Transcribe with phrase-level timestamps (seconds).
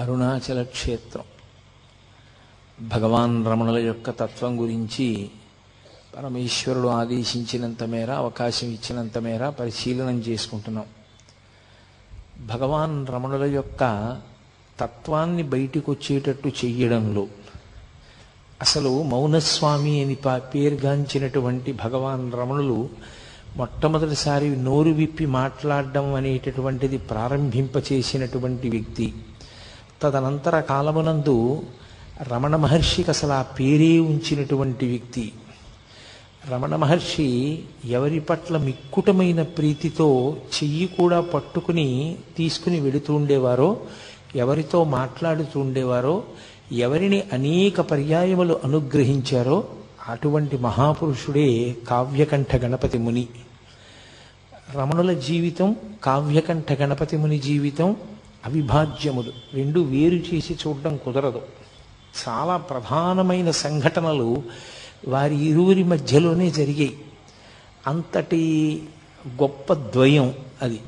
[0.00, 1.24] అరుణాచల క్షేత్రం
[2.88, 5.30] భగవాన్ రమణుల యొక్క తత్వం గురించి
[6.16, 10.84] పరమేశ్వరుడు ఆదేశించినంత మేర అవకాశం ఇచ్చినంత మేర పరిశీలనం చేసుకుంటున్నాం.
[12.46, 13.82] భగవాన్ రమణుల యొక్క
[14.80, 17.26] తత్వాన్ని బయటికి వచ్చేటట్టు చెయ్యడంలో
[18.60, 22.88] అసలు మౌనస్వామి అని పా- పేరుగాంచినటువంటి భగవాన్ రమణులు
[23.56, 29.14] మొట్టమొదటిసారి నోరు విప్పి మాట్లాడడం అనేటటువంటిది ప్రారంభింపచేసినటువంటి వ్యక్తి.
[30.02, 31.62] తదనంతర కాలమునందు
[32.22, 35.32] రమణ మహర్షికి అసలు ఆ పేరే ఉంచినటువంటి వ్యక్తి.
[36.50, 43.76] రమణ మహర్షి ఎవరి పట్ల మిక్కుటమైన ప్రీతితో చెయ్యి కూడా పట్టుకుని తీసుకుని వెళుతూ ఉండేవారో
[44.36, 46.22] ఎవరితో మాట్లాడుతూ ఉండేవారో
[46.72, 49.64] ఎవరిని అనేక పర్యాయములు అనుగ్రహించారో
[50.08, 53.26] అటువంటి మహాపురుషుడే కావ్యకంఠ గణపతి ముని.
[54.76, 57.96] రమణుల జీవితం కావ్యకంఠ గణపతి ముని జీవితం
[58.44, 61.42] అవిభాజ్యములు రెండు వేరు చేసి చూడడం కుదరదు.
[62.28, 64.42] చాలా ప్రధానమైన సంఘటనలు
[65.08, 66.98] వారి ఇరువురి మధ్యలోనే జరిగాయి.
[67.86, 68.82] అంతటి
[69.28, 70.80] గొప్ప ద్వయం అది.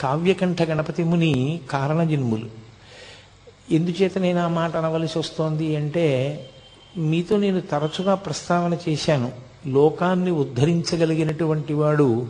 [0.00, 2.46] కావ్యకంఠ గణపతి ముని కారణజన్ములు.
[3.70, 6.48] ఎందుచేత నేను ఆ మాట అనవలసి వస్తోంది అంటే
[6.96, 9.32] మీతో నేను తరచుగా ప్రస్తావన చేశాను.
[9.66, 12.26] లోకాన్ని ఉద్ధరించగలిగినటువంటి వాడు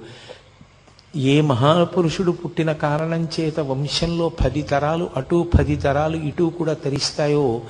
[1.16, 7.60] ఏ మహాపురుషుడు పుట్టిన కారణం చేత వంశంలో పది తరాలు అటు పది తరాలు ఇటు కూడా తరిస్తాయో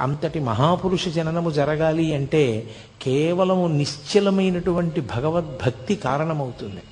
[0.00, 2.70] అంతటి మహాపురుష జననము జరగాలి అంటే
[3.02, 6.82] కేవలము నిశ్చలమైనటువంటి భగవద్భక్తి కారణమవుతుంది.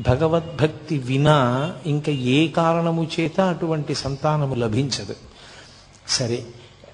[0.00, 5.16] భగవద్భక్తి వినా ఇంకా ఏ కారణము చేత అటువంటి సంతానము లభించదు.
[6.08, 6.44] సరే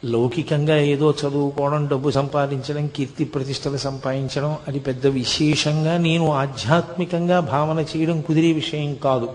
[0.05, 8.21] లౌకికంగా ఏదో చదువుకోవడం డబ్బు సంపాదించడం కీర్తి ప్రతిష్టలు సంపాదించడం అది పెద్ద విశేషంగా నేను ఆధ్యాత్మికంగా భావన చేయడం
[8.21, 9.29] కుదిరే విషయం కాదు.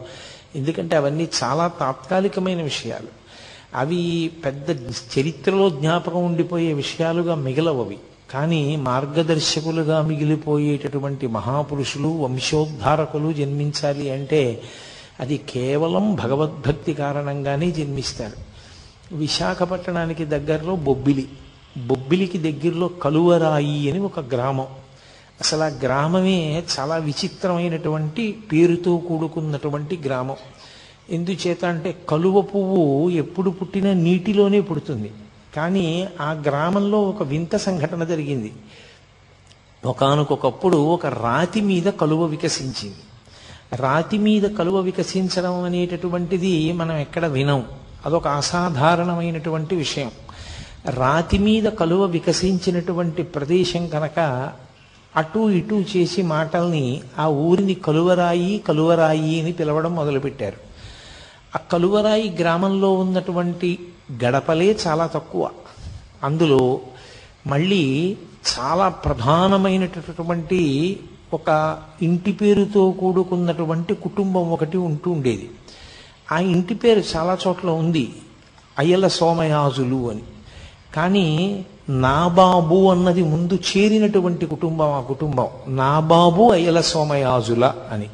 [0.55, 3.07] ఎందుకంటే అవన్నీ చాలా తాత్కాలికమైన విషయాలు.
[3.75, 4.69] అవి పెద్ద
[5.19, 7.97] చరిత్రలో జ్ఞాపకం ఉండిపోయే విషయాలుగా మిగలవవి.
[8.31, 14.61] కానీ మార్గదర్శకులుగా మిగిలిపోయేటటువంటి మహాపురుషులు వంశోద్ధారకులు జన్మించాలి అంటే
[15.19, 18.56] అది కేవలం భగవద్భక్తి కారణంగానే జన్మిస్తారు.
[19.11, 21.29] విశాఖపట్టణానికి దగ్గరలో బొబ్బిలి.
[21.87, 24.67] బొబ్బిలికి దగ్గరలో కలువరాయి అని ఒక గ్రామం.
[25.41, 30.35] అసలు ఆ గ్రామమే చాలా విచిత్రమైనటువంటి పేరుతో కూడుకున్నటువంటి గ్రామం.
[31.09, 35.11] ఎందుచేత అంటే కలువ పువ్వు ఎప్పుడు పుట్టినా నీటిలోనే పుడుతుంది.
[35.55, 38.53] కానీ ఆ గ్రామంలో ఒక వింత సంఘటన జరిగింది.
[39.85, 42.95] ఒకనకొకప్పుడు ఒక రాతి మీద కలువ వికసించింది.
[43.73, 47.65] రాతి మీద కలువ వికసించడం అనేటటువంటిది మనం ఎక్కడ వినం.
[48.07, 50.11] అదొక అసాధారణమైనటువంటి విషయం.
[50.89, 54.51] రాతి మీద కలువ వికసించినటువంటి ప్రదేశం కనుక
[55.15, 60.57] అటు ఇటు చేసి మాటల్ని ఆ ఊరిని కలువరాయి కలువరాయి అని పిలవడం మొదలుపెట్టారు.
[61.55, 63.79] ఆ కలువరాయి గ్రామంలో ఉన్నటువంటి
[64.23, 65.49] గడపలే చాలా తక్కువ.
[66.23, 66.79] అందులో
[67.47, 68.17] మళ్ళీ
[68.59, 70.61] చాలా ప్రధానమైనటువంటి
[71.33, 75.49] ఒక ఇంటి పేరుతో కూడుకున్నటువంటి కుటుంబం ఒకటి ఉంటూ ఉండేది.
[76.31, 78.13] ఆ ఇంటి పేరు చాలా చోట్ల ఉంది.
[78.79, 80.21] అయ్యల సోమయాజులు అని.
[80.95, 85.47] కానీ నాబాబు అన్నది ముందు చేరినటువంటి కుటుంబం ఆ కుటుంబం.
[85.67, 88.09] నాబాబు అయ్యల సోమయాజుల అని.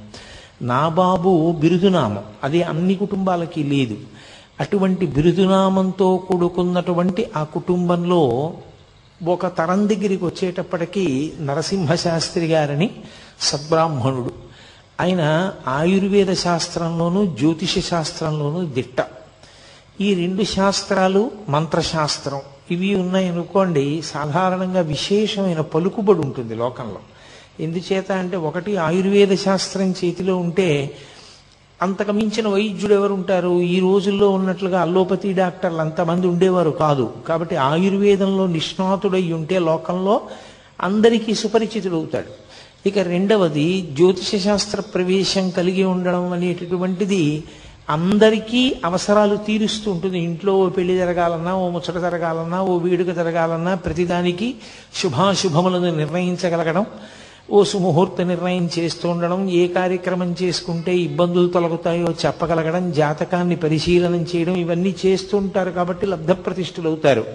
[0.61, 2.23] నాబాబు బిరుదునామం.
[2.43, 3.97] అది అన్ని కుటుంబాలకి లేదు.
[4.59, 8.53] అటువంటి బిరుదునామంతో కూడుకున్నటువంటి ఆ కుటుంబంలో
[9.27, 12.89] ఒక తరం దగ్గరికి వచ్చేటప్పటికీ నరసింహశాస్త్రి గారని
[13.39, 14.31] సద్బ్రాహ్మణుడు
[15.01, 19.05] ఆయన ఆయుర్వేద శాస్త్రంలోనూ జ్యోతిష శాస్త్రంలోనూ దిట్ట.
[20.01, 22.41] ఈ రెండు శాస్త్రాలు మంత్రశాస్త్రం.
[22.71, 26.97] ఇవి ఉన్నాయనుకోండి సాధారణంగా విశేషమైన పలుకుబడి ఉంటుంది లోకంలో.
[27.59, 30.97] ఎందుచేత అంటే ఒకటి ఆయుర్వేద శాస్త్రం చేతిలో ఉంటే
[31.81, 37.13] అంతకు మించిన వైద్యుడు ఎవరు ఉంటారు ఈ రోజుల్లో ఉన్నట్లుగా అల్లోపతి డాక్టర్లు అంతమంది ఉండేవారు కాదు.
[37.27, 40.21] కాబట్టి ఆయుర్వేదంలో నిష్ణాతుడై ఉంటే లోకంలో
[40.81, 42.42] అందరికీ సుపరిచితుడవుతాడు.
[42.85, 43.67] ఇక రెండవది
[43.97, 47.21] జ్యోతిష శాస్త్ర ప్రవేశం కలిగి ఉండడం అనేటటువంటిది
[47.95, 50.17] అందరికీ అవసరాలు తీరుస్తూ ఉంటుంది.
[50.27, 54.47] ఇంట్లో ఓ పెళ్ళి జరగాలన్నా ఓ ముచ్చట జరగాలన్నా ఓ వేడుక జరగాలన్నా ప్రతిదానికి
[54.99, 56.85] శుభాశుభములను నిర్ణయించగలగడం
[57.55, 64.93] ఓ సుముహూర్త నిర్ణయం చేస్తూ ఉండడం ఏ కార్యక్రమం చేసుకుంటే ఇబ్బందులు తొలగుతాయో చెప్పగలగడం జాతకాన్ని పరిశీలనం చేయడం ఇవన్నీ
[65.03, 67.25] చేస్తుంటారు కాబట్టి లబ్ధప్రతిష్ఠులు అవుతారు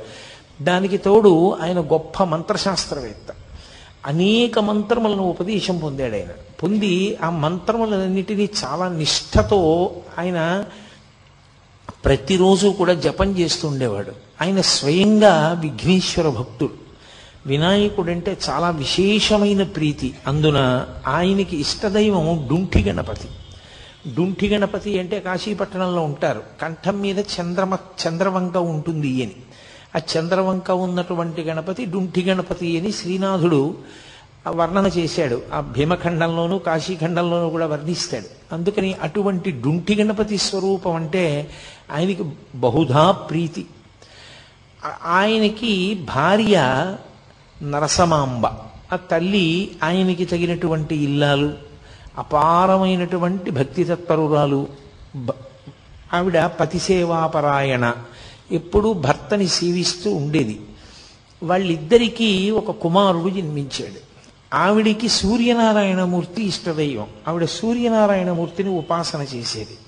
[0.70, 1.34] దానికి తోడు
[1.64, 3.28] ఆయన గొప్ప మంత్రశాస్త్రవేత్త.
[4.08, 6.28] అనేక మంత్రములను ఉపదేశం పొందాడు ఆయన.
[6.62, 10.64] పొంది ఆ మంత్రములన్నిటినీ చాలా నిష్ఠతో ఆయన
[12.04, 14.12] ప్రతిరోజు కూడా జపం చేస్తూ ఉండేవాడు.
[14.42, 16.88] ఆయన స్వయంగా విఘ్నేశ్వర భక్తుడు.
[17.46, 20.14] వినాయకుడంటే చాలా విశేషమైన ప్రీతి.
[20.26, 23.28] అందున ఆయనకి ఇష్టదైవం డుంఠి గణపతి.
[24.14, 26.42] డుంఠి గణపతి అంటే కాశీపట్టణంలో ఉంటారు.
[26.62, 29.34] కంఠం మీద చంద్రమ చంద్రవంక ఉంటుంది అని
[29.96, 33.76] ఆ చంద్రవంక ఉన్నటువంటి గణపతి డుంఠి గణపతి అని శ్రీనాథుడు
[34.48, 35.42] వర్ణన చేశాడు.
[35.52, 38.54] ఆ భీమఖండంలోనూ కాశీఖండంలోనూ కూడా వర్ణిస్తాడు.
[38.54, 41.50] అందుకని అటువంటి డుంఠి గణపతి స్వరూపం అంటే
[41.92, 42.24] ఆయనకి
[42.54, 43.66] బహుధా ప్రీతి.
[45.04, 46.56] ఆయనకి భార్య
[47.62, 48.46] నరసమాంబ.
[48.92, 51.52] ఆ తల్లి ఆయనకి తగినటువంటి ఇల్లాలు
[52.18, 54.66] అపారమైనటువంటి భక్తి తత్పరురాలు
[55.16, 55.32] బ-
[56.14, 57.94] ఆవిడ పతిసేవాపరాయణ.
[58.52, 60.60] ఎప్పుడూ భర్తని సేవిస్తూ ఉండేది.
[61.42, 64.08] వాళ్ళిద్దరికీ ఒక కుమారుడు జన్మించాడు.
[64.54, 67.06] ఆవిడికి సూర్యనారాయణమూర్తి ఇష్టదైవం.
[67.28, 69.78] ఆవిడ సూర్యనారాయణమూర్తిని ఉపాసన చేసేది.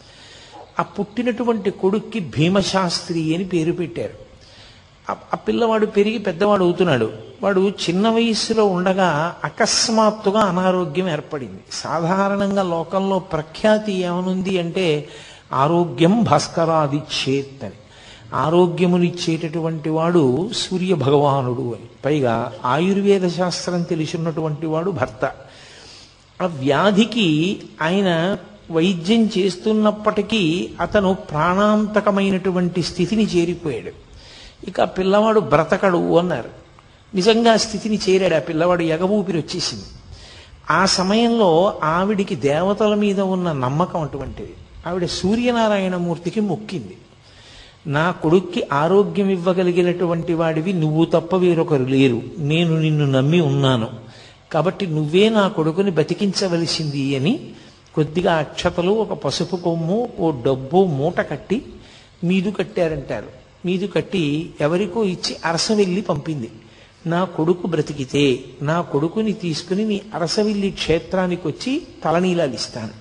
[0.81, 4.31] ఆ పుట్టినటువంటి కొడుక్కి భీమశాస్త్రి అని పేరు పెట్టారు.
[5.11, 7.13] ఆ- పిల్లవాడు పెరిగి పెద్దవాడు అవుతున్నాడు.
[7.43, 11.61] వాడు చిన్న వయస్సులో ఉండగా అకస్మాత్తుగా అనారోగ్యం ఏర్పడింది.
[11.73, 15.09] సాధారణంగా లోకంలో ప్రఖ్యాతి ఏమనుంది అంటే
[15.53, 17.75] ఆరోగ్యం భాస్కరాదిచ్చేత్ అని.
[18.35, 21.89] ఆరోగ్యమునిచ్చేటటువంటి వాడు సూర్య భగవానుడు అని.
[22.05, 25.33] పైగా ఆయుర్వేద శాస్త్రం తెలిసినటువంటి వాడు భర్త.
[26.43, 28.37] ఆ వ్యాధికి ఆయన
[28.71, 33.91] వైద్యం చేస్తున్నప్పటికీ అతను ప్రాణాంతకమైనటువంటి స్థితిని చేరిపోయాడు.
[34.69, 36.49] ఇక పిల్లవాడు బ్రతకడు అన్నారు.
[37.15, 38.35] నిజంగా స్థితిని చేరాడు.
[38.35, 39.85] ఆ పిల్లవాడు ఎగబూపిరి వచ్చేసింది.
[40.71, 44.55] ఆ సమయంలో ఆవిడికి దేవతల మీద ఉన్న నమ్మకం అటువంటిది.
[44.87, 46.97] ఆవిడ సూర్యనారాయణమూర్తికి మొక్కింది.
[47.87, 52.23] నా కొడుక్కి ఆరోగ్యం ఇవ్వగలిగినటువంటి వాడివి నువ్వు తప్ప వేరొకరు లేరు.
[52.39, 53.89] నేను నిన్ను నమ్మి ఉన్నాను.
[54.53, 57.51] కాబట్టి నువ్వే నా కొడుకుని బతికించవలసింది అని
[57.95, 61.63] కొద్దిగా అక్షతలు ఒక పసుపు కొమ్ము ఓ డబ్బు మూట కట్టి
[62.25, 63.27] మీదు కట్టారంటారు.
[63.67, 66.51] మీదు కట్టి ఎవరికో ఇచ్చి అరసవెల్లి పంపింది.
[67.07, 73.00] నా కొడుకు బ్రతికితే నా కొడుకుని తీసుకుని నీ అరసవిల్లి క్షేత్రానికి వచ్చి తలనీలాలు ఇస్తాను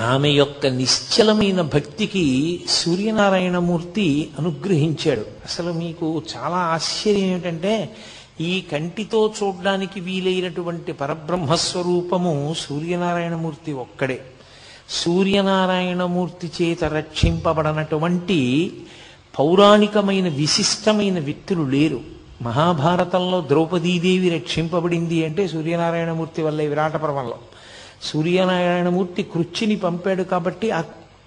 [0.00, 5.20] ఆమె యొక్క నిశ్చలమైన భక్తికి సూర్యనారాయణమూర్తి అనుగ్రహించాడు.
[5.20, 7.96] అసలు మీకు చాలా ఆశ్చర్యం ఏమిటంటే
[8.40, 14.20] ఈ కంటితో చూడడానికి వీలైనటువంటి పరబ్రహ్మస్వరూపము సూర్యనారాయణమూర్తి ఒక్కడే.
[14.88, 18.72] సూర్యనారాయణమూర్తి చేత రక్షింపబడనటువంటి
[19.38, 22.00] పౌరాణికమైన విశిష్టమైన వ్యక్తులు లేరు.
[22.42, 27.38] మహాభారతంలో ద్రౌపదీదేవి రక్షింపబడింది అంటే సూర్యనారాయణమూర్తి వల్లే విరాట పర్వంలో.
[28.02, 30.70] సూర్యనారాయణమూర్తి కృచ్చిని పంపాడు కాబట్టి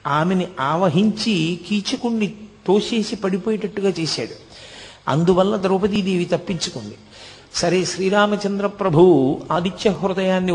[0.07, 2.33] ఆమెని ఆవహించి కీచకుణ్ణి
[2.67, 4.35] తోసేసి పడిపోయేటట్టుగా చేశాడు.
[5.07, 6.97] అందువల్ల ద్రౌపదీదేవి తప్పించుకుంది.
[7.55, 10.51] సరే శ్రీరామచంద్ర ప్రభువు ఆదిత్య హృదయాన్ని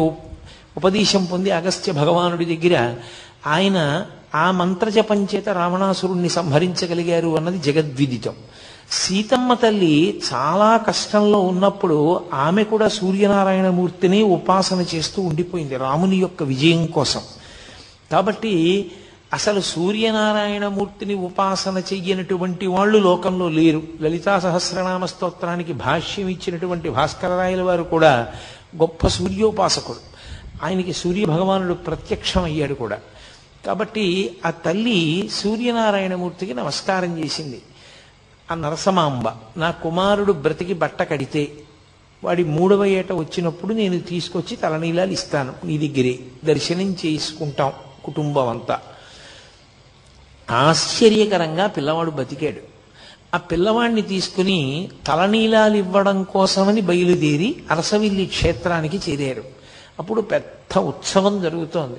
[0.77, 2.95] ఉపదేశం పొంది అగస్త్య భగవానుడి దగ్గర
[3.47, 8.35] ఆయన ఆ మంత్రజపం చేత రావణాసురుణ్ణి సంహరించగలిగారు అన్నది జగద్విదితం.
[8.91, 17.21] సీతమ్మ తల్లి చాలా కష్టంలో ఉన్నప్పుడు ఆమె కూడా సూర్యనారాయణమూర్తిని ఉపాసన చేస్తూ ఉండిపోయింది రాముని యొక్క విజయం కోసం.
[18.13, 18.91] కాబట్టి
[19.33, 23.83] అసలు సూర్యనారాయణమూర్తిని ఉపాసన చెయ్యనటువంటి వాళ్ళు లోకంలో లేరు.
[24.01, 28.29] లలితా సహస్రనామ స్తోత్రానికి భాష్యం ఇచ్చినటువంటి భాస్కరరాయల వారు కూడా
[28.77, 29.99] గొప్ప సూర్యోపాసకుడు.
[30.65, 32.99] ఆయనకి సూర్య భగవానుడు ప్రత్యక్షం అయ్యాడు కూడా.
[33.67, 37.63] కాబట్టి ఆ తల్లి సూర్యనారాయణమూర్తికి నమస్కారం చేసింది.
[38.51, 39.25] ఆ నరసమాంబ.
[39.57, 41.53] నా కుమారుడు బ్రతికి బట్ట కడితే
[42.25, 45.53] వాడి మూడవ ఏట వచ్చినప్పుడు నేను తీసుకొచ్చి తలనీలాలు ఇస్తాను.
[45.65, 47.73] నీ దగ్గరే దర్శనం చేసుకుంటాం
[48.05, 48.81] కుటుంబం అంతా
[50.51, 52.79] ఆశ్చర్యకరంగా పిల్లవాడు బతికాడు.
[53.35, 59.45] ఆ పిల్లవాడిని తీసుకుని తలనీలాలు ఇవ్వడం కోసమని బయలుదేరి అరసవిల్లి క్షేత్రానికి చేరారు.
[59.99, 61.99] అప్పుడు పెద్ద ఉత్సవం జరుగుతోంది.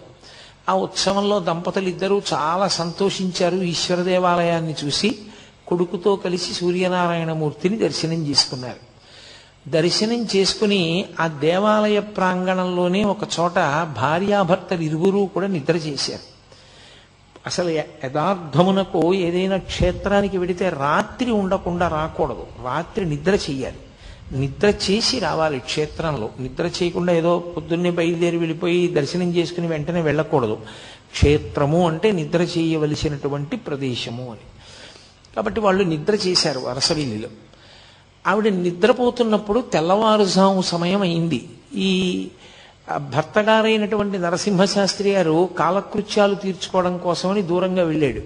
[0.70, 3.56] ఆ ఉత్సవంలో దంపతులు ఇద్దరూ చాలా సంతోషించారు.
[3.56, 5.15] ఈశ్వర దేవాలయాన్ని చూసి
[5.70, 8.90] కొడుకుతో కలిసి సూర్యనారాయణమూర్తిని దర్శనం చేసుకున్నారు.
[9.70, 13.54] దర్శనం చేసుకుని ఆ దేవాలయ ప్రాంగణంలోనే ఒక చోట
[13.96, 16.40] భార్యాభర్తలు ఇరువురు కూడా నిద్ర చేశారు.
[17.46, 22.48] అసలు యథార్థమునకు ఏదైనా క్షేత్రానికి వెడితే రాత్రి ఉండకుండా రాకూడదు.
[22.66, 23.78] రాత్రి నిద్ర చేయాలి.
[24.32, 26.30] నిద్ర చేసి రావాలి క్షేత్రంలో.
[26.40, 30.58] నిద్ర చేయకుండా ఏదో పొద్దున్నే బయలుదేరి వెళ్ళిపోయి దర్శనం చేసుకుని వెంటనే వెళ్ళకూడదు.
[31.12, 34.59] క్షేత్రము అంటే నిద్ర చేయవలసినటువంటి ప్రదేశము అని.
[35.39, 37.29] కాబట్టి వాళ్ళు నిద్ర చేశారు అరసవిల్లిలో
[38.27, 41.50] ఆవిడ నిద్రపోతున్నప్పుడు తెల్లవారుజాము సమయం అయింది.
[41.75, 42.27] ఈ
[42.98, 48.22] భర్తగారైనటువంటి నరసింహశాస్త్రి గారు కాలకృత్యాలు తీర్చుకోవడం కోసమని దూరంగా వెళ్ళాడు.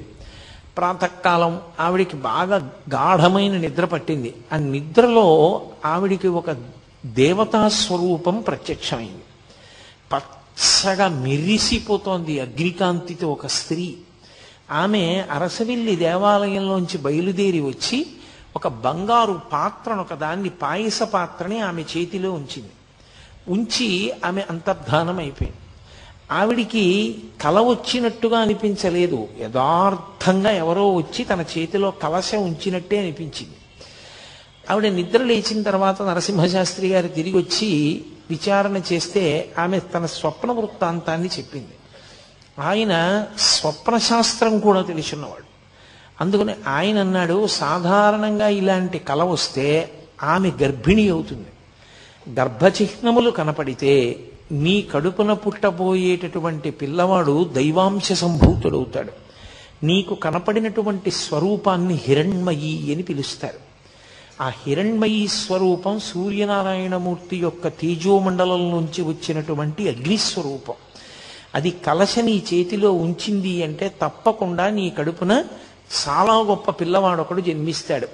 [0.77, 4.33] ప్రాతకాలం ఆవిడికి బాగా గాఢమైన నిద్ర పట్టింది.
[4.53, 6.45] ఆ నిద్రలో ఆవిడికి ఒక
[7.05, 9.23] దేవతా స్వరూపం ప్రత్యక్షమైంది.
[10.13, 13.97] పచ్చగా మెరిసిపోతోంది అగ్నికాంతితో ఒక స్త్రీ.
[14.71, 18.07] ఆమె అరసవిల్లి దేవాలయంలోంచి బయలుదేరి వచ్చి
[18.55, 22.69] ఒక బంగారు పాత్రను ఒక దాన్ని పాయస పాత్రని ఆమె చేతిలో ఉంచింది.
[23.47, 25.57] ఉంచి ఆమె అంతర్ధానం అయిపోయింది.
[26.31, 29.27] ఆవిడికి కల వచ్చినట్టుగా అనిపించలేదు.
[29.39, 33.55] యథార్థంగా ఎవరో వచ్చి తన చేతిలో కలశ ఉంచినట్టే అనిపించింది.
[34.71, 41.71] ఆవిడ నిద్ర లేచిన తర్వాత నరసింహశాస్త్రి గారు తిరిగి వచ్చి విచారణ చేస్తే ఆమె తన స్వప్న వృత్తాంతాన్ని చెప్పింది.
[42.59, 45.53] ఆయన స్వప్న శాస్త్రం కూడా తెలుసున్నవాడు.
[46.21, 49.91] అందుకని ఆయన అన్నాడు సాధారణంగా ఇలాంటి కల వస్తే
[50.23, 51.47] ఆమె గర్భిణి అవుతుంది.
[52.39, 54.19] గర్భచిహ్నములు కనపడితే
[54.51, 59.11] నీ కడుపున పుట్టబోయేటటువంటి పిల్లవాడు దైవాంశ సంభూతుడవుతాడు.
[59.85, 63.73] నీకు కనపడినటువంటి స్వరూపాన్ని హిరణ్మయి అని పిలుస్తారు.
[64.43, 70.73] ఆ హిరణ్మయి స్వరూపం సూర్యనారాయణమూర్తి యొక్క తేజోమండలం నుంచి వచ్చినటువంటి అగ్నిస్వరూపం.
[71.55, 75.43] అది కలశ నీ చేతిలో ఉంచింది అంటే తప్పకుండా నీ కడుపున
[76.07, 78.07] చాలా గొప్ప పిల్లవాడు ఒకడు జన్మిస్తాడు.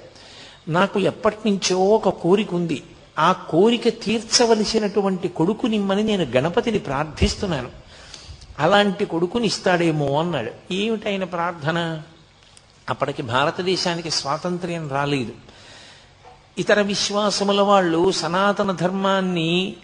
[0.68, 2.82] నాకు ఎప్పటి నుంచో ఒక కోరిక ఉంది.
[3.18, 7.68] ఆ కోరిక తీర్చవలసినటువంటి కొడుకు నిమ్మని నేను గణపతిని ప్రార్థిస్తున్నాను.
[8.58, 10.50] అలాంటి కొడుకుని ఇస్తాడేమో అన్నాడు.
[10.72, 12.02] ఏమిటైన ప్రార్థన?
[12.90, 15.32] అప్పటికి భారతదేశానికి స్వాతంత్ర్యం రాలేదు.
[16.58, 19.76] ఇతర విశ్వాసముల వాళ్ళు సనాతన ధర్మాన్ని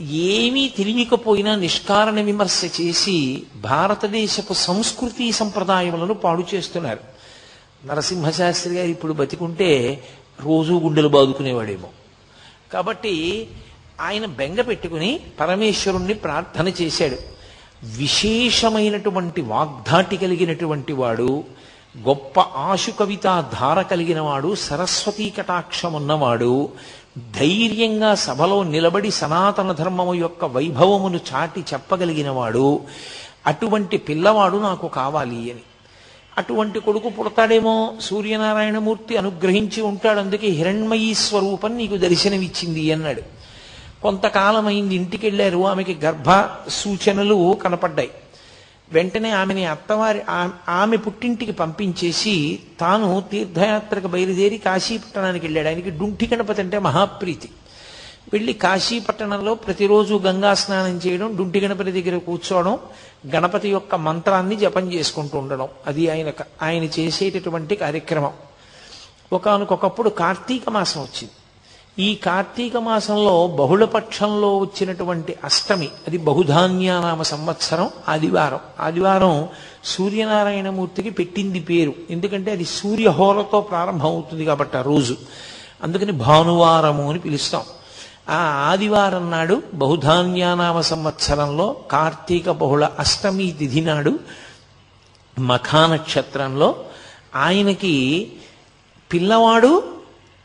[0.00, 6.98] ఏమీ తెలియకపోయినా నిష్కారణ విమర్శ చేసి భారతదేశపు సంస్కృతి సంప్రదాయములను పాడు చేస్తున్నారు.
[7.86, 10.02] నరసింహశాస్త్రి గారు ఇప్పుడు బతికుంటే
[10.40, 11.88] రోజు గుండెలు బాదుకునేవాడేమో.
[12.72, 13.46] కాబట్టి
[14.00, 17.16] ఆయన బెంగ పెట్టుకుని పరమేశ్వరుణ్ణి ప్రార్థన చేశాడు.
[17.84, 21.44] విశేషమైనటువంటి వాగ్ధాటి కలిగినటువంటి వాడు
[21.98, 26.68] గొప్ప ఆశు కవిత ధార కలిగిన వాడు సరస్వతీ కటాక్షం ఉన్నవాడు
[27.18, 32.80] ధైర్యంగా సభలో నిలబడి సనాతన ధర్మము యొక్క వైభవమును చాటి చెప్పగలిగిన వాడు
[33.46, 35.60] అటువంటి పిల్లవాడు నాకు కావాలి అని.
[36.38, 43.22] అటువంటి కొడుకు పుడతాడేమో సూర్యనారాయణమూర్తి అనుగ్రహించి ఉంటాడు అందుకే హిరణ్మయీ స్వరూపం నీకు దర్శనమిచ్చింది అన్నాడు.
[44.02, 48.10] కొంతకాలం అయింది ఇంటికి వెళ్ళారు ఆమెకి గర్భ సూచనలు కనపడ్డాయి.
[48.92, 50.22] వెంటనే ఆమెని అత్తవారి
[50.68, 55.68] ఆమె పుట్టింటికి పంపించేసి తాను తీర్థయాత్రకు బయలుదేరి కాశీపట్టణానికి వెళ్ళాడు.
[55.68, 57.50] ఆయనకి డుంఠి గణపతి అంటే మహాప్రీతి.
[58.32, 62.78] వెళ్ళి కాశీపట్టణంలో ప్రతిరోజు గంగా స్నానం చేయడం డుంటి గణపతి దగ్గర కూర్చోవడం
[63.34, 65.68] గణపతి యొక్క మంత్రాన్ని జపం చేసుకుంటూ ఉండడం.
[65.86, 68.32] అది ఆయన ఆయన చేసేటటువంటి కార్యక్రమం.
[69.32, 71.30] ఒకనకొకప్పుడు కార్తీక మాసం వచ్చింది.
[71.98, 78.60] ఈ కార్తీక మాసంలో బహుళపక్షంలో వచ్చినటువంటి అష్టమి అది బహుధాన్యానామ సంవత్సరం ఆదివారం.
[78.80, 79.48] ఆదివారం
[79.84, 81.94] సూర్యనారాయణమూర్తికి పెట్టింది పేరు.
[82.10, 85.16] ఎందుకంటే అది సూర్యహోరతో ప్రారంభమవుతుంది కాబట్టి ఆ రోజు.
[85.82, 87.62] అందుకని భానువారము అని పిలుస్తాం.
[88.28, 94.18] ఆ ఆదివారం నాడు బహుధాన్యానామ సంవత్సరంలో కార్తీక బహుళ అష్టమి తిథి నాడు
[95.38, 96.76] మఖానక్షత్రంలో
[97.34, 98.32] ఆయనకి
[99.12, 99.82] పిల్లవాడు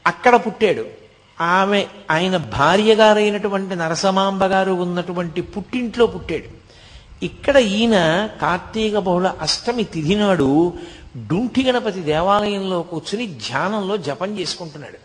[0.08, 1.01] అక్కడ పుట్టాడు.
[1.42, 6.50] ఆమె ఆయన భార్య గారైనటువంటి నరసమాంబ గారు ఉన్నటువంటి పుట్టింట్లో పుట్టాడు.
[7.26, 10.74] ఇక్కడ ఈయన కార్తీక బహుళ అష్టమి తిథి నాడు
[11.18, 14.98] డుంఠి గణపతి దేవాలయంలో కూర్చుని ధ్యానంలో జపం చేసుకుంటున్నాడు.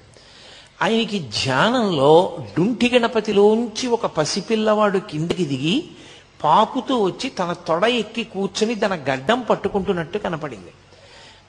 [0.83, 5.85] ఆయనకి ధ్యానంలో డుంఠి గణపతిలోంచి ఒక పసిపిల్లవాడు కిందకి దిగి
[6.45, 10.73] పాకుతూ వచ్చి తన తొడ ఎక్కి కూర్చుని తన గడ్డం పట్టుకుంటున్నట్టు కనపడింది.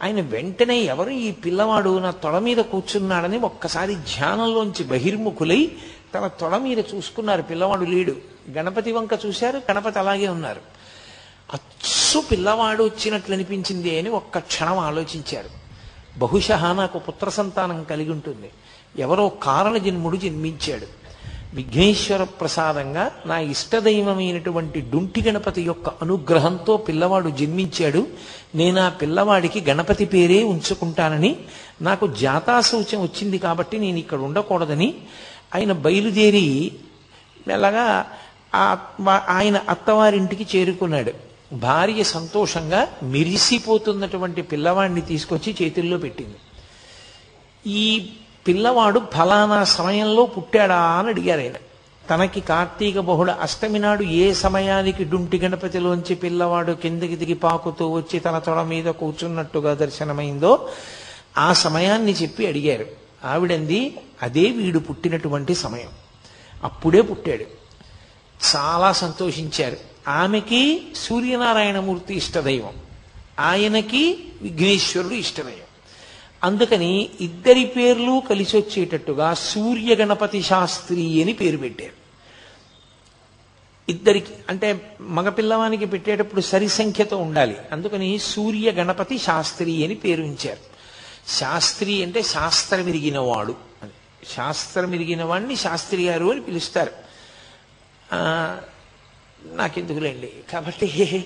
[0.04, 5.72] ఆయన వెంటనే ఎవరు ఈ పిల్లవాడు నా తొడ మీద కూర్చున్నాడని ఒక్కసారి ధ్యానంలోంచి బహిర్ముఖులై
[6.16, 7.42] తన తొడ మీద చూసుకున్నారు.
[7.42, 8.16] పిల్లవాడు లేడు.
[8.52, 10.62] గణపతి వంక చూశారు గణపతి అలాగే ఉన్నారు.
[11.54, 15.50] అచ్చు పిల్లవాడు వచ్చినట్లు అనిపించింది అని ఒక్క క్షణం ఆలోచించారు.
[16.20, 18.50] బహుశ నాకు పుత్ర సంతానం కలిగి ఉంటుంది.
[18.98, 20.97] ఎవరో కారణ జన్ముడు జన్మించాడు.
[21.58, 28.02] విఘ్నేశ్వర ప్రసాదంగా నా ఇష్టదైవమైనటువంటి డుంటి గణపతి యొక్క అనుగ్రహంతో పిల్లవాడు జన్మించాడు.
[28.56, 31.32] నేను ఆ పిల్లవాడికి గణపతి పేరే ఉంచుకుంటానని
[31.82, 34.90] నాకు జాతాశౌచం వచ్చింది కాబట్టి నేను ఇక్కడ ఉండకూడదని
[35.56, 36.48] ఆయన బయలుదేరి
[37.48, 37.86] మెల్లగా
[38.56, 38.64] ఆ
[39.30, 41.14] ఆయన అత్తవారింటికి చేరుకున్నాడు.
[41.54, 46.38] భార్య సంతోషంగా మిరిసిపోతున్నటువంటి పిల్లవాడిని తీసుకొచ్చి చేతుల్లో పెట్టింది.
[47.72, 47.86] ఈ
[48.48, 51.54] పిల్లవాడు ఫలానా సమయంలో పుట్టాడా అని అడిగారు ఆయన.
[52.10, 58.40] తనకి కార్తీక బహుళ అష్టమి నాడు ఏ సమయానికి డుంటి గణపతిలోంచి పిల్లవాడు కిందకి దిగి పాకుతూ వచ్చి తన
[58.40, 60.70] తొడ మీద కూర్చున్నట్టుగా దర్శనమైందో
[61.38, 62.86] ఆ సమయాన్ని చెప్పి అడిగారు.
[63.26, 65.90] ఆవిడంది అదే వీడు పుట్టినటువంటి సమయం.
[66.64, 67.44] అప్పుడే పుట్టాడు.
[68.56, 69.78] చాలా సంతోషించారు.
[70.08, 72.74] ఆమెకి సూర్యనారాయణమూర్తి ఇష్టదైవం.
[73.40, 75.67] ఆయనకి విఘ్నేశ్వరుడు ఇష్టదైవం.
[76.44, 82.08] అందుకని ఇద్దరి పేర్లు కలిసి వచ్చేటట్టుగా సూర్య గణపతి శాస్త్రి అని పేరు పెట్టారు.
[83.90, 87.58] ఇద్దరికి అంటే మగపిల్లవానికి పెట్టేటప్పుడు సరి సంఖ్యతో ఉండాలి.
[87.72, 90.78] అందుకని సూర్య గణపతి శాస్త్రి అని పేరు ఉంచారు.
[91.32, 93.92] శాస్త్రి అంటే శాస్త్రం ఎరిగినవాడు అని
[94.36, 96.92] శాస్త్రం వాడిని శాస్త్రి గారు అని పిలుస్తారు.
[99.46, 100.34] నాకెందుకులేండి.
[100.52, 101.26] కాబట్టి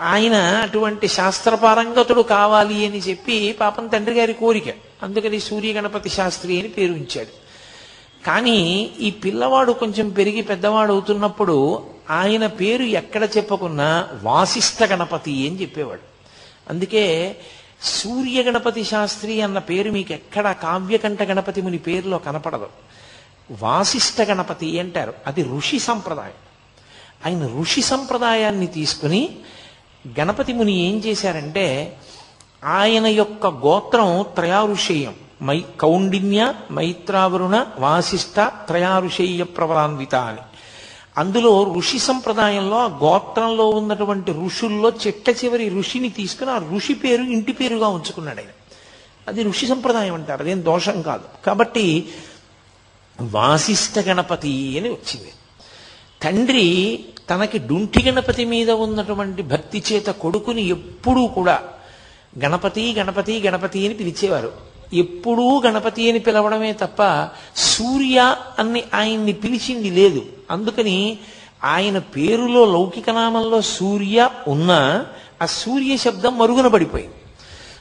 [0.00, 4.74] ఆయన అటువంటి శాస్త్రపారంగతుడు కావాలి అని చెప్పి పాపం తండ్రి గారి కోరిక.
[5.02, 7.50] అందుకని సూర్య గణపతి శాస్త్రి అని పేరు ఉంచాడు.
[8.26, 16.00] కానీ ఈ పిల్లవాడు కొంచెం పెరిగి పెద్దవాడు అవుతున్నప్పుడు ఆయన పేరు ఎక్కడ చెప్పుకున్నా వాసిష్ఠ గణపతి అని చెప్పేవాడు.
[16.70, 17.36] అందుకే
[17.82, 22.68] సూర్య గణపతి శాస్త్రి అన్న పేరు మీకు ఎక్కడ కావ్యకంఠ గణపతి ముని పేరులో కనపడదు.
[23.62, 25.14] వాసిష్ఠ గణపతి అంటారు.
[25.26, 26.49] అది ఋషి సంప్రదాయం.
[27.26, 29.28] ఆయన ఋషి సంప్రదాయాన్ని తీసుకుని
[30.20, 31.96] గణపతి ముని ఏం చేశారంటే
[32.64, 40.38] ఆయన యొక్క గోత్రం త్రయారుషేయం మై కౌండిన్య మైత్రావరుణ వాసిష్ఠ త్రయారుషేయ ప్రవరాన్విత అని
[41.18, 47.52] అందులో ఋషి సంప్రదాయంలో ఆ గోత్రంలో ఉన్నటువంటి ఋషుల్లో చిట్ట చివరి ఋషిని తీసుకుని ఆ ఋషి పేరు ఇంటి
[47.52, 48.48] పేరుగా ఉంచుకున్నాడు ఆయన.
[49.28, 51.24] అది ఋషి సంప్రదాయం అంటారు అదేం దోషం కాదు.
[51.46, 52.08] కాబట్టి
[53.20, 55.32] వాసిష్ఠ గణపతి అని వచ్చింది.
[56.22, 61.62] తండ్రి తనకి డుంటి గణపతి మీద ఉన్నటువంటి భక్తి చేత కొడుకుని ఎప్పుడూ కూడా
[62.44, 64.52] గణపతి గణపతి గణపతి అని పిలిచేవారు.
[64.94, 70.26] ఎప్పుడూ గణపతి అని పిలవడమే తప్ప సూర్య అని ఆయన్ని పిలిచింది లేదు.
[70.50, 71.18] అందుకని
[71.64, 75.06] ఆయన పేరులో లౌకిక నామంలో సూర్య ఉన్నా
[75.42, 77.14] ఆ సూర్య శబ్దం మరుగున పడిపోయింది.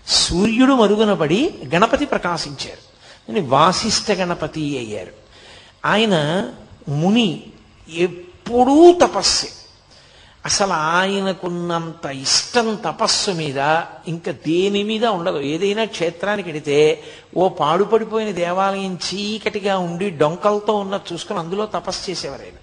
[0.07, 2.89] సూర్యుడు మరుగునబడి గణపతి ప్రకాశించారు.
[3.31, 5.11] అని వాసిష్ఠ గణపతి అయ్యారు.
[5.85, 6.45] ఆయన
[6.89, 7.43] ముని
[8.49, 9.47] ఎప్పుడూ తపస్సే.
[10.45, 13.57] అసలు ఆయనకున్నంత ఇష్టం తపస్సు మీద
[14.07, 15.39] ఇంకా దేని మీద ఉండదు.
[15.39, 17.03] ఏదైనా క్షేత్రానికి వెడితే
[17.37, 22.57] ఓ పాడుపడిపోయిన దేవాలయం చీకటిగా ఉండి డొంకలతో ఉన్న చూసుకుని అందులో తపస్సు చేసేవారు ఆయన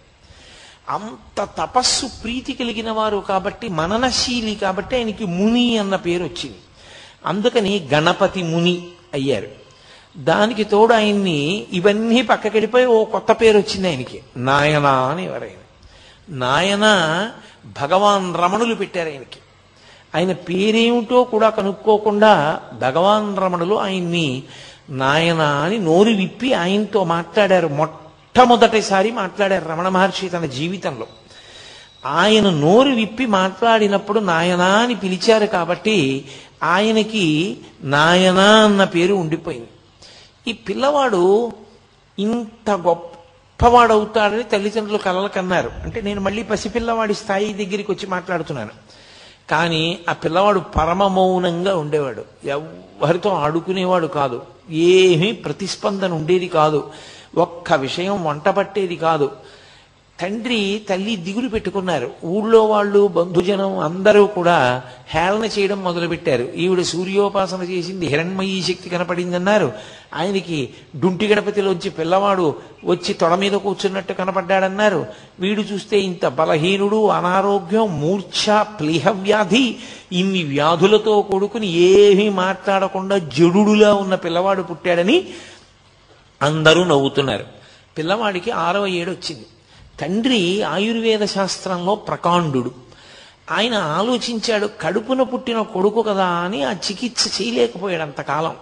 [0.89, 6.59] అంత తపస్సు ప్రీతి కలిగిన వారు కాబట్టి మననశీలి కాబట్టి ఆయనకి ముని అన్న పేరు వచ్చింది.
[7.27, 9.49] అందుకని గణపతి ముని అయ్యారు.
[10.17, 14.23] దానికి తోడు ఆయన్ని ఇవన్నీ పక్కకెడిపోయి ఓ కొత్త పేరు వచ్చింది ఆయనకి.
[14.37, 15.66] నాయనా అని ఎవరైనా.
[16.29, 16.87] నాయన
[17.83, 19.39] భగవాన్ రమణులు పెట్టారు ఆయనకి.
[20.15, 24.43] ఆయన పేరేమిటో కూడా కనుక్కోకుండా భగవాన్ రమణులు ఆయన్ని
[24.91, 27.69] నాయన అని నోరు విప్పి ఆయనతో మాట్లాడారు.
[27.69, 31.07] మొట్టమొదటిసారి మాట్లాడారు రమణ మహర్షి తన జీవితంలో.
[32.07, 36.25] ఆయన నోరు విప్పి మాట్లాడినప్పుడు నాయనా అని పిలిచారు కాబట్టి
[36.63, 39.69] ఆయనకి నాయనా అన్న పేరు ఉండిపోయింది.
[40.49, 41.53] ఈ పిల్లవాడు
[42.19, 43.16] ఇంత గొప్ప
[43.65, 45.71] గొప్పవాడవుతాడని తల్లిదండ్రులు కలలు కన్నారు.
[45.83, 48.71] అంటే నేను మళ్ళీ పసిపిల్లవాడి స్థాయి దగ్గరికి వచ్చి మాట్లాడుతున్నాను.
[49.51, 52.25] కానీ ఆ పిల్లవాడు పరమ మౌనంగా ఉండేవాడు.
[52.45, 54.43] ఎవరితో ఆడుకునేవాడు కాదు.
[54.71, 56.91] ఏమీ ప్రతిస్పందన ఉండేది కాదు.
[57.37, 59.31] ఒక్క విషయం వంట పట్టేది కాదు.
[60.21, 62.11] తండ్రి తల్లి దిగులు పెట్టుకున్నారు.
[62.25, 66.43] ఊళ్ళో వాళ్ళు బంధుజనం అందరూ కూడా హేళన చేయడం మొదలుపెట్టారు.
[66.57, 69.73] ఈవిడ సూర్యోపాసన చేసింది హిరణ్మయీ శక్తి కనపడిందన్నారు.
[70.15, 70.69] ఆయనకి
[71.01, 75.07] డుంటి గణపతిలోంచి పిల్లవాడు వచ్చి తొడ మీద కూర్చున్నట్టు కనపడ్డాడన్నారు.
[75.41, 79.77] వీడు చూస్తే ఇంత బలహీనుడు అనారోగ్యం మూర్ఛ ప్లీహ వ్యాధి
[80.13, 85.27] ఇన్ని వ్యాధులతో కొడుకుని ఏమీ మాట్లాడకుండా జడుడులా ఉన్న పిల్లవాడు పుట్టాడని
[86.43, 87.45] అందరూ నవ్వుతున్నారు.
[87.99, 89.47] పిల్లవాడికి ఆరవ ఏడు వచ్చింది
[90.01, 92.75] తండ్రి ఆయుర్వేద శాస్త్రంలో ప్రకాండు
[93.51, 98.57] ఆయన ఆలోచించాడు కడుపున పుట్టిన కొడుకు కదా అని ఆ చికిత్స చేయలేకపోయాడు అంతకాలం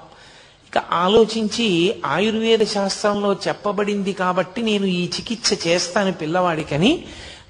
[0.68, 7.05] ఇక ఆలోచించి ఆయుర్వేద శాస్త్రంలో చెప్పబడింది కాబట్టి నేను ఈ చికిత్స చేస్తాను పిల్లవాడికని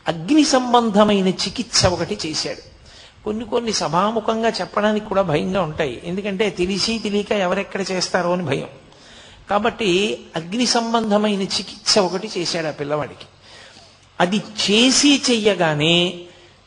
[0.08, 2.74] అగ్ని సంబంధమైన చికిత్స ఒకటి చేశాడు.
[3.24, 6.02] కొన్ని కొన్ని సభాముఖంగా చెప్పడానికి కూడా భయంగా ఉంటాయి.
[6.04, 8.68] ఎందుకంటే తెలిసి తెలియక ఎవరెక్కడ చేస్తారో అని భయం.
[9.50, 13.24] కాబట్టి అగ్ని సంబంధమైన చికిత్స ఒకటి చేశాడు ఆ పిల్లవాడికి.
[14.20, 16.20] అది చేసి చెయ్యగానే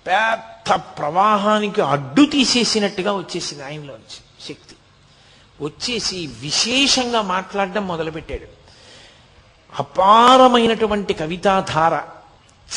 [0.07, 4.75] పెద్ద ప్రవాహానికి అడ్డు తీసేసినట్టుగా వచ్చేసింది ఆయనలోంచి శక్తి.
[5.61, 8.57] వచ్చేసి విశేషంగా మాట్లాడడం మొదలుపెట్టాడు.
[9.79, 12.01] అపారమైనటువంటి కవితాధార.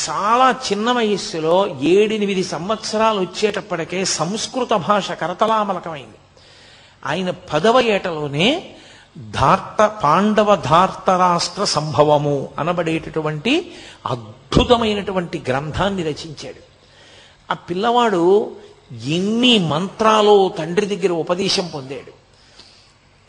[0.09, 6.17] చాలా చిన్న వయస్సులో ఏడెనిమిది సంవత్సరాలు వచ్చేటప్పటికే సంస్కృత భాష కరతలామలకమైంది.
[7.05, 8.75] ఆయన పదవ ఏటలోనే
[9.17, 13.71] ధార్త పాండవ ధార్తరాష్ట్ర సంభవము అనబడేటటువంటి
[14.07, 16.71] అద్భుతమైనటువంటి గ్రంథాన్ని రచించాడు.
[17.51, 18.51] ఆ పిల్లవాడు
[19.05, 22.11] ఎన్ని మంత్రాలు తండ్రి దగ్గర ఉపదేశం పొందాడు.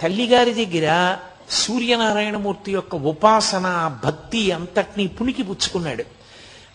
[0.02, 1.16] తల్లిగారి దగ్గర
[1.50, 6.04] సూర్యనారాయణమూర్తి యొక్క ఉపాసన భక్తి అంతటినీ పుణికి పుచ్చుకున్నాడు.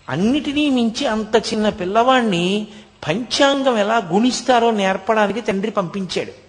[0.10, 2.68] అన్నిటినీ మించి అంత చిన్న పిల్లవాణ్ణి
[3.08, 6.47] పంచాంగం ఎలా గుణిస్తారో నేర్పడానికి తండ్రి పంపించాడు.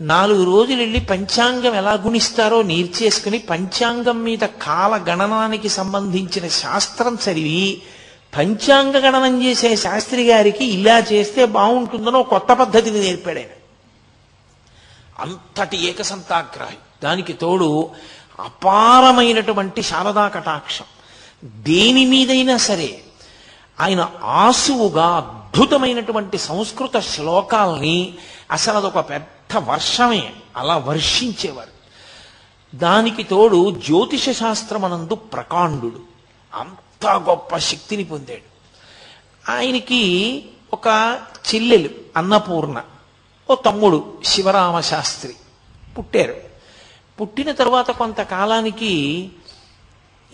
[0.00, 7.82] నాలుగు రోజులు వెళ్ళి పంచాంగం ఎలా గుణిస్తారో నేర్చేసుకుని పంచాంగం మీద కాల గణనానికి సంబంధించిన శాస్త్రం చదివి
[8.38, 13.48] పంచాంగ గణనం చేసే శాస్త్రి గారికి ఇలా చేస్తే బాగుంటుందనో కొత్త పద్ధతిని నేర్పాడు ఆయన.
[15.18, 16.76] అంతటి ఏకసంతాగ్రాహి.
[17.04, 17.90] దానికి తోడు
[18.40, 20.84] అపారమైనటువంటి శారదా కటాక్షం.
[21.44, 23.00] దేని మీదైనా సరే
[23.80, 28.14] ఆయన ఆసువుగా అద్భుతమైనటువంటి సంస్కృత శ్లోకాల్ని
[28.50, 31.78] అసలు అదొక పెద్ద వర్షమే అలా వర్షించేవారు.
[32.76, 36.00] దానికి తోడు జ్యోతిష శాస్త్రమనందు ప్రకాండు
[36.54, 38.58] అంత గొప్ప శక్తిని పొందాడు.
[39.50, 41.18] ఆయనకి ఒక
[41.54, 42.82] చెల్లెలు అన్నపూర్ణ
[43.50, 45.34] ఓ తమ్ముడు శివరామ శాస్త్రి
[45.98, 46.34] పుట్టారు.
[47.20, 49.28] పుట్టిన తర్వాత కొంతకాలానికి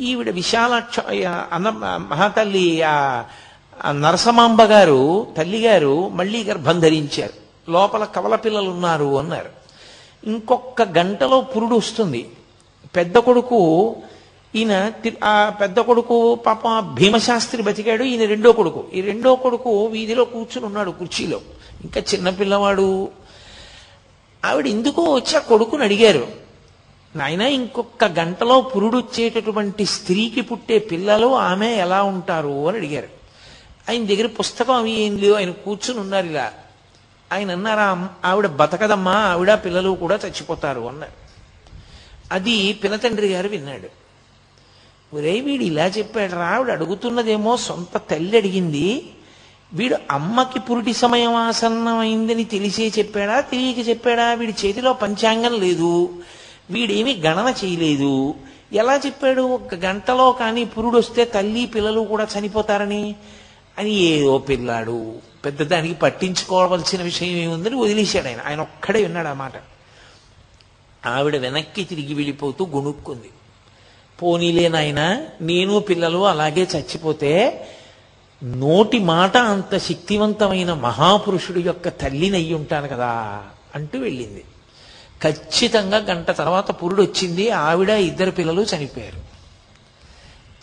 [0.00, 1.00] ఈవిడ విశాలాక్ష
[1.52, 1.70] అన్న
[2.10, 3.24] మహాతల్లి ఆ
[3.90, 7.43] నరసమాంబ గారు తల్లిగారు మళ్ళీ గర్భం ధరించారు.
[7.68, 9.48] లోపల కవల పిల్లలు ఉన్నారు అన్నారు.
[10.26, 12.30] ఇంకొక గంటలో పురుడు వస్తుంది.
[12.96, 13.96] పెద్ద కొడుకు
[14.54, 14.92] ఈయన
[15.24, 18.04] ఆ పెద్ద కొడుకు పాప భీమశాస్త్రి బతికాడు.
[18.04, 18.84] ఈయన రెండో కొడుకు.
[18.94, 21.40] ఈ రెండో కొడుకు వీధిలో కూర్చుని ఉన్నాడు కుర్చీలో.
[21.84, 23.08] ఇంకా చిన్న పిల్లవాడు.
[24.44, 26.26] ఆవిడ ఎందుకో వచ్చి ఆ కొడుకుని అడిగారు.
[27.16, 32.68] నాయన ఇంకొక గంటలో పురుడు వచ్చేటటువంటి స్త్రీకి పుట్టే పిల్లలు ఆమె ఎలా ఉంటారు?
[32.68, 33.08] అని అడిగారు.
[33.88, 35.34] ఆయన దగ్గర పుస్తకం అవి ఏం లేవు.
[35.34, 36.52] ఆయన కూర్చుని ఉన్నారు ఇలా.
[37.34, 41.12] ఆయన అన్నారా ఆవిడ బతకదమ్మా ఆవిడ పిల్లలు కూడా చచ్చిపోతారు అన్నారు
[42.32, 43.88] అది పినతండ్రి గారు విన్నాడు.
[45.16, 49.10] ఒరే వీడు ఇలా చెప్పాడు రా ఆవిడ అడుగుతున్నదేమో సొంత తల్లి అడిగింది.
[49.72, 54.34] వీడు అమ్మకి పురుటి సమయం ఆసన్నమైందని తెలిసే చెప్పాడా తెలియక చెప్పాడా?
[54.34, 56.22] వీడి చేతిలో పంచాంగం లేదు.
[56.70, 58.34] వీడేమీ గణన చేయలేదు.
[58.72, 59.42] ఎలా చెప్పాడు?
[59.42, 63.14] ఒక గంటలో కానీ పురుడు వస్తే తల్లి పిల్లలు కూడా చనిపోతారని
[63.78, 65.33] అని ఏదో పిల్లాడు.
[65.44, 68.40] పెద్ద దానికి పట్టించుకోవాల్సిన విషయం ఏముందని వదిలేశాడు ఆయన.
[68.46, 69.52] ఆయన ఒక్కడే విన్నాడు ఆ మాట.
[71.06, 73.30] ఆవిడ వెనక్కి తిరిగి వెళ్ళిపోతూ గొణుక్కుంది.
[74.22, 77.66] పోనీలే నాయన నేను పిల్లలు అలాగే చచ్చిపోతే
[78.44, 83.42] నోటి మాట అంత శక్తివంతమైన మహాపురుషుడు యొక్క తల్లిని అయ్యి ఉంటాను కదా
[83.74, 84.44] అంటూ వెళ్ళింది.
[85.22, 87.50] ఖచ్చితంగా గంట తర్వాత పురుడు వచ్చింది.
[87.50, 89.34] ఆవిడ ఇద్దరు పిల్లలు చనిపోయారు.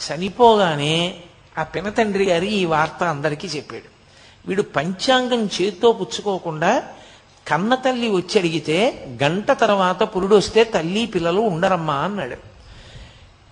[0.01, 1.17] చనిపోగానే
[1.57, 4.00] ఆ పినతండ్రి గారి ఈ వార్త అందరికీ చెప్పాడు.
[4.47, 6.83] వీడు పంచాంగం చేత్తో పుచ్చుకోకుండా
[7.47, 8.77] కన్న తల్లి వచ్చి అడిగితే
[9.23, 12.37] గంట తర్వాత పురుడు వస్తే తల్లి పిల్లలు ఉండరమ్మా అన్నాడు.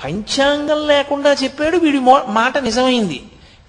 [0.03, 3.19] పంచాంగం లేకుండా చెప్పాడు వీడి మాట నిజమైంది.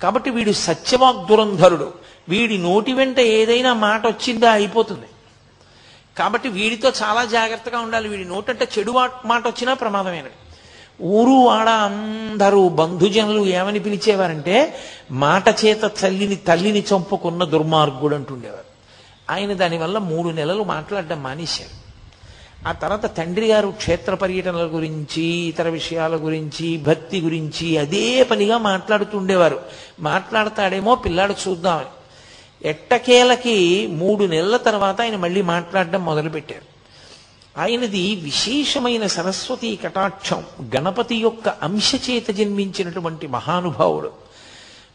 [0.03, 1.95] కాబట్టి వీడు సత్యవాక్ దురంధరుడు
[2.29, 5.09] వీడి నోటి వెంట ఏదైనా మాట వచ్చిందా అయిపోతుంది.
[6.19, 8.09] కాబట్టి వీడితో చాలా జాగ్రత్తగా ఉండాలి.
[8.09, 8.93] వీడి నోటంటే చెడు
[9.25, 10.37] మాట వచ్చినా ప్రమాదమైనది.
[11.03, 14.75] ఊరు వాడ అందరూ బంధుజనులు ఏమని పిలిచేవారంటే
[15.11, 18.71] మాట చేత తల్లిని తల్లిని చంపుకున్న దుర్మార్గుడు అంటుండేవారు.
[19.31, 21.81] ఆయన దానివల్ల మూడు నెలలు మాట్లాడడం మానేశారు.
[22.69, 29.61] ఆ తర్వాత తండ్రి గారు క్షేత్ర పర్యటనల గురించి ఇతర విషయాల గురించి భక్తి గురించి అదే పనిగా మాట్లాడుతుండేవారు.
[30.01, 31.87] మాట్లాడతాడేమో పిల్లాడు చూద్దామని.
[32.69, 36.70] ఎట్టకేలకి మూడు నెలల తర్వాత ఆయన మళ్ళీ మాట్లాడడం మొదలుపెట్టారు.
[37.61, 40.45] ఆయనది విశేషమైన సరస్వతి కటాక్షం.
[40.77, 44.11] గణపతి యొక్క అంశ చేత జన్మించినటువంటి మహానుభావుడు.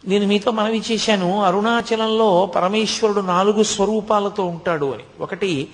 [0.08, 5.04] నేను మీతో మనవి చేశాను అరుణాచలంలో పరమేశ్వరుడు నాలుగు స్వరూపాలతో ఉంటాడు అని.
[5.20, 5.68] ఒకటి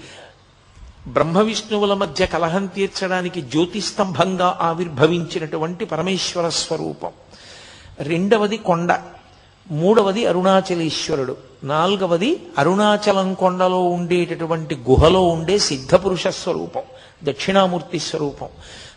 [1.08, 7.12] బ్రహ్మ విష్ణువుల మధ్య కలహం తీర్చడానికి జ్యోతిస్తంభంగా ఆవిర్భవించినటువంటి పరమేశ్వర స్వరూపం.
[8.00, 9.02] రెండవది కొండ.
[9.72, 11.38] మూడవది అరుణాచలేశ్వరుడు.
[11.64, 16.82] నాలుగవది అరుణాచలం కొండలో ఉండేటటువంటి గుహలో ఉండే సిద్ధపురుష స్వరూపం
[17.24, 18.48] దక్షిణామూర్తి స్వరూపం.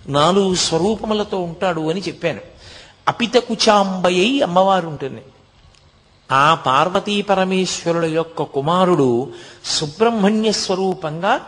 [0.06, 2.40] నాలుగు స్వరూపములతో ఉంటాడు అని చెప్పాను.
[3.08, 5.22] అపితకుచాంబయ్య అమ్మవారు ఉంటుంది.
[6.32, 9.32] ఆ పార్వతీ పరమేశ్వరుల యొక్క కుమారుడు
[9.64, 11.40] సుబ్రహ్మణ్య స్వరూపంగా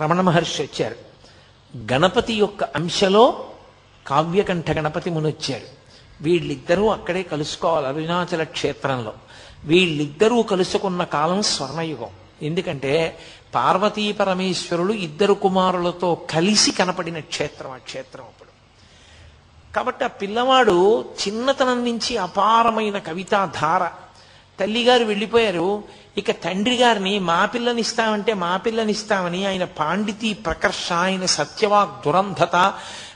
[0.00, 0.96] రమణ మహర్షి వచ్చారు.
[1.92, 3.44] గణపతి యొక్క అంశలో
[4.06, 5.79] కావ్యకంఠ గణపతి మునొచ్చారు.
[6.20, 9.12] వీళ్ళిద్దరూ అక్కడే కలుసుకోవాలి అరుణాచల క్షేత్రంలో.
[9.64, 12.08] వీళ్ళిద్దరూ కలుసుకున్న కాలం స్వర్ణయుగం.
[12.42, 13.18] ఎందుకంటే
[13.54, 18.50] పార్వతీ పరమేశ్వరులు ఇద్దరు కుమారులతో కలిసి కనపడిన క్షేత్రం ఆ క్షేత్రం అప్పుడు.
[19.74, 23.88] కాబట్టి ఆ పిల్లవాడు చిన్నతనం నుంచి అపారమైన కవితా ధార
[24.60, 25.84] తల్లిగారు వెళ్ళిపోయారు.
[26.18, 32.74] ఇక తండ్రి గారిని మా పిల్లనిస్తామంటే మా పిల్లనిస్తామని ఆయన పాండితీ ప్రకర్ష ఆయన సత్యవాక్ దురంధత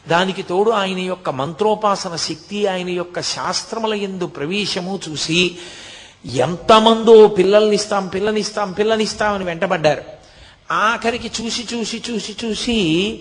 [0.09, 5.59] దానికి తోడు ఆయన యొక్క మంత్రోపాసన శక్తి ఆయన యొక్క శాస్త్రముల ఎందు ప్రవేశము చూసి
[6.27, 10.03] ఎంతమందో పిల్లల్నిస్తాం పిల్లనిస్తాం పిల్లనిస్తామని వెంటబడ్డారు.
[10.71, 13.21] ఆఖరికి చూసి చూసి చూసి చూసి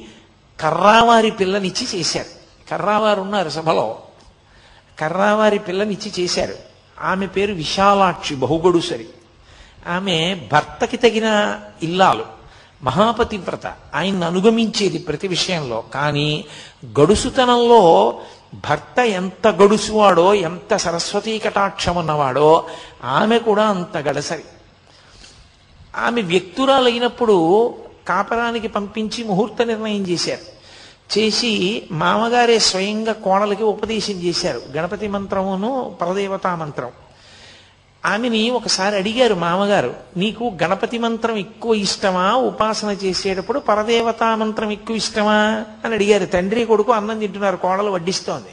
[0.61, 2.69] కర్రావారి పిల్లనిచ్చి చేశారు.
[2.71, 3.99] కర్రావారు ఉన్నారు సభలో.
[4.99, 6.55] కర్రావారి పిల్లనిచ్చి చేశారు.
[7.01, 9.07] ఆమె పేరు విశాలాక్షి బహుగొడుసరి.
[9.87, 12.42] ఆమె భర్తకి తగిన ఇల్లాలు.
[12.83, 13.67] మహాపతివ్రత.
[13.67, 15.83] ఆయన్ని అనుగమించేది ప్రతి విషయంలో.
[15.93, 16.45] కానీ
[16.99, 18.19] గడుసుతనంలో
[18.53, 22.65] భర్త ఎంత గడుసువాడో ఎంత సరస్వతీ కటాక్షం ఉన్నవాడో
[23.03, 24.43] ఆమె కూడా అంత గడసరి.
[25.95, 27.69] ఆమె వ్యక్తురాలైనప్పుడు
[28.07, 30.53] కాపరానికి పంపించి ముహూర్త నిర్ణయం చేశారు.
[31.19, 34.61] చేసి మామగారే స్వయంగా కోడలకి ఉపదేశం చేశారు.
[34.77, 36.89] గణపతి మంత్రమును పరదేవతా మంత్రం.
[38.05, 42.33] ఆమెని ఒకసారి అడిగారు మామగారు నీకు గణపతి మంత్రం ఎక్కువ ఇష్టమా?
[42.35, 45.65] ఉపాసన చేసేటప్పుడు పరదేవతా మంత్రం ఎక్కువ ఇష్టమా?
[45.85, 46.25] అని అడిగారు.
[46.25, 48.49] తండ్రి కొడుకు అన్నం తింటున్నారు కోడలు వడ్డిస్తోంది.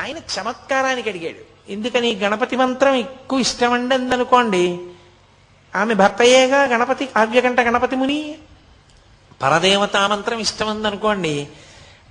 [0.00, 1.72] ఆయన చమత్కారానికి అడిగాడు.
[1.72, 2.14] ఎందుకని?
[2.14, 4.80] గణపతి మంత్రం ఎక్కువ ఇష్టమండి అందనుకోండి
[5.76, 8.34] ఆమె భర్తయ్యేగా గణపతి కావ్యకంఠ గణపతి ముని
[9.42, 11.48] పరదేవతా మంత్రం ఇష్టమందనుకోండి.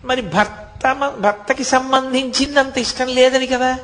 [0.06, 3.80] మరి భర్త భర్తకి సంబంధించిందంత ఇష్టం లేదని కదా?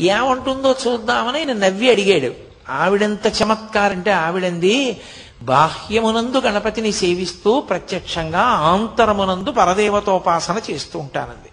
[0.00, 2.32] ఏమంటుందో చూద్దామని ఆయన నవ్వి అడిగాడు.
[2.70, 5.00] ఆవిడెంత చమత్కారంటే ఆవిడంది
[5.42, 11.48] బాహ్యమునందు గణపతిని సేవిస్తూ ప్రత్యక్షంగా ఆంతరమునందు పరదేవతోపాసన చేస్తూ ఉంటానంది.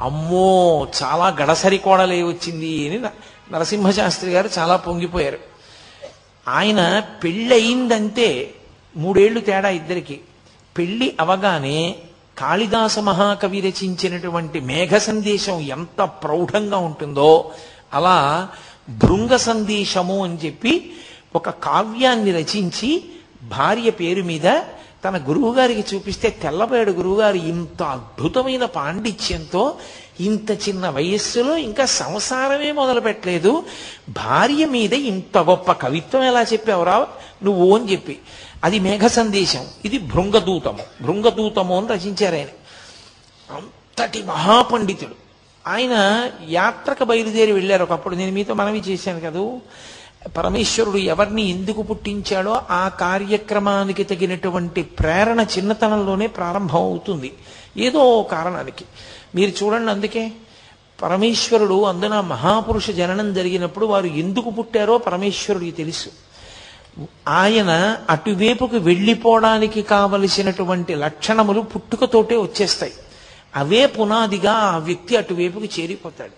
[0.00, 3.10] అమ్మో చాలా గడసరి కోడలే వచ్చింది అని న-
[3.52, 5.38] నరసింహశాస్త్రి గారు చాలా పొంగిపోయారు.
[6.48, 8.54] ఆయన పెళ్ళయిందంటే
[8.96, 10.20] మూడేళ్ళు తేడా ఇద్దరికి.
[10.78, 11.96] పెళ్ళి అవగానే
[12.38, 17.50] కాళిదాస మహాకవి రచించినటువంటి మేఘ సందేశం ఎంత ప్రౌఢంగా ఉంటుందో
[17.94, 18.48] అలా
[18.88, 20.92] భృంగ సందేశము అని చెప్పి
[21.34, 23.04] ఒక కావ్యాన్ని రచించి
[23.42, 24.60] భార్య పేరు మీద
[25.04, 29.76] తన గురువుగారికి చూపిస్తే తెల్లబోయాడు గురువుగారు ఇంత అద్భుతమైన పాండిత్యంతో
[30.20, 33.62] ఇంత చిన్న వయస్సులో ఇంకా సంసారమే మొదలు పెట్టలేదు
[34.08, 37.08] భార్య మీద ఇంత గొప్ప కవిత్వం ఎలా చెప్పావురా?
[37.42, 38.18] నువ్వు అని చెప్పి.
[38.64, 40.78] అది మేఘ సందేశం ఇది భృంగదూతము.
[41.02, 42.46] భృంగదూతము అని రచించారు ఆయన.
[43.56, 45.14] అంతటి మహాపండితుడు.
[45.66, 48.14] ఆయన యాత్రకు బయలుదేరి వెళ్ళారు ఒకప్పుడు.
[48.14, 49.60] నేను మీతో మనవి చేశాను కదూ.
[50.36, 57.32] పరమేశ్వరుడు ఎవరిని ఎందుకు పుట్టించాడో ఆ కార్యక్రమానికి తగినటువంటి ప్రేరణ చిన్నతనంలోనే ప్రారంభం అవుతుంది
[57.76, 58.84] ఏదో ఓ కారణానికి.
[59.34, 60.32] మీరు చూడండి అందుకే.
[61.02, 66.08] పరమేశ్వరుడు అందున మహాపురుష జననం జరిగినప్పుడు వారు ఎందుకు పుట్టారో పరమేశ్వరుడికి తెలుసు.
[67.28, 72.92] ఆయన అటువైపుకు వెళ్ళిపోవడానికి కావలసినటువంటి లక్షణములు పుట్టుకతోటే వచ్చేస్తాయి.
[73.56, 76.32] అవే పునాదిగా ఆ వ్యక్తి అటువైపుకి చేరిపోతాడు.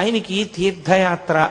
[0.00, 1.50] ఆయనకి తీర్థయాత్ర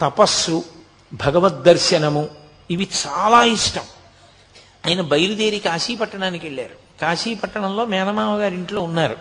[0.00, 0.64] తపస్సు
[1.12, 2.28] భగవద్ దర్శనము
[2.70, 3.82] ఇవి చాలా ఇష్టం.
[4.86, 7.00] ఆయన బయలుదేరి కాశీపట్టణానికి వెళ్ళారు.
[7.00, 9.16] కాశీపట్టణంలో మేనమామ గారి ఇంట్లో ఉన్నారు.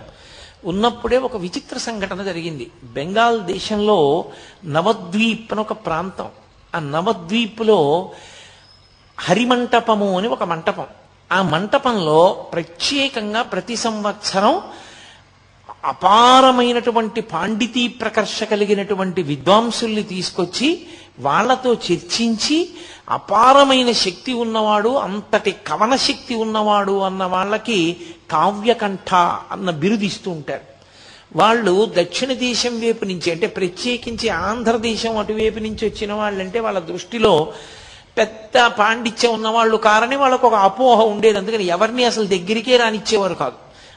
[0.65, 2.71] ఉన్నప్పుడే ఒక విచిత్ర సంఘటన జరిగింది.
[2.83, 4.25] బెంగాల్ దేశంలో
[4.65, 6.27] నవద్వీప్ అని ఒక ప్రాంతం.
[6.75, 8.11] ఆ నవద్వీప్లో
[9.19, 10.85] హరిమంటపము అని ఒక మంటపం.
[11.31, 14.61] ఆ మంటపంలో ప్రత్యేకంగా ప్రతి సంవత్సరం
[15.85, 20.87] అపారమైనటువంటి పాండితీ ప్రకర్ష కలిగినటువంటి విద్వాంసుల్ని తీసుకొచ్చి
[21.19, 22.69] వాళ్ళతో చర్చించి
[23.09, 27.97] అపారమైన శక్తి ఉన్నవాడు అంతటి కవన శక్తి ఉన్నవాడు అన్న వాళ్ళకి
[28.31, 29.13] కావ్యకంఠ
[29.51, 30.68] అన్న బిరుదిస్తూ ఉంటారు.
[31.35, 37.53] వాళ్ళు దక్షిణ దేశం వైపు నుంచి అంటే ప్రత్యేకించి ఆంధ్రదేశం అటువైపు నుంచి వచ్చిన వాళ్ళంటే వాళ్ళ దృష్టిలో
[38.17, 41.37] పెద్ద పాండిత్యం ఉన్నవాళ్ళు కారని వాళ్ళకు ఒక అపోహ ఉండేది.
[41.37, 43.53] అందుకని ఎవరిని అసలు దగ్గరికే రానిచ్చేవారు కాదు.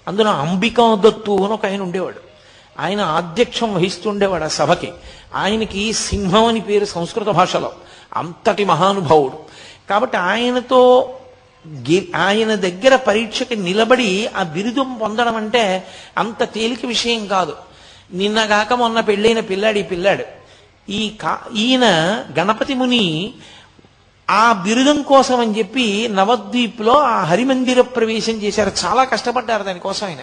[0.09, 2.21] అందులో అంబికా దత్తు అని ఒక ఆయన ఉండేవాడు.
[2.81, 4.93] ఆయన ఆధ్యక్షం వహిస్తుండేవాడు ఆ సభకి.
[5.35, 7.73] ఆయనకి సింహం అని పేరు సంస్కృత భాషలో.
[8.15, 9.39] అంతటి మహానుభావుడు.
[9.91, 11.15] కాబట్టి ఆయనతో
[12.17, 15.87] ఆయన దగ్గర పరీక్షకి నిలబడి ఆ బిరుదం పొందడం అంటే
[16.19, 17.57] అంత తేలిక విషయం కాదు.
[18.13, 20.25] నిన్నగాక మొన్న పెళ్ళైన పిల్లాడు ఈ పిల్లాడు.
[20.89, 21.85] ఈ కా ఈయన
[22.39, 23.33] గణపతి ముని
[24.31, 28.73] ఆ బిరుదం కోసం అని చెప్పి నవద్వీప్లో ఆ హరిమందిర ప్రవేశం చేశారు.
[28.85, 30.19] చాలా కష్టపడ్డారు దానికోసం ఆయన.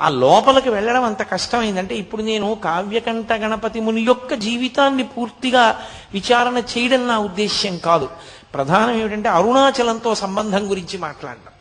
[0.00, 5.80] ఆ లోపలికి వెళ్ళడం అంత కష్టమైందంటే ఇప్పుడు నేను కావ్యకంఠ గణపతి ముని యొక్క జీవితాన్ని పూర్తిగా
[6.14, 8.08] విచారణ చేయడం నా ఉద్దేశ్యం కాదు.
[8.54, 11.52] ప్రధానం ఏమిటంటే అరుణాచలంతో సంబంధం గురించి మాట్లాడడం.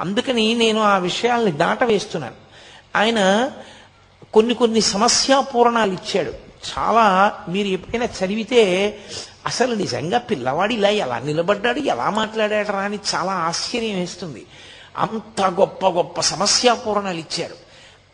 [0.00, 2.34] అందుకని నేను ఆ విషయాల్ని దాటవేస్తున్నాను.
[2.96, 3.50] ఆయన
[4.34, 6.32] కొన్ని కొన్ని సమస్యాపూరణాలు ఇచ్చాడు.
[6.78, 8.98] చాలా మీరు ఎప్పుడైనా చదివితే
[9.46, 14.46] అసలు నిజంగా పిల్లవాడు ఇలా ఎలా నిలబడ్డాడు ఎలా మాట్లాడాడరా అని చాలా ఆశ్చర్యం వేస్తుంది.
[14.96, 17.54] అంత గొప్ప గొప్ప సమస్యాపూరణాలు ఇచ్చారు.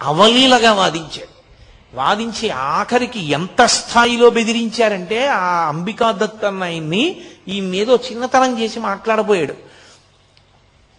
[0.03, 1.40] అవలీలగా వాదించాడు.
[1.95, 7.17] వాదించి ఆఖరికి ఎంత స్థాయిలో బెదిరించారంటే ఆ అంబికా దత్ అన్న ఆయన్ని
[7.49, 9.55] ఈయన్నేదో చిన్నతనం చేసి మాట్లాడబోయాడు.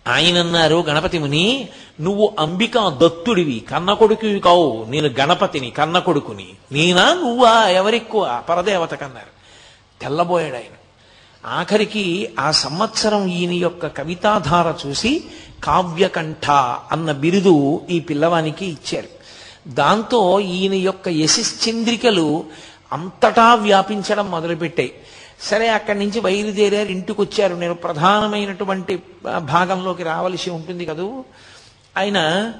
[0.08, 1.69] ఆయనన్నారు గణపతి ముని
[2.01, 4.86] నువ్వు అంబికా దత్తుడివి కన్న కొడుకువి కావు.
[4.89, 8.43] నేను గణపతిని కన్న కొడుకుని నేనా నువ్వా ఎవరెక్కువ?
[8.49, 9.41] పరదేవత కన్నారు.
[10.01, 10.77] తెల్లబోయాడు ఆయన.
[11.45, 15.23] ఆఖరికి ఆ సంవత్సరం ఈయన యొక్క కవితాధార చూసి
[15.63, 16.51] కావ్యకంఠ
[16.91, 19.21] అన్న బిరుదు ఈ పిల్లవానికి ఇచ్చారు.
[19.67, 22.45] దాంతో ఈయన యొక్క యశశ్చంద్రికలు
[22.93, 24.93] అంతటా వ్యాపించడం మొదలుపెట్టాయి.
[25.41, 29.00] సరే అక్కడి నుంచి బయలుదేరారు ఇంటికి వచ్చారు నేను ప్రధానమైనటువంటి
[29.39, 31.24] భాగంలోకి రావలసి ఉంటుంది కదూ?
[31.97, 32.52] ఆయన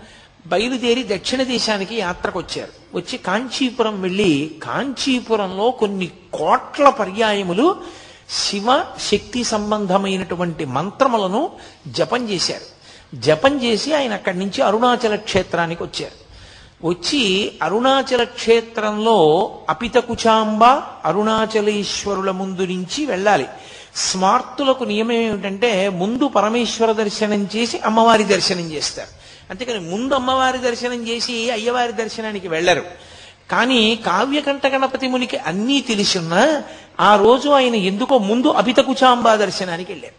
[0.47, 7.75] బయలుదేరి దక్షిణ దేశానికి యాత్రకు వచ్చారు వచ్చి కాంచీపురం వెళ్ళి కాంచీపురంలో కొన్ని కోట్ల పర్యాయములు
[8.29, 11.51] శివ శక్తి సంబంధమైనటువంటి మంత్రములను
[11.87, 12.81] జపం చేశారు.
[13.15, 16.20] జపం చేసి ఆయన అక్కడి నుంచి అరుణాచల క్షేత్రానికి వచ్చారు.
[16.85, 20.63] వచ్చి అరుణాచల క్షేత్రంలో అపితకుచాంబ
[21.05, 23.45] అరుణాచలేశ్వరుల ముందు నుంచి వెళ్ళాలి.
[23.95, 29.07] స్మార్తులకు నియమం ఏమిటంటే ముందు పరమేశ్వర దర్శనం చేసి అమ్మవారి దర్శనం చేస్తారు.
[29.49, 32.83] అంతేకాని ముందు అమ్మవారి దర్శనం చేసి అయ్యవారి దర్శనానికి వెళ్ళరు.
[33.51, 36.63] కానీ కావ్యకంఠ గణపతి మునికి అన్నీ తెలిసున్నా
[36.99, 40.15] ఆ రోజు ఆయన ఎందుకో ముందు అభితకుచాంబ దర్శనానికి వెళ్ళారు.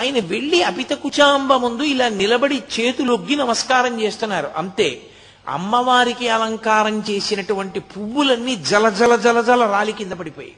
[0.00, 4.50] ఆయన వెళ్ళి అభితకుచాంబ ముందు ఇలా నిలబడి చేతులొగ్గి నమస్కారం చేస్తున్నారు.
[4.56, 5.00] అంతే.
[5.48, 10.54] అమ్మవారికి అలంకారం చేసినటువంటి పువ్వులన్నీ జల జల జల జల రాలి కింద పడిపోయాయి.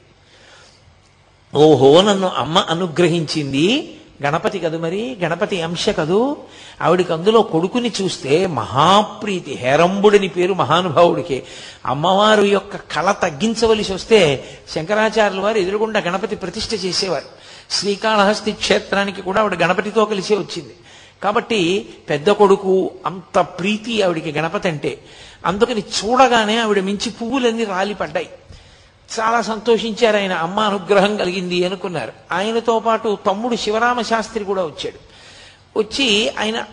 [1.55, 3.93] ఓహో నన్ను అమ్మ అనుగ్రహించింది.
[4.25, 5.17] గణపతి కదు మరి?
[5.23, 6.37] గణపతి అంశ కదూ?
[6.81, 11.43] ఆవిడికి అందులో కొడుకుని చూస్తే మహాప్రీతి హేరంబుడిని పేరు మహానుభావుడికి.
[11.85, 14.43] అమ్మవారు యొక్క కళ తగ్గించవలసి వస్తే
[14.75, 17.25] శంకరాచార్యుల వారు ఎదురుగుండా గణపతి ప్రతిష్ఠ చేసేవారు.
[17.71, 20.73] శ్రీకాళహస్తి క్షేత్రానికి కూడా ఆవిడ గణపతితో కలిసే వచ్చింది.
[21.23, 25.03] కాబట్టి పెద్ద కొడుకు అంత ప్రీతి ఆవిడికి గణపతి అంటే.
[25.45, 28.29] అందుకని చూడగానే ఆవిడ మించి పువ్వులన్నీ రాలిపడ్డాయి.
[29.19, 30.33] చాలా సంతోషించారు ఆయన.
[30.33, 32.13] అమ్మ అనుగ్రహం కలిగింది అనుకున్నారు.
[32.31, 35.17] ఆయనతో పాటు తమ్ముడు శివరామ శాస్త్రి కూడా వచ్చాడు.
[35.79, 36.63] వచ్చి ఆయన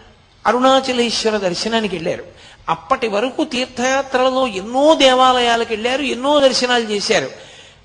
[0.47, 2.25] అరుణాచలేశ్వర దర్శనానికి వెళ్ళారు.
[2.69, 7.31] అప్పటి వరకు తీర్థయాత్రలలో ఎన్నో దేవాలయాలకు వెళ్ళారు ఎన్నో దర్శనాలు చేశారు.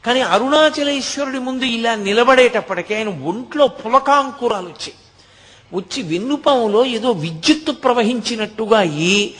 [0.05, 4.93] కానీ అరుణాచలేశ్వరుడి ముందు ఇలా నిలబడేటప్పటికీ ఆయన ఒంట్లో పులకాంకురాలు వచ్చాయి.
[5.73, 9.31] వచ్చి వెన్నుపాములో ఏదో విద్యుత్తు ప్రవహించినట్టుగా ఈ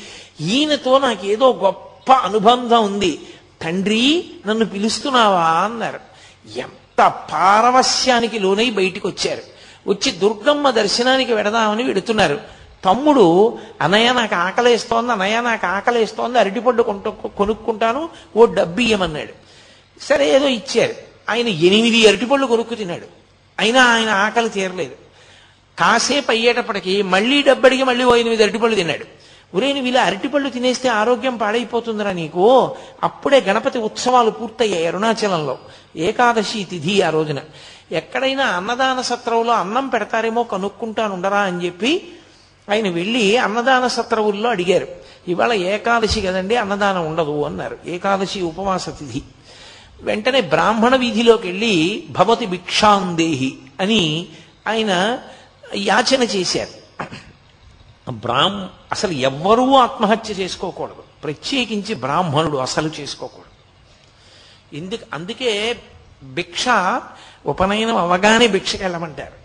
[0.41, 3.19] ఈయనతో నాకు ఏదో గొప్ప అనుబంధం ఉంది.
[3.61, 5.99] తండ్రి నన్ను పిలుస్తున్నావా అన్నారు.
[6.57, 9.41] ఎంత పారవస్యానికి లోనై బయటికి వచ్చారు
[9.87, 12.41] వచ్చి దుర్గమ్మ దర్శనానికి వెడదామని వెడుతున్నారు.
[12.85, 19.33] తమ్ముడు అనయ్య నాకు ఆకలేస్తోంది అనయ్య నాకు ఆకలేస్తోంది అరటిపండు కొంట కొనుక్కుంటాను ఓ డబ్బు ఇయ్యమన్నాడు.
[20.03, 20.93] సరే ఏదో ఇచ్చారు.
[21.29, 23.05] ఆయన ఎనిమిది అరటిపళ్ళు కొనుక్కు తిన్నాడు.
[23.59, 25.08] అయినా ఆయన ఆకలి తీరలేదు.
[25.79, 29.05] కాసేపు అయ్యేటప్పటికి మళ్ళీ డబ్బడికి మళ్ళీ ఓ ఎనిమిది అరటిపళ్ళు తిన్నాడు.
[29.57, 32.75] ఒరే నువ్వు ఇలా అరటిపళ్ళు తినేస్తే ఆరోగ్యం పాడైపోతుందిరా నీకు?
[33.03, 35.57] అప్పుడే గణపతి ఉత్సవాలు పూర్తయ్యాయి అరుణాచలంలో.
[35.95, 37.39] ఏకాదశి తిథి ఆ రోజున.
[37.91, 42.07] ఎక్కడైనా అన్నదాన సత్రంలో అన్నం పెడతారేమో కనుక్కుంటాను ఉండరా అని చెప్పి
[42.71, 44.87] ఆయన వెళ్ళి అన్నదాన సత్రవుల్లో అడిగారు.
[45.27, 47.77] ఇవాళ ఏకాదశి కదండి అన్నదానం ఉండదు అన్నారు.
[47.85, 49.21] ఏకాదశి ఉపవాస తిథి.
[50.01, 54.25] వెంటనే బ్రాహ్మణ వీధిలోకి వెళ్ళి భవతి భిక్షాందేహి అని
[54.67, 55.19] ఆయన
[55.75, 56.79] యాచన చేశారు.
[58.11, 61.03] బ్రాహ్మ అసలు ఎవ్వరూ ఆత్మహత్య చేసుకోకూడదు.
[61.23, 63.49] ప్రత్యేకించి బ్రాహ్మణుడు అసలు చేసుకోకూడదు.
[64.75, 65.79] ఎందుకు అందుకే
[66.23, 66.65] భిక్ష
[67.45, 69.39] ఉపనయనం అవగానే భిక్షకి వెళ్ళమంటారు.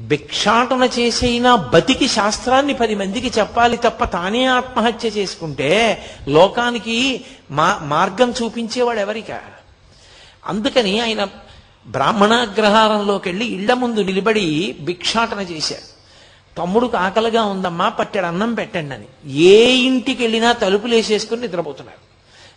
[0.00, 9.00] భిక్షాటన చేసైనా బతికి శాస్త్రాన్ని పది మందికి చెప్పాలి తప్ప తానే ఆత్మహత్య చేసుకుంటే లోకానికి మా మార్గం చూపించేవాడు
[9.00, 9.40] ఎవరికా?
[10.46, 11.28] అందుకని ఆయన
[11.86, 15.92] బ్రాహ్మణాగ్రహారంలోకి వెళ్ళి ఇళ్ళ ముందు నిలబడి భిక్షాటన చేశారు
[16.58, 19.32] తమ్ముడుకు ఆకలిగా ఉందమ్మా పట్టెడు అన్నం పెట్టండి అని.
[19.32, 22.12] ఏ ఇంటికి వెళ్ళినా తలుపులు వేసేసుకుని నిద్రపోతున్నారు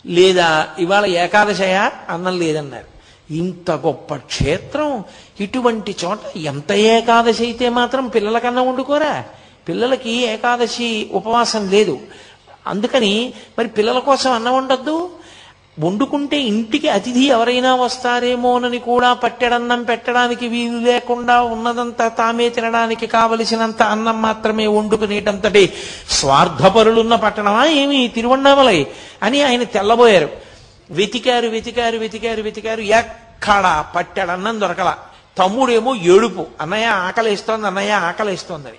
[0.08, 1.90] లేదా ఇవాళ ఏకాదశయ?
[2.08, 2.96] అన్నం లేదన్నారు.
[3.34, 5.04] ఇంత గొప్ప క్షేత్రం
[5.40, 9.24] ఇటువంటి చోట ఎంత ఏకాదశి అయితే మాత్రం పిల్లలకన్నా వండుకోరా?
[9.68, 11.98] పిల్లలకి ఏకాదశి ఉపవాసం లేదు.
[12.66, 15.10] అందుకని మరి పిల్లల కోసం అన్నం ఉండొద్దు
[15.78, 24.22] వండుకుంటే ఇంటికి అతిథి ఎవరైనా వస్తారేమోనని కూడా పట్టెడన్నం పెట్టడానికి వీలు లేకుండా ఉన్నదంతా తామే తినడానికి కావలసినంత అన్నం
[24.22, 25.72] మాత్రమే వండుకునేటంతటి
[26.10, 28.08] స్వార్థపరులున్న పట్టణమా ఏమి?
[28.08, 28.86] తిరువన్నామలై
[29.22, 30.28] అని ఆయన తెల్లబోయారు.
[30.90, 32.80] వెతికారు వెతికారు వెతికారు వెతికారు.
[32.80, 34.94] ఎక్కడా పట్టెడన్నం దొరకల.
[35.38, 36.46] తమ్ముడేమో ఏడుపు.
[36.60, 38.72] అన్నయ్య ఆకలిస్తోంది అన్నయ్య ఆకలిస్తోందని.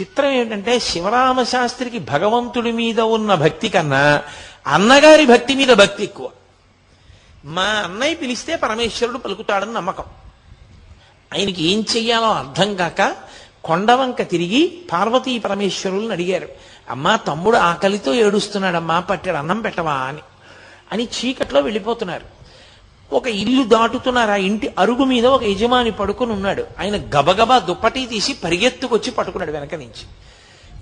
[0.00, 4.22] చిత్రం ఏంటంటే శివరామ శాస్త్రికి భగవంతుడి మీద ఉన్న భక్తి కన్నా
[4.66, 6.28] అన్నగారి భక్తి మీద భక్తి ఎక్కువ.
[7.44, 10.04] మా అన్నయ్య పిలిస్తే పరమేశ్వరుడు పలుకుతాడని నమ్మకం.
[11.34, 13.16] ఆయనకి ఏం చెయ్యాలో అర్థం కాక
[13.64, 16.48] కొండవంక తిరిగి పార్వతీ పరమేశ్వరులను అడిగారు.
[16.90, 20.18] అమ్మా తమ్ముడు ఆకలితో ఏడుస్తున్నాడమ్మా పట్టాడు అన్నం పెట్టవా అని.
[20.92, 22.24] అని చీకట్లో వెళ్ళిపోతున్నారు.
[23.12, 24.30] ఒక ఇల్లు దాటుతున్నారు.
[24.30, 26.66] ఆ ఇంటి అరుగు మీద ఒక యజమాని పడుకుని ఉన్నాడు.
[26.80, 30.06] ఆయన గబగబా దుప్పటి తీసి పరిగెత్తుకొచ్చి పట్టుకున్నాడు వెనక నుంచి.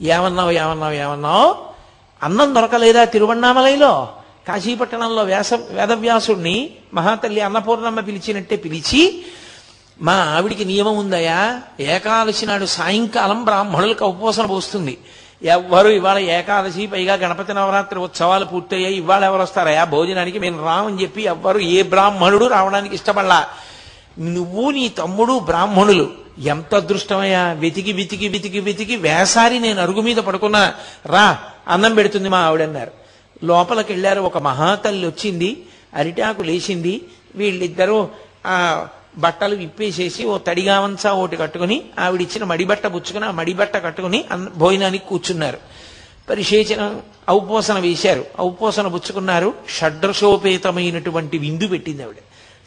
[0.08, 1.77] ఏమన్నావు ఏమన్నావు ఏమన్నావు?
[2.22, 4.08] అన్నం దొరకలేదా తిరువన్నామలయలో
[4.48, 9.24] కాశీపట్టణంలో వ్యాస వేదవ్యాసుడిని మహాతల్లి అన్నపూర్ణమ్మ పిలిచినట్టే పిలిచి
[10.02, 14.98] మా ఆవిడికి నియమం ఉందయా ఏకాదశి నాడు సాయంకాలం బ్రాహ్మణులకు ఉపవాసన పోస్తుంది.
[15.42, 21.22] ఎవ్వరు ఇవాళ ఏకాదశి పైగా గణపతి నవరాత్రి ఉత్సవాలు పూర్తయ్యాయి ఇవాళ ఎవరు వస్తారయా భోజనానికి మేము రామని చెప్పి
[21.22, 23.46] ఎవ్వరు ఏ బ్రాహ్మణుడు రావడానికి ఇష్టపడలా.
[24.18, 26.27] నువ్వు నీ తమ్ముడు బ్రాహ్మణులు.
[26.38, 27.52] ఎంత అదృష్టమయ్యా?
[27.52, 30.74] వెతికి వెతికి వెతికి వెతికి వేసారి నేను అరుగు మీద పడుకున్నా.
[31.06, 32.90] రా అన్నం పెడుతుంది మా ఆవిడన్నారు.
[33.44, 35.62] లోపలికి వెళ్ళారు ఒక మహాతల్లి వచ్చింది
[35.94, 37.04] అరిటాకు లేచింది.
[37.34, 38.08] వీళ్ళిద్దరూ
[38.46, 38.86] ఆ
[39.16, 44.24] బట్టలు విప్పేసేసి ఓ తడిగావంచా ఒకటి కట్టుకుని ఆవిడిచ్చిన మడిబట్ట పుచ్చుకుని ఆ మడిబట్ట కట్టుకుని
[44.56, 45.58] భోజనానికి కూర్చున్నారు.
[46.30, 48.24] పరిశేచన ఔపోసన వేశారు.
[48.40, 49.54] ఔపోసన పుచ్చుకున్నారు.
[49.68, 52.16] షడ్రశోపేతమైనటువంటి విందు పెట్టింది ఆవిడ.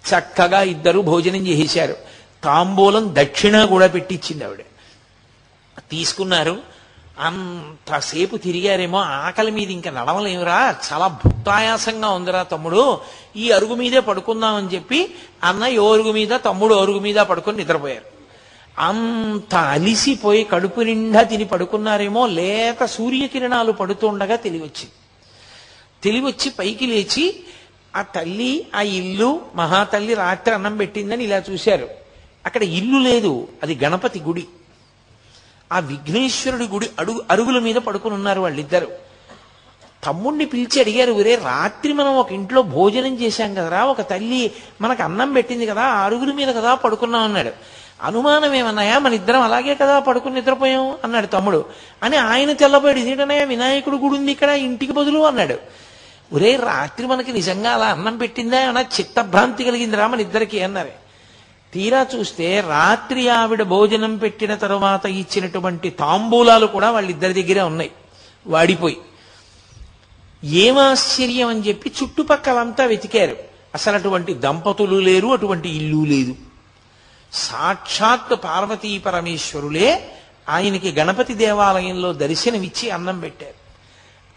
[0.09, 1.95] చక్కగా ఇద్దరు భోజనం చేసేశారు.
[2.43, 4.59] తాంబూలం దక్షిణ కూడా పెట్టించింది ఆవిడ.
[5.89, 6.59] తీసుకున్నారు.
[7.19, 12.99] అంతసేపు తిరిగారేమో ఆకలి మీద ఇంకా నడవలేమురా చాలా భుక్తాయాసంగా ఉందిరా తమ్ముడు
[13.35, 18.05] ఈ అరుగు మీదే పడుకుందామని చెప్పి అన్న ఈ అరుగు మీద తమ్ముడు అరుగు మీద పడుకొని నిద్రపోయారు.
[18.79, 24.91] అంత అలిసిపోయి కడుపు నిండా తిని పడుకున్నారేమో లేత సూర్యకిరణాలు పడుతుండగా తెలివచ్చింది.
[26.03, 27.43] తెలివచ్చి పైకి లేచి
[27.95, 32.00] ఆ తల్లి ఆ ఇల్లు మహాతల్లి రాత్రి అన్నం పెట్టిందని ఇలా చూశారు.
[32.45, 34.45] అక్కడ ఇల్లు లేదు అది గణపతి గుడి.
[35.73, 38.87] ఆ విఘ్నేశ్వరుడి గుడి అడుగు అరుగుల మీద పడుకుని ఉన్నారు వాళ్ళిద్దరు.
[40.03, 45.33] తమ్ముణ్ణి పిలిచి అడిగారు ఒరే రాత్రి మనం ఒక ఇంట్లో భోజనం చేశాం కదరా ఒక తల్లి మనకు అన్నం
[45.33, 47.51] పెట్టింది కదా ఆ అరుగుల మీద కదా పడుకున్నాం అన్నాడు.
[48.01, 48.99] అనుమానం ఏమన్నాయా?
[48.99, 51.65] మన ఇద్దరం అలాగే కదా పడుకుని నిద్రపోయాం అన్నాడు తమ్ముడు.
[52.03, 55.57] అని ఆయన తెల్లబోయాడు ఇదేంటనయ్యా వినాయకుడు గుడి ఉంది ఇక్కడ ఇంటికి బదులు అన్నాడు.
[56.33, 58.59] ఒరే రాత్రి మనకి నిజంగా అలా అన్నం పెట్టిందా?
[58.59, 61.00] అన్న చిత్తభ్రాంతి కలిగిందిరా మన ఇద్దరికి అన్నారు.
[61.73, 67.91] తీరా చూస్తే రాత్రి ఆవిడ భోజనం పెట్టిన తర్వాత ఇచ్చినటువంటి తాంబూలాలు కూడా వాళ్ళిద్దరి దగ్గరే ఉన్నాయి.
[68.47, 68.97] వాడిపోయి.
[70.43, 73.37] ఏమాశ్చర్యం అని చెప్పి చుట్టుపక్కలంతా వెతికారు.
[73.73, 76.35] అసలు అటువంటి దంపతులు లేరు అటువంటి ఇల్లు లేదు.
[77.33, 80.11] సాక్షాత్ పార్వతీ పరమేశ్వరులే
[80.49, 83.61] ఆయనకి గణపతి దేవాలయంలో దర్శనమిచ్చి అన్నం పెట్టారు.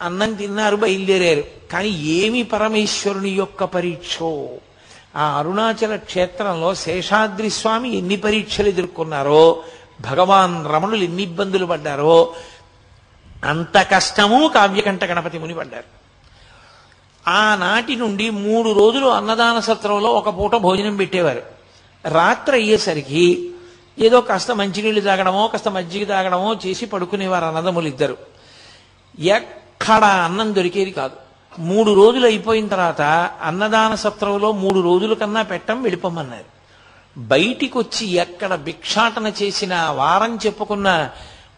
[0.05, 1.73] అన్నం తిన్నారు బయలుదేరారు.
[1.73, 4.49] కానీ ఏమి పరమేశ్వరుని యొక్క పరీక్షో?
[5.17, 9.63] ఆ అరుణాచల క్షేత్రంలో శేషాద్రి స్వామి ఎన్ని పరీక్షలు ఎదుర్కొన్నారో
[10.01, 12.35] భగవాన్ రమణులు ఎన్ని ఇబ్బందులు పడ్డారో
[13.45, 15.85] అంత కష్టము కావ్యకంఠ గణపతి ముని పడ్డారు.
[17.31, 21.43] ఆనాటి నుండి మూడు రోజులు అన్నదాన సత్రంలో ఒక పూట భోజనం పెట్టేవారు.
[22.09, 23.51] రాత్రి అయ్యేసరికి
[23.99, 28.17] ఏదో కాస్త మంచినీళ్ళు తాగడమో కాస్త మజ్జిగ తాగడమో చేసి పడుకునేవారు అన్నదమ్ములు ఇద్దరు
[29.19, 31.24] ఎక్కడ అన్నం దొరికేది కాదు.
[31.59, 33.03] మూడు రోజులు అయిపోయిన తర్వాత
[33.43, 36.55] అన్నదాన సత్రంలో మూడు రోజుల కన్నా పెట్టం వెళ్ళిపోమన్నారు.
[37.19, 41.11] బయటికి వచ్చి ఎక్కడ భిక్షాటన చేసిన వారం చెప్పుకున్న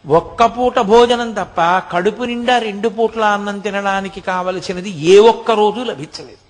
[0.07, 6.47] ఒక్క పూట భోజనం తప్ప కడుపు నిండా రెండు పూట్ల అన్నం తినడానికి కావలసినది ఏ ఒక్క రోజు లభించలేదు.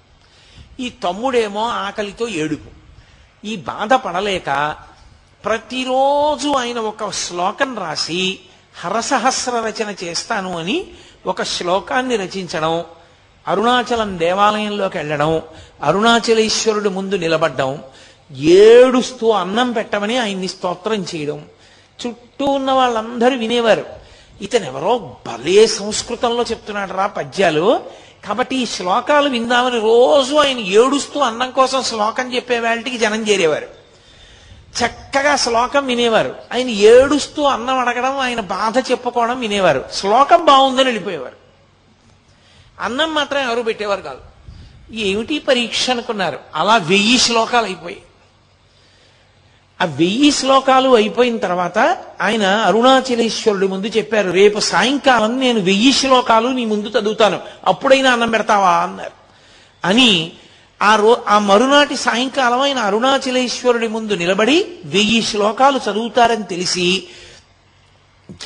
[0.82, 2.70] ఈ తమ్ముడేమో ఆకలితో ఏడుపు.
[3.46, 4.76] ఈ బాధ పడలేక
[5.46, 8.40] ప్రతిరోజు ఆయన ఒక శ్లోకం రాసి
[8.84, 10.88] హరసహస్ర రచన చేస్తాను అని
[11.26, 12.84] ఒక శ్లోకాన్ని రచించడం
[13.48, 15.42] అరుణాచలం దేవాలయంలోకి వెళ్ళడం
[15.84, 17.84] అరుణాచలేశ్వరుడు ముందు నిలబడ్డం
[18.38, 21.46] ఏడుస్తూ అన్నం పెట్టమని ఆయన్ని స్తోత్రం చేయడం.
[22.08, 23.86] చుట్టూ ఉన్న వాళ్ళందరూ వినేవారు.
[24.42, 27.84] ఇతనెవరో భలే సంస్కృతంలో చెప్తున్నాడు రా పద్యాలు.
[28.26, 33.68] కాబట్టి ఈ శ్లోకాలు విందామని రోజు ఆయన ఏడుస్తూ అన్నం కోసం శ్లోకం చెప్పే వాళ్ళకి జనం చేరేవారు.
[34.86, 36.36] చక్కగా శ్లోకం వినేవారు.
[36.54, 39.86] ఆయన ఏడుస్తూ అన్నం అడగడం ఆయన బాధ చెప్పుకోవడం వినేవారు.
[39.94, 41.47] శ్లోకం బాగుందని వెళ్ళిపోయేవారు.
[42.80, 44.18] అన్నం మాత్రం ఎవరు పెట్టేవారు కాదు.
[44.96, 46.40] ఏమిటి పరీక్ష అనుకున్నారు?
[46.56, 48.02] అలా వెయ్యి శ్లోకాలు అయిపోయాయి.
[49.82, 56.66] ఆ వెయ్యి శ్లోకాలు అయిపోయిన తర్వాత ఆయన అరుణాచలేశ్వరుడి ముందు చెప్పారు రేపు సాయంకాలం నేను వెయ్యి శ్లోకాలు నీ
[56.66, 57.40] ముందు చదువుతాను.
[57.66, 58.72] అప్పుడైనా అన్నం పెడతావా?
[58.72, 59.12] అన్నారు.
[59.88, 60.32] అని
[60.82, 67.08] ఆ రో ఆ మరునాటి సాయంకాలం ఆయన అరుణాచలేశ్వరుడి ముందు నిలబడి వెయ్యి శ్లోకాలు చదువుతారని తెలిసి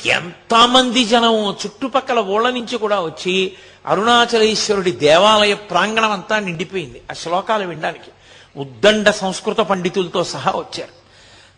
[0.06, 3.52] ఎంతమంది జనం చుట్టుపక్కల ఊళ్ళ నుంచి కూడా వచ్చి
[3.86, 7.02] అరుణాచలేశ్వరుడి దేవాలయ ప్రాంగణం అంతా నిండిపోయింది.
[7.10, 8.10] ఆ శ్లోకాలు వినడానికి
[8.56, 11.02] ఉద్దండ సంస్కృత పండితులతో సహా వచ్చారు.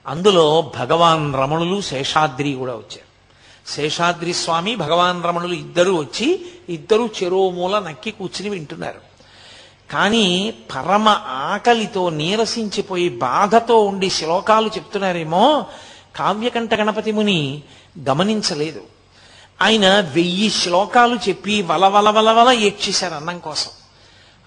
[0.06, 3.14] అందులో భగవాన్ రమణులు శేషాద్రి కూడా వచ్చారు.
[3.70, 9.14] శేషాద్రి స్వామి భగవాన్ రమణులు ఇద్దరు వచ్చి ఇద్దరు చెరోమూల నక్కి కూర్చుని వింటున్నారు.
[9.92, 15.66] కానీ పరమ ఆకలితో నీరసించిపోయి బాధతో ఉండి శ్లోకాలు చెప్తున్నారేమో
[16.16, 17.62] కావ్యకంఠ గణపతి ముని
[18.08, 18.80] గమనించలేదు.
[19.62, 23.70] ఆయన వెయ్యి శ్లోకాలు చెప్పి వలవల వలవల ఏడ్చేశారు అన్నం కోసం.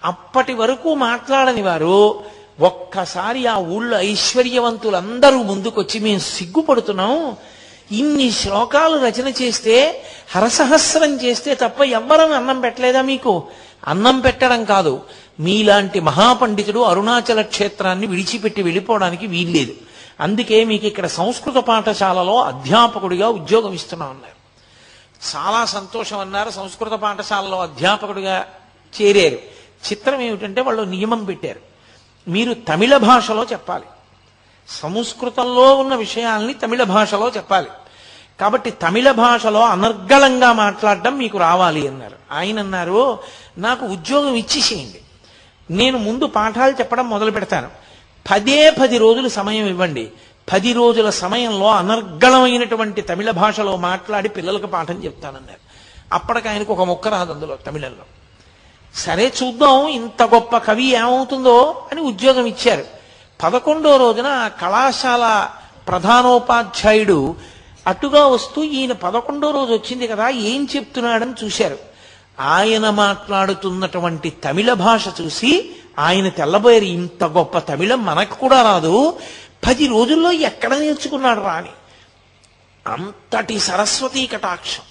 [0.04, 2.20] అప్పటి వరకు మాట్లాడని వారు
[2.60, 7.36] ఒక్కసారి ఆ ఊళ్ళో ఐశ్వర్యవంతులందరూ ముందుకొచ్చి మేము సిగ్గుపడుతున్నాం.
[7.92, 13.44] ఇన్ని శ్లోకాలు రచన చేస్తే హరసహస్రం చేస్తే తప్ప ఎవ్వరం అన్నం పెట్టలేదా మీకు?
[13.88, 15.00] అన్నం పెట్టడం కాదు.
[15.40, 19.72] మీలాంటి మహాపండితుడు అరుణాచల క్షేత్రాన్ని విడిచిపెట్టి వెళ్ళిపోవడానికి వీల్లేదు.
[20.20, 24.38] అందుకే మీకు ఇక్కడ సంస్కృత పాఠశాలలో అధ్యాపకుడిగా ఉద్యోగం ఇస్తున్నాం అన్నారు.
[25.36, 26.50] చాలా సంతోషం అన్నారు.
[26.50, 28.46] సంస్కృత పాఠశాలలో అధ్యాపకుడిగా
[29.02, 29.34] చేరారు.
[29.92, 31.60] చిత్రం ఏమిటంటే వాళ్ళు నియమం పెట్టారు.
[32.30, 33.84] మీరు తమిళ భాషలో చెప్పాలి.
[34.68, 37.66] సంస్కృతంలో ఉన్న విషయాల్ని తమిళ భాషలో చెప్పాలి.
[38.40, 42.16] కాబట్టి తమిళ భాషలో అనర్గళంగా మాట్లాడడం మీకు రావాలి అన్నారు.
[42.32, 43.18] ఆయన అన్నారు
[43.58, 45.00] నాకు ఉద్యోగం ఇచ్చేసేయండి
[45.70, 47.87] నేను ముందు పాఠాలు చెప్పడం మొదలు పెడతాను.
[48.30, 50.10] పదే పది రోజులు సమయం ఇవ్వండి.
[50.52, 55.58] పది రోజుల సమయంలో అనర్గళమైనటువంటి తమిళ భాషలో మాట్లాడి పిల్లలకు పాఠం చెప్తానన్నారు.
[56.14, 58.04] అప్పటికి ఆయనకు ఒక మొక్క రాదు అందులో తమిళంలో.
[58.94, 62.84] సరే చూద్దాం ఇంత గొప్ప కవి ఏమవుతుందో అని ఉద్యోగం ఇచ్చారు.
[63.42, 65.48] పదకొండో రోజున ఆ కళాశాల
[65.88, 67.34] ప్రధానోపాధ్యాయుడు
[67.86, 71.87] అటుగా వస్తూ ఈయన పదకొండో రోజు వచ్చింది కదా ఏం చెప్తున్నాడని చూశారు.
[72.40, 79.18] ఆయన మాట్లాడుతున్నటువంటి తమిళ భాష చూసి ఆయన తెల్లబోయారు ఇంత గొప్ప తమిళం మనకు కూడా రాదు.
[79.66, 81.68] పది రోజుల్లో ఎక్కడ నేర్చుకున్నాడు రాని
[82.86, 84.82] అంతటి సరస్వతీ కటాక్షం.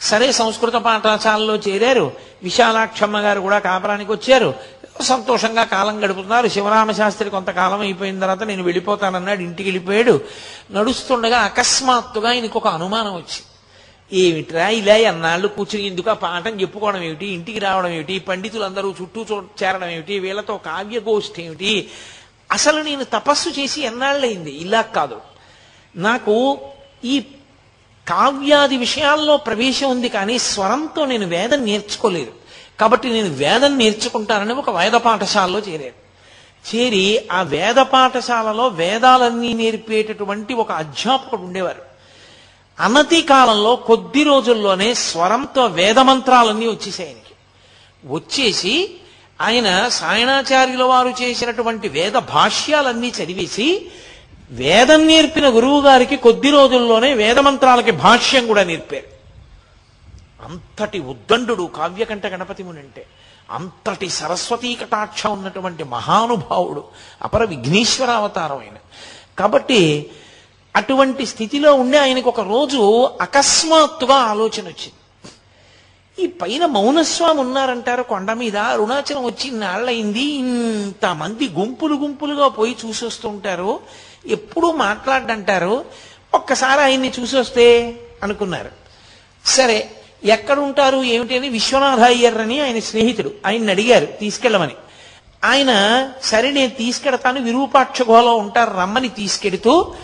[0.00, 2.12] సరే సంస్కృత పాఠశాలలో చేరారు.
[2.42, 4.54] విశాలాక్షమ్మ గారు కూడా కాపరానికి వచ్చారు.
[5.00, 6.48] సంతోషంగా కాలం గడుపుతున్నారు.
[6.48, 10.20] శివరామ శాస్త్రి కొంతకాలం అయిపోయిన తర్వాత నేను వెళ్ళిపోతానన్నాడు ఇంటికి వెళ్ళిపోయాడు.
[10.72, 13.55] నడుస్తుండగా అకస్మాత్తుగా ఆయనకు ఒక అనుమానం వచ్చింది.
[14.12, 17.26] ఏమిట్రా ఇలా ఎన్నాళ్ళు కూర్చుని ఎందుకు ఆ పాఠం చెప్పుకోవడం ఏమిటి?
[17.26, 18.18] ఇంటికి రావడం ఏమిటి?
[18.18, 20.18] పండితులందరూ చుట్టూ చూ- చేరడం ఏమిటి?
[20.18, 21.88] వీళ్ళతో కావ్యగోష్ఠి ఏమిటి?
[22.52, 24.50] అసలు నేను తపస్సు చేసి ఎన్నాళ్ళయింది?
[24.50, 25.20] ఇలా కాదు.
[25.96, 26.58] నాకు
[27.04, 27.24] ఈ
[28.08, 32.32] కావ్యాది విషయాల్లో ప్రవేశం ఉంది కానీ స్వరంతో నేను వేదం నేర్చుకోలేదు.
[32.80, 36.06] కాబట్టి నేను వేదం నేర్చుకుంటానని ఒక వేద పాఠశాలలో చేరాను.
[36.76, 41.85] చేరి ఆ వేద పాఠశాలలో వేదాలన్నీ నేర్పేటటువంటి ఒక అధ్యాపకుడు ఉండేవారు.
[42.80, 47.34] అనతి కాలంలో కొద్ది రోజుల్లోనే స్వరంతో వేదమంత్రాలన్నీ వచ్చేసాయి ఆయనకి
[48.06, 48.98] వచ్చేసి
[49.40, 53.90] ఆయన సాయణాచార్యుల వారు చేసినటువంటి వేద భాష్యాలన్నీ చదివేసి
[54.50, 59.08] వేదం నేర్పిన గురువు గారికి కొద్ది రోజుల్లోనే వేదమంత్రాలకి భాష్యం కూడా నేర్పారు.
[60.44, 63.06] అంతటి ఉద్దండు కావ్యకంఠ గణపతి ముని అంటే
[63.50, 66.84] అంతటి సరస్వతీ కటాక్షం ఉన్నటువంటి మహానుభావుడు
[67.22, 68.78] అపర విఘ్నేశ్వర అవతారం ఆయన
[69.38, 70.10] కాబట్టి
[70.76, 74.92] అటువంటి స్థితిలో ఉండే ఆయనకు ఒక రోజు అకస్మాత్తుగా ఆలోచన వచ్చింది.
[76.18, 83.80] ఈ పైన మౌనస్వామి ఉన్నారంటారు కొండ మీద అరుణాచలం వచ్చి నాళ్ళయింది ఇంతమంది గుంపులు గుంపులుగా పోయి చూసొస్తూ ఉంటారు
[84.26, 85.84] ఎప్పుడూ మాట్లాడంటారు
[86.34, 88.70] ఒక్కసారి ఆయన్ని చూసొస్తే అనుకున్నారు.
[89.46, 89.90] సరే
[90.24, 94.74] ఎక్కడుంటారు ఏమిటి అని విశ్వనాథ అయ్యర్ అని ఆయన స్నేహితుడు ఆయన్ని అడిగారు తీసుకెళ్ళమని.
[95.44, 95.72] ఆయన
[96.22, 99.94] సరే నేను తీసుకెడతాను విరూపాక్ష గోలో ఉంటారు రమ్మని తీసుకెడుతూ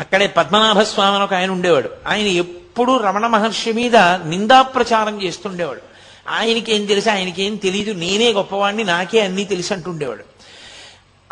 [0.00, 1.90] అక్కడే పద్మనాభస్వామి అని ఒక ఆయన ఉండేవాడు.
[2.08, 5.80] ఆయన ఎప్పుడు రమణ మహర్షి మీద నిందా ప్రచారం చేస్తుండేవాడు.
[6.28, 10.24] ఆయనకేం తెలుసు ఆయనకేం తెలియదు నేనే గొప్పవాడిని నాకే అన్నీ తెలిసి అంటుండేవాడు.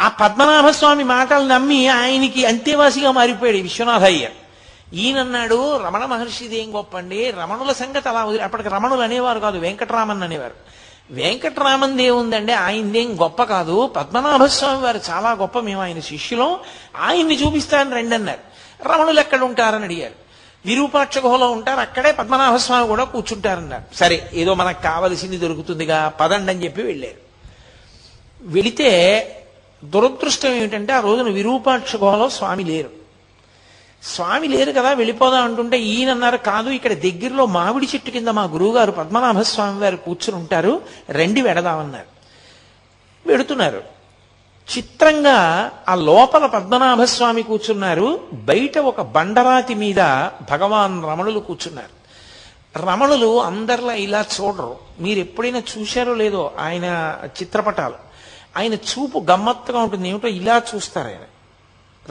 [0.00, 4.32] ఆ పద్మనాభస్వామి మాటలు నమ్మి ఆయనకి అంతేవాసిగా మారిపోయాడు విశ్వనాథ అయ్యర్
[4.94, 10.22] ఈయనన్నాడు రమణ మహర్షిది ఏం గొప్ప అండి రమణుల సంగతి అలా వదిలి అప్పటికి రమణులు అనేవారు కాదు వెంకటరామన్
[10.22, 10.54] అనేవారు.
[11.10, 16.56] వెంకటరామన్ దేవుందండి ఆయనదేం గొప్ప కాదు పద్మనాభస్వామి వారు చాలా గొప్ప మేము ఆయన శిష్యులం
[17.00, 18.47] ఆయన్ని చూపిస్తాను రండి అన్నారు
[18.86, 20.14] రమణులు ఎక్కడ ఉంటారని అడిగారు.
[20.66, 23.96] విరూపాక్ష గుహలో ఉంటారు అక్కడే పద్మనాభ స్వామి కూడా కూర్చుంటారన్నారు.
[23.96, 27.28] సరే ఏదో మనకు కావలసింది దొరుకుతుందిగా పదండి అని చెప్పి వెళ్ళారు.
[28.40, 28.90] వెళితే
[29.84, 32.98] దురదృష్టం ఏమిటంటే ఆ రోజున విరూపాక్ష గుహలో స్వామి లేరు.
[34.02, 38.92] స్వామి లేరు కదా వెళ్ళిపోదాం అంటుంటే ఈయన అన్నారు కాదు ఇక్కడ దగ్గరలో మామిడి చెట్టు కింద మా గురువుగారు
[38.92, 42.06] పద్మనాభ స్వామి వారు కూర్చుని ఉంటారు రండి వెడదామన్నారు
[43.28, 43.97] వెడుతున్నారు
[44.76, 48.20] చిత్రంగా ఆ లోపల పద్మనాభ స్వామి కూర్చున్నారు.
[48.32, 49.96] బయట ఒక బండరాతి మీద
[50.50, 51.98] భగవాన్ రమణులు కూర్చున్నారు.
[52.78, 54.76] రమణులు అందరిలా ఇలా చూడరు.
[55.00, 57.94] మీరు ఎప్పుడైనా చూశారో లేదో ఆయన చిత్రపటాలు.
[58.56, 60.08] ఆయన చూపు గమ్మత్తుగా ఉంటుంది.
[60.08, 61.24] ఏమిటో ఇలా చూస్తారు ఆయన.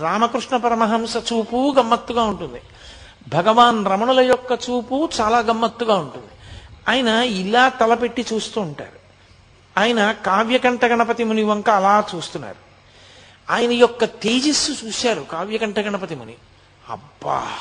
[0.02, 2.62] రామకృష్ణ పరమహంస చూపు గమ్మత్తుగా ఉంటుంది.
[3.28, 6.28] భగవాన్ రమణుల యొక్క చూపు చాలా గమ్మత్తుగా ఉంటుంది.
[6.90, 8.97] ఆయన ఇలా తలపెట్టి చూస్తూ ఉంటారు.
[9.78, 12.56] ఆయన కావ్యకంఠ గణపతి ముని వంక అలా చూస్తున్నారు.
[13.50, 16.34] ఆయన యొక్క తేజస్సు చూశారు కావ్యకంఠ గణపతి ముని.
[16.90, 17.52] అబ్బా!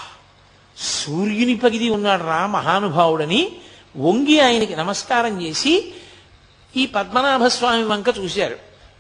[0.77, 3.53] సూర్యుని పగిది ఉన్నాడు రా మహానుభావుడని
[3.97, 5.93] వంగి ఆయనకి నమస్కారం చేసి
[6.77, 8.57] ఈ పద్మనాభస్వామి వంక చూశారు.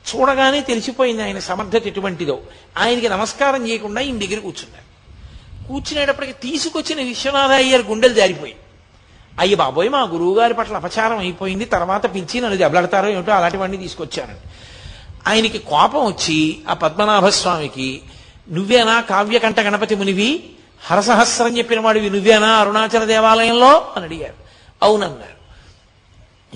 [0.06, 2.42] చూడగానే తెలిసిపోయింది ఆయన సమర్థత ఎటువంటిదో.
[2.76, 4.86] ఆయనకి నమస్కారం చేయకుండా ఈయన దగ్గర కూర్చున్నారు.
[5.68, 8.56] కూర్చునేటప్పటికి తీసుకొచ్చిన విశ్వనాథ అయ్యారు గుండెలు జారిపోయి
[9.39, 14.41] అయ్య బాబోయ్ మా గురువు గారి పట్ల అపచారం అయిపోయింది తర్వాత పిలిచి నన్ను దెబ్బలాడతారో ఏమిటో అలాంటివన్నీ తీసుకొచ్చానండి.
[15.26, 18.03] ఆయనకి కోపం వచ్చి ఆ పద్మనాభ స్వామికి
[18.51, 20.51] నువ్వేనా కావ్యకంఠ గణపతి మునివి?
[20.84, 23.93] హరసహస్రం చెప్పిన వాడివి నువ్వేనా అరుణాచల దేవాలయంలో?
[23.97, 24.34] అని అడిగారు.
[24.82, 25.37] అవునన్నారు.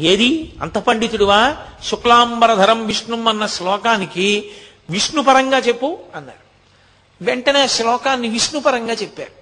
[0.01, 0.53] ఏది?
[0.62, 1.57] అంత పండితుడువా?
[1.85, 4.51] శుక్లాంబరధరం విష్ణుం అన్న శ్లోకానికి
[4.91, 6.51] విష్ణుపరంగా చెప్పు అన్నారు.
[7.24, 9.39] వెంటనే శ్లోకాన్ని విష్ణుపరంగా చెప్పారు.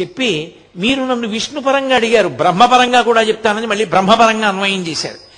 [0.00, 5.32] చెప్పి మీరు నన్ను విష్ణుపరంగా అడిగారు బ్రహ్మపరంగా కూడా చెప్తానని మళ్ళీ బ్రహ్మపరంగా అన్వయం చేశారు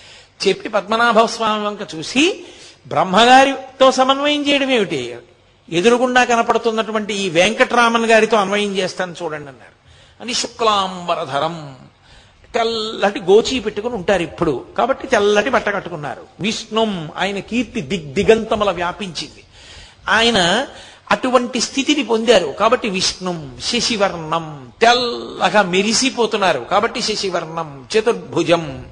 [0.49, 2.45] చెప్పి పద్మనాభ స్వామి వంక చూసి
[2.87, 5.17] బ్రహ్మగారితో సమన్వయం చేయడం ఏమిటి?
[5.73, 9.75] ఎదురుగుండా కనపడుతున్నటువంటి ఈ వెంకటరామన్ గారితో అన్వయం చేస్తాను చూడండి అన్నారు.
[10.23, 11.77] అని శుక్లాంబరధరం
[12.55, 14.65] తెల్లటి గోచి పెట్టుకుని ఉంటారు ఇప్పుడు.
[14.79, 16.25] కాబట్టి తెల్లటి బట్ట కట్టుకున్నారు.
[16.41, 19.45] విష్ణుం ఆయన కీర్తి దిగ్ దిగంతముల వ్యాపించింది.
[20.09, 20.67] ఆయన
[21.11, 22.47] అటువంటి స్థితిని పొందారు.
[22.47, 26.61] కాబట్టి విష్ణుం శశివర్ణం తెల్లగా మెరిసిపోతున్నారు.
[26.61, 28.87] కాబట్టి శశివర్ణం చతుర్భుజం.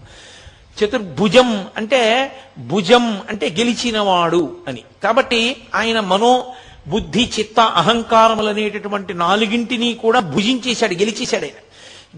[0.84, 4.84] చతుర్భుజం అంటే భుజం అంటే గెలిచినవాడు అని.
[5.04, 6.52] కాబట్టి ఆయన మనో
[6.88, 11.58] బుద్ధి చిత్త అహంకారములనేటటువంటి నాలుగింటిని కూడా భుజించేశాడు గెలిచేశాడు ఆయన.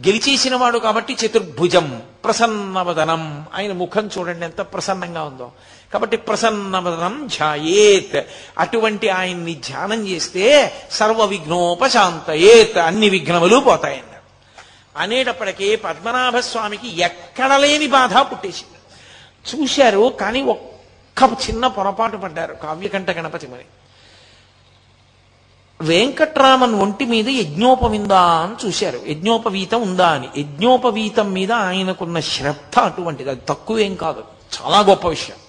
[0.08, 3.44] గెలిచేసిన వాడు కాబట్టి చతుర్భుజం ప్రసన్నవదనం.
[3.54, 5.52] ఆయన ముఖం చూడండి ఎంత ప్రసన్నంగా ఉందో.
[5.94, 8.26] కాబట్టి ప్రసన్నవదనం ధ్యాయేత్.
[8.58, 14.14] అటువంటి ఆయన్ని ధ్యానం చేస్తే సర్వ విఘ్నోపశాంతయేత్ అన్ని విఘ్నములు పోతాయన్నారు.
[14.96, 18.74] అనేటప్పటికీ పద్మనాభ స్వామికి ఎక్కడ లేని బాధ పుట్టేసింది.
[19.56, 23.64] చూశారు కానీ ఒక్క చిన్న పొరపాటు పడ్డారు కావ్యకంఠ గణపతి మరి.
[25.80, 29.00] వెంకట్రామన్ ఒంటి మీద యజ్ఞోపవిందా అని చూశారు.
[29.06, 30.28] యజ్ఞోపవీతం ఉందా అని.
[30.36, 33.30] యజ్ఞోపవీతం మీద ఆయనకున్న శ్రద్ధ అటువంటిది.
[33.30, 34.24] అది తక్కువేం కాదు.
[34.60, 35.43] చాలా గొప్ప విషయం.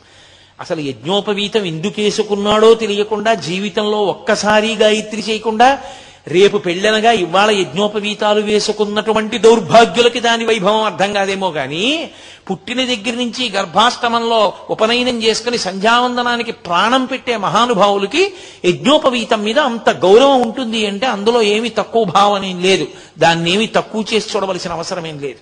[0.62, 5.82] అసలు యజ్ఞోపవీతం ఎందుకు వేసుకున్నాడో తెలియకుండా జీవితంలో ఒక్కసారి గాయత్రి చేయకుండా
[6.28, 12.10] రేపు పెళ్ళనగా ఇవాళ యజ్ఞోపవీతాలు వేసుకున్నటువంటి దౌర్భాగ్యులకి దాని వైభవం అర్థం కాదేమో గాని
[12.52, 18.34] పుట్టిన దగ్గర నుంచి గర్భాష్టమంలో ఉపనయనం చేసుకుని సంధ్యావందనానికి ప్రాణం పెట్టే మహానుభావులకి
[18.66, 22.88] యజ్ఞోపవీతం మీద అంత గౌరవం ఉంటుంది అంటే అందులో ఏమి తక్కువ భావం ఏం లేదు.
[23.20, 25.40] దాన్ని ఏమి తక్కువ చేసి చూడవలసిన అవసరం ఏం లేదు.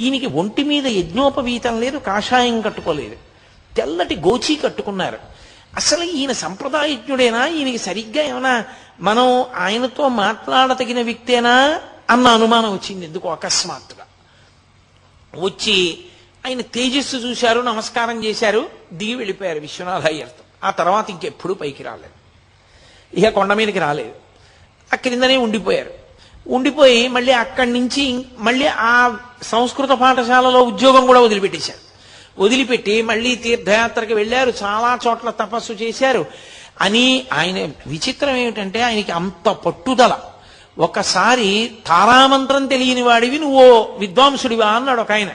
[0.00, 3.25] ఈయనకి ఒంటి మీద యజ్ఞోపవీతం లేదు కాషాయం కట్టుకోలేదు.
[3.76, 5.18] తెల్లటి గోచీ కట్టుకున్నారు.
[5.76, 7.46] అసలు ఈయన సంప్రదాయజ్ఞుడేనా?
[7.46, 8.64] ఈయనకి సరిగ్గా ఏమైనా
[9.00, 11.80] మనం ఆయనతో మాట్లాడతగిన వ్యక్తేనా?
[12.10, 13.28] అన్న అనుమానం వచ్చింది ఎందుకు?
[13.28, 14.06] అకస్మాత్తుగా.
[15.44, 15.98] వచ్చి
[16.46, 22.26] ఆయన తేజస్సు చూశారు నమస్కారం చేశారు దిగి వెళ్ళిపోయారు విశ్వనాథ అయ్యర్తో ఆ తర్వాత ఇంకెప్పుడు పైకి రాలేదు.
[23.18, 24.12] ఇక కొండ మీదకి రాలేదు.
[24.92, 25.90] ఆ క్రిందనే ఉండిపోయారు.
[26.48, 31.85] ఉండిపోయి మళ్ళీ అక్కడి నుంచి మళ్ళీ ఆ సంస్కృత పాఠశాలలో ఉద్యోగం కూడా వదిలిపెట్టేశారు.
[32.38, 34.52] వదిలిపెట్టి మళ్ళీ తీర్థయాత్రకి వెళ్ళారు.
[34.62, 36.26] చాలా చోట్ల తపస్సు చేశారు.
[36.80, 40.18] అని ఆయన విచిత్రం ఏమిటంటే ఆయనకి అంత పట్టుదల.
[40.78, 45.30] ఒకసారి తారామంత్రం తెలియని వాడివి నువ్వు విద్వాంసుడివా అన్నాడు ఒక ఆయన.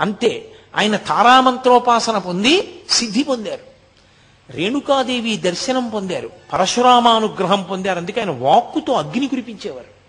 [0.00, 0.48] అంతే.
[0.76, 3.72] ఆయన తారామంత్రోపాసన పొంది సిద్ధి పొందారు.
[4.50, 6.30] రేణుకాదేవి దర్శనం పొందారు.
[6.52, 7.98] పరశురామానుగ్రహం పొందారు.
[7.98, 10.02] అందుకే ఆయన వాక్కుతో అగ్ని కురిపించేవారు.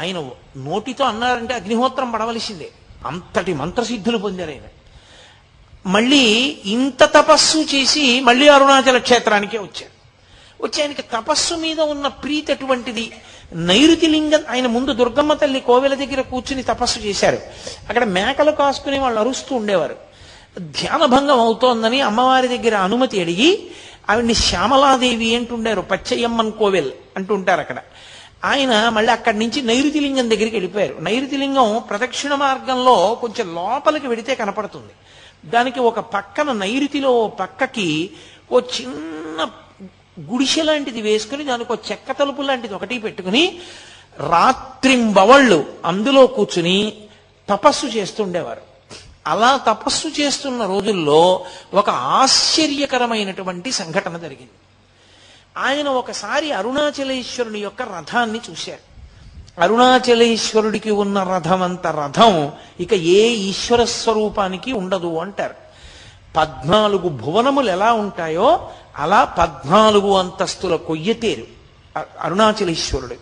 [0.00, 2.70] ఆయన నోటితో అన్నారంటే అగ్నిహోత్రం పడవలసిందే.
[3.06, 4.60] అంతటి మంత్రసిద్ధులు పొందారు ఆయన.
[5.86, 9.96] మళ్ళీ ఇంత తపస్సు చేసి మళ్ళీ అరుణాచల క్షేత్రానికే వచ్చారు.
[10.64, 13.12] వచ్చి ఆయనకి తపస్సు మీద ఉన్న ప్రీతి అటువంటిది
[13.52, 17.38] నైరుతి లింగం ఆయన ముందు దుర్గమ్మ తల్లి కోవెల దగ్గర కూర్చుని తపస్సు చేశారు.
[17.88, 19.96] అక్కడ మేకలు కాసుకుని వాళ్ళు అరుస్తూ ఉండేవారు.
[20.58, 23.70] ధ్యానభంగం అవుతోందని అమ్మవారి దగ్గర అనుమతి అడిగి
[24.10, 27.76] ఆవిడ్ని శ్యామలాదేవి అంటుండారు పచ్చయ్యమ్మన్ కోవెల్ అంటుంటారు అక్కడ.
[28.44, 30.96] ఆయన మళ్ళీ అక్కడి నుంచి నైరుతి లింగం దగ్గరికి వెళ్ళిపోయారు.
[31.00, 34.92] నైరుతి లింగం ప్రదక్షిణ మార్గంలో కొంచెం లోపలికి వెడితే కనపడుతుంది.
[35.46, 38.12] దానికి ఒక పక్కన నైరుతిలో పక్కకి
[38.52, 39.50] ఓ చిన్న
[40.20, 43.60] గుడిసె లాంటిది వేసుకుని దానికి ఒక చెక్క తలుపు లాంటిది ఒకటి పెట్టుకుని
[44.28, 47.02] రాత్రింబవళ్ళు అందులో కూర్చుని
[47.48, 48.62] తపస్సు చేస్తుండేవారు.
[49.26, 54.52] అలా తపస్సు చేస్తున్న రోజుల్లో ఒక ఆశ్చర్యకరమైనటువంటి సంఘటన జరిగింది.
[55.56, 58.85] ఆయన ఒకసారి అరుణాచలేశ్వరుని యొక్క రథాన్ని చూశారు.
[59.58, 65.54] అరుణాచలేశ్వరుడికి ఉన్న రథం అంత రథం ఇక ఏ ఈశ్వర స్వరూపానికి ఉండదు అంటారు.
[66.36, 71.42] పద్నాలుగు భువనములు ఎలా ఉంటాయో అలా పద్నాలుగు అంతస్తుల కొయ్యతేరు
[72.20, 73.16] అరుణాచలేశ్వరుడు.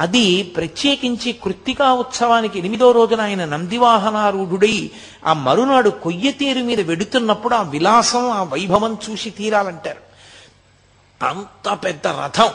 [0.00, 4.90] అది ప్రత్యేకించి కృత్తికా ఉత్సవానికి ఎనిమిదో రోజున ఆయన నందివాహనారూఢుడై
[5.26, 10.08] ఆ మరునాడు కొయ్యతేరు మీద వెడుతున్నప్పుడు ఆ విలాసం ఆ వైభవం చూసి తీరాలంటారు.
[11.24, 12.48] అంత పెద్ద రథం.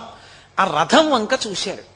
[0.60, 1.93] ఆ రథం వంక చూశారు.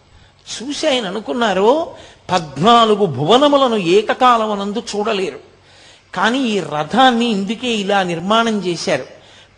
[0.53, 1.91] చూసి ఆయన అనుకున్నారు
[2.31, 5.39] పద్నాలుగు భువనములను ఏకకాలమునందు చూడలేరు.
[6.15, 9.05] కానీ ఈ రథాన్ని ఇందుకే ఇలా నిర్మాణం చేశారు.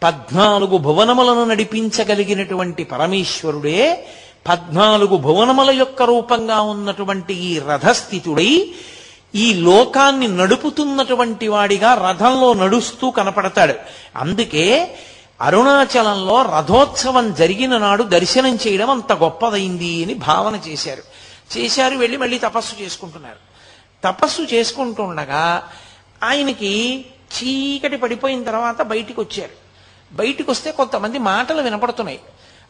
[0.04, 4.08] పద్నాలుగు భువనములను నడిపించగలిగినటువంటి పరమేశ్వరుడే
[4.48, 8.72] పద్నాలుగు భువనముల యొక్క రూపంగా ఉన్నటువంటి ఈ రథస్థితుడై
[9.36, 13.74] ఈ లోకాన్ని నడుపుతున్నటువంటి వాడిగా రథంలో నడుస్తూ కనపడతాడు.
[14.16, 14.96] అందుకే
[15.42, 21.04] అరుణాచలంలో రథోత్సవం జరిగిన నాడు దర్శనం చేయడం అంత గొప్పదైంది అని భావన చేశారు.
[21.58, 23.50] చేశారు వెళ్ళి మళ్ళీ తపస్సు చేసుకుంటున్నారు.
[24.04, 25.70] తపస్సు చేసుకుంటుండగా
[26.24, 29.70] ఆయనకి చీకటి పడిపోయిన తర్వాత బయటికి వచ్చారు
[30.14, 32.20] బయటికి వస్తే కొంతమంది మాటలు వినపడుతున్నాయి.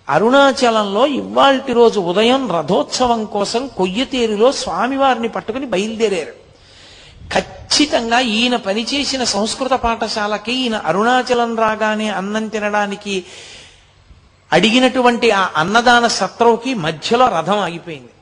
[0.09, 6.48] అరుణాచలంలో ఇవాల్టి రోజు ఉదయం రథోత్సవం కోసం కొయ్యతేరులో స్వామివారిని పట్టుకుని బయలుదేరారు.
[7.33, 13.25] ఖచ్చితంగా ఈయన పనిచేసిన సంస్కృత పాఠశాలకి ఈయన అరుణాచలం రాగానే అన్నం తినడానికి
[14.53, 18.13] అడిగినటువంటి ఆ అన్నదాన సత్రంకి మధ్యలో రథం ఆగిపోయింది.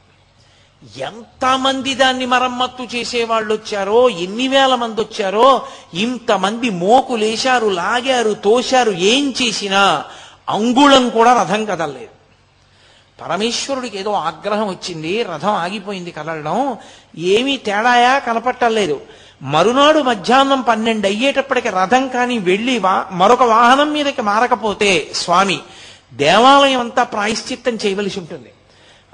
[0.98, 5.62] ఎంతమంది దాన్ని మరమ్మత్తు చేసేవాళ్ళు వచ్చారో ఎన్ని వేల మంది వచ్చారో
[5.94, 10.06] ఇంతమంది మోకులేశారు లాగారు తోశారు ఏం చేసినా
[10.50, 12.17] అంగుళం కూడా రథం కదలలేదు.
[13.22, 16.78] పరమేశ్వరుడికి ఏదో ఆగ్రహం వచ్చింది రథం ఆగిపోయింది కదలడం
[17.18, 19.02] ఏమీ తేడాయా కనపట్టలేదు
[19.42, 25.60] మరునాడు మధ్యాహ్నం పన్నెండు అయ్యేటప్పటికి రథం కానీ వెళ్ళి వా- మరొక వాహనం మీదకి మారకపోతే స్వామి
[26.14, 28.52] దేవాలయం అంతా ప్రాయశ్చిత్తం చేయవలసి ఉంటుంది.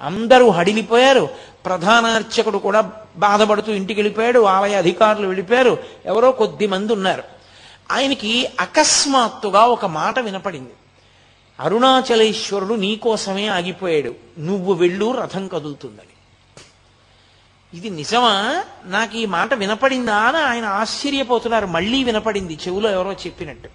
[0.02, 1.30] అందరూ హడిలిపోయారు.
[1.66, 7.24] ప్రధాన అర్చకుడు కూడా బాధపడుతూ ఇంటికి వెళ్ళిపోయాడు ఆలయ అధికారులు వెళ్ళిపోయారు ఎవరో కొద్ది మంది ఉన్నారు.
[7.92, 10.70] ఆయనకి అకస్మాత్తుగా ఒక మాట వినపడింది.
[11.60, 14.16] అరుణాచలేశ్వరుడు నీకోసమే ఆగిపోయాడు.
[14.40, 16.14] నువ్వు వెళ్ళు రథం కదులుతుందని.
[17.78, 18.64] ఇది నిజమా?
[18.86, 21.66] నాకు ఈ మాట వినపడిందా అని ఆయన ఆశ్చర్యపోతున్నారు.
[21.66, 22.54] మళ్ళీ వినపడింది.
[22.54, 23.70] చెవులో ఎవరో చెప్పినట్టు.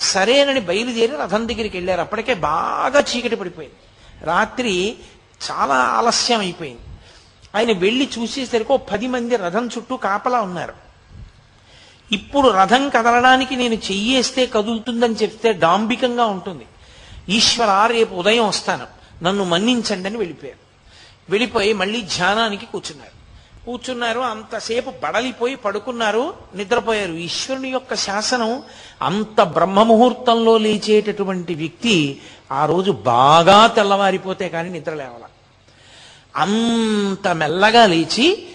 [0.00, 2.00] సరేనని బయలుదేరి రథం దగ్గరికి వెళ్ళారు.
[2.00, 3.74] అప్పటికే బాగా చీకటి పడిపోయింది.
[4.26, 4.94] రాత్రి
[5.50, 6.80] చాలా ఆలస్యం అయిపోయింది.
[7.54, 10.72] ఆయన వెళ్ళి చూసేసరికి ఓ పది మంది రథం చుట్టూ కాపలా ఉన్నారు.
[12.12, 16.66] ఇప్పుడు రథం కదలడానికి నేను చెయ్యేస్తే కదులుతుందని చెప్తే డాంబికంగా ఉంటుంది.
[17.28, 18.86] ఈశ్వర రేపు ఉదయం వస్తాను.
[19.24, 20.58] నన్ను మన్నించండి అని వెళ్ళిపోయారు.
[21.30, 23.16] వెళ్ళిపోయి మళ్ళీ ధ్యానానికి కూర్చున్నారు.
[23.66, 27.12] కూర్చున్నారు అంతసేపు బడలిపోయి పడుకున్నారు నిద్రపోయారు.
[27.12, 28.62] ఈశ్వరుని యొక్క శాసనం
[29.02, 32.20] అంత బ్రహ్మముహూర్తంలో లేచేటటువంటి వ్యక్తి
[32.52, 35.28] ఆ రోజు బాగా తెల్లవారిపోతే కానీ నిద్ర లేవాల.
[36.36, 38.48] అంత మెల్లగా లేచి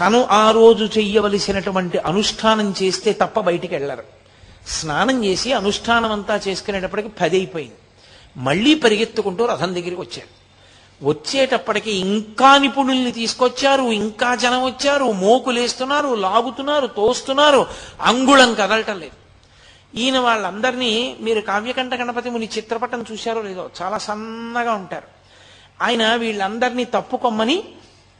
[0.00, 4.23] తను ఆ రోజు చెయ్యవలసినటువంటి అనుష్ఠానం చేస్తే తప్ప బయటికి వెళ్ళరు.
[4.68, 7.74] స్నానం చేసి అనుష్ఠానం అంతా చేసుకునేటప్పటికి పది అయిపోయింది
[8.36, 10.44] మళ్ళీ పరిగెత్తుకుంటూ రథం దగ్గరికి వచ్చారు
[11.06, 17.66] వచ్చేటప్పటికి ఇంకా నిపుణుల్ని తీసుకొచ్చారు ఇంకా జనం వచ్చారు మోకులేస్తున్నారు లాగుతున్నారు తోస్తున్నారు
[18.00, 19.24] అంగుళం కదలటం లేదు.
[19.96, 25.08] ఈయన వాళ్ళందరినీ మీరు కావ్యకంఠ గణపతి ముని చిత్రపటం చూశారో లేదో చాలా సన్నగా ఉంటారు.
[25.82, 27.64] ఆయన వీళ్ళందరినీ తప్పుకొమ్మని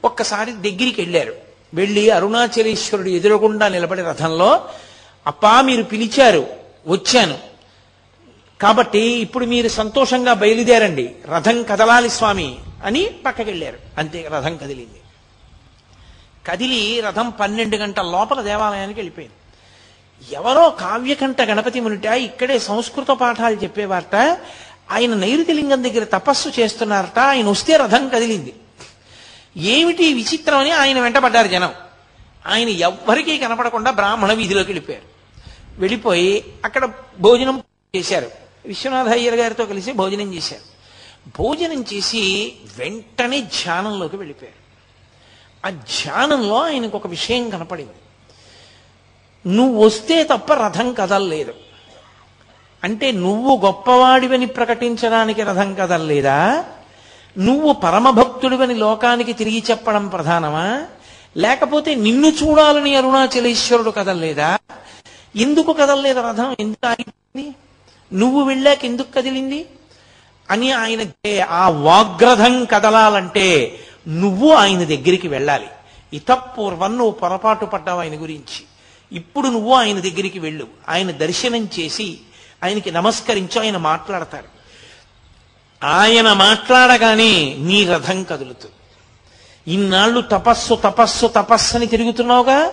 [0.05, 1.35] ఒక్కసారి దగ్గరికి వెళ్ళారు.
[1.75, 4.69] వెళ్ళి అరుణాచలేశ్వరుడు ఎదురుగుండా నిలబడి రథంలో
[5.27, 6.47] అప్పా మీరు పిలిచారు
[6.87, 7.39] వచ్చాను.
[8.63, 11.15] కాబట్టి ఇప్పుడు మీరు సంతోషంగా బయలుదేరండి.
[11.27, 13.79] రథం కదలాలి స్వామి అని పక్కకెళ్ళారు.
[13.99, 15.01] అంతే రథం కదిలింది.
[16.47, 19.35] కదిలి రథం పన్నెండు గంటల లోపల దేవాలయానికి వెళ్ళిపోయింది.
[20.35, 24.17] ఎవరో కావ్యకంఠ గణపతి మునిట ఇక్కడే సంస్కృత పాఠాలు చెప్పేవారట.
[24.91, 27.19] ఆయన నైరుతిలింగం దగ్గర తపస్సు చేస్తున్నారట.
[27.19, 28.55] ఆయన వస్తే రథం కదిలింది.
[29.57, 31.75] ఏమిటి విచిత్రం అని ఆయన వెంటబడ్డారు జనం.
[32.47, 35.14] ఆయన ఎవ్వరికీ కనపడకుండా బ్రాహ్మణ వీధిలోకి వెళ్ళిపోయారు.
[35.79, 37.63] వెళ్ళిపోయి అక్కడ భోజనం
[37.97, 38.31] చేశారు.
[38.67, 40.75] విశ్వనాథ అయ్యర్ గారితో కలిసి భోజనం చేశారు.
[41.39, 44.65] భోజనం చేసి వెంటనే ధ్యానంలోకి వెళ్ళిపోయారు.
[45.67, 47.93] ఆ ధ్యానంలో ఆయనకు ఒక విషయం కనపడింది.
[49.47, 51.55] నువ్వు వస్తే తప్ప రథం కదలలేదు
[52.85, 56.65] అంటే నువ్వు గొప్పవాడివని ప్రకటించడానికి రథం కదలలేదా
[57.39, 60.83] నువ్వు పరమభక్తుడివని లోకానికి తిరిగి చెప్పడం ప్రధానమా?
[61.37, 64.59] లేకపోతే నిన్ను చూడాలని అరుణాచలేశ్వరుడు కదలలేదా
[65.37, 66.57] ఎందుకు కదలలేదు రథం?
[66.61, 67.55] ఎందుకు ఆగింది?
[68.13, 69.67] నువ్వు వెళ్ళాక ఎందుకు కదిలింది?
[70.51, 71.01] అని ఆయన
[71.49, 73.79] ఆ వాగ్రథం కదలాలంటే
[74.09, 75.67] నువ్వు ఆయన దగ్గరికి వెళ్ళాలి.
[76.13, 78.65] ఇతపూర్వం నువ్వు పొరపాటు పడ్డావు ఆయన గురించి.
[79.13, 80.67] ఇప్పుడు నువ్వు ఆయన దగ్గరికి వెళ్ళు.
[80.89, 82.19] ఆయన దర్శనం చేసి
[82.65, 84.55] ఆయనకి నమస్కరించు ఆయన మాట్లాడతారు
[85.87, 88.75] ఆయన మాట్లాడగానే నీ రథం కదులుతుంది.
[89.75, 92.73] ఇన్నాళ్ళు తపస్సు తపస్సు తపస్సు అని తిరుగుతున్నావుగా?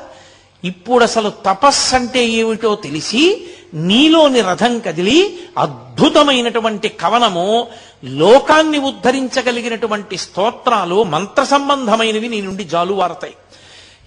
[0.64, 7.68] ఇప్పుడు అసలు తపస్సు అంటే ఏమిటో తెలిసి నీలోని రథం కదిలి అద్భుతమైనటువంటి కవనము
[8.04, 13.34] లోకాన్ని ఉద్ధరించగలిగినటువంటి స్తోత్రాలు మంత్ర సంబంధమైనవి నీ నుండి జాలువారతాయి.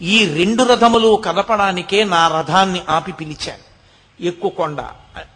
[0.02, 3.74] ఈ రెండు రథములు కదపడానికే నా రథాన్ని ఆపి పిలిచాను.
[4.24, 4.80] ఎక్కువ కొండ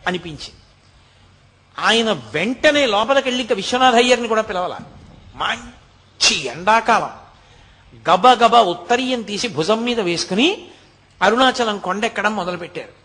[0.07, 0.55] అనిపించింది.
[1.79, 4.77] ఆయన వెంటనే లోపలికి వెళ్ళి ఇంకా అయ్యర్ని కూడా పిలవాల?
[5.37, 7.11] మంచి ఎండాకాలం.
[8.11, 10.62] గబగబ ఉత్తరీయం తీసి భుజం మీద వేసుకుని
[11.23, 12.99] అరుణాచలం కొండెక్కడం మొదలుపెట్టారు.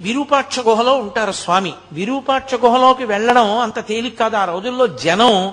[0.00, 1.72] విరూపాక్ష గుహలో ఉంటారు స్వామి.
[1.92, 4.36] విరూపాక్ష గుహలోకి వెళ్ళడం అంత తేలిక కాదు.
[4.36, 5.52] ఆ రోజుల్లో జనం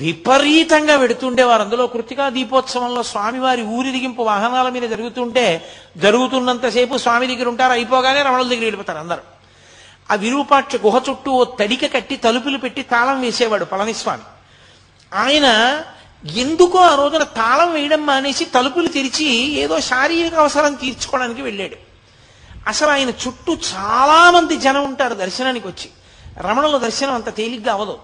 [0.00, 1.62] విపరీతంగా వెడుతుండేవారు.
[1.62, 7.72] అందులో కృతికా దీపోత్సవంలో స్వామివారి ఊరిదిగింపు వాహనాల మీద జరుగుతుంటే జరుగుతున్నంతసేపు స్వామి దగ్గర ఉంటారు.
[7.72, 9.20] అయిపోగానే రమణుల దగ్గర వెళ్ళిపోతారు అందరూ.
[10.10, 14.22] ఆ విరూపాక్ష గుహ చుట్టూ ఓ తడిక కట్టి తలుపులు పెట్టి తాళం వేసేవాడు పళనిస్వామి.
[15.14, 15.46] ఆయన
[16.26, 21.76] ఎందుకో ఆ రోజున తాళం వేయడం మానేసి తలుపులు తెరిచి ఏదో శారీరక అవసరం తీర్చుకోవడానికి వెళ్ళాడు.
[22.66, 25.88] అసలు ఆయన చుట్టూ చాలా మంది జనం ఉంటారు దర్శనానికి వచ్చి.
[26.38, 27.98] రమణుల దర్శనం అంత తేలిగ్గా అవదు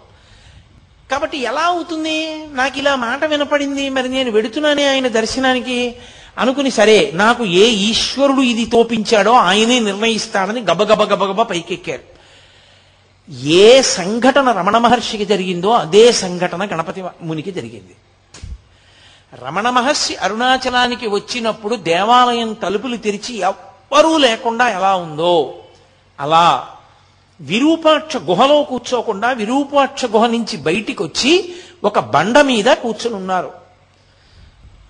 [1.11, 2.47] కాబట్టి ఎలా అవుతుంది?
[2.51, 5.97] నాకు ఇలా మాట వినపడింది మరి నేను వెడుతున్నానే ఆయన దర్శనానికి
[6.39, 12.16] అనుకుని సరే నాకు ఏ ఈశ్వరుడు ఇది తోపించాడో ఆయనే నిర్ణయిస్తాడని గబగబ గబగబ పైకెక్కారు.
[13.31, 17.97] ఏ సంఘటన రమణ మహర్షికి జరిగిందో అదే సంఘటన గణపతి మునికి జరిగింది.
[19.45, 25.55] రమణ మహర్షి అరుణాచలానికి వచ్చినప్పుడు దేవాలయం తలుపులు తెరిచి ఎవ్వరూ లేకుండా ఎలా ఉందో
[26.21, 26.69] అలా
[27.41, 31.55] విరూపాక్ష గుహలో కూర్చోకుండా విరూపాక్ష గుహ నుంచి బయటికి వచ్చి
[31.85, 33.53] ఒక బండ మీద కూర్చుని ఉన్నారు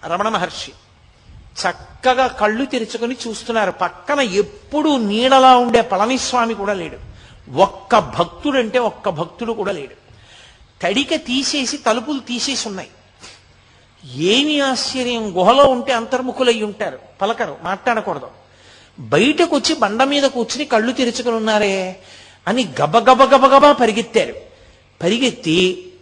[0.07, 0.73] రమణ మహర్షి.
[1.63, 3.71] చక్కగా కళ్ళు తెరుచుకొని చూస్తున్నారు.
[3.71, 7.16] పక్కన ఎప్పుడు నీడలా ఉండే పళనిస్వామి కూడా లేడు.
[7.55, 10.07] ఒక్క భక్తుడంటే ఒక్క భక్తుడు కూడా లేడు.
[10.83, 12.89] కడిక తీసేసి తలుపులు తీసేసి ఉన్నాయి.
[14.15, 16.99] ఏమి ఆశ్చర్యం గుహలో ఉంటే అంతర్ముఖులై ఉంటారు.
[17.23, 18.29] పలకరు మాట్లాడకూడదు.
[18.99, 21.97] బయటకు వచ్చి బండ మీద కూర్చుని కళ్ళు తెరుచుకుని ఉన్నారే
[22.49, 24.35] అని గబగబ గబగబా పరిగెత్తారు.
[25.03, 25.93] పరిగెత్తి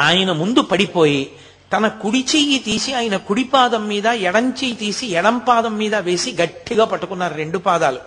[0.00, 1.32] ఆయన ముందు పడిపోయి
[1.72, 6.32] తన కుడి చెయ్యి తీసి ఆయన కుడి పాదం మీద ఎడం చెయ్యి తీసి ఎడం పాదం మీద వేసి
[6.32, 8.00] గట్టిగా పట్టుకున్నారు రెండు పాదాలు.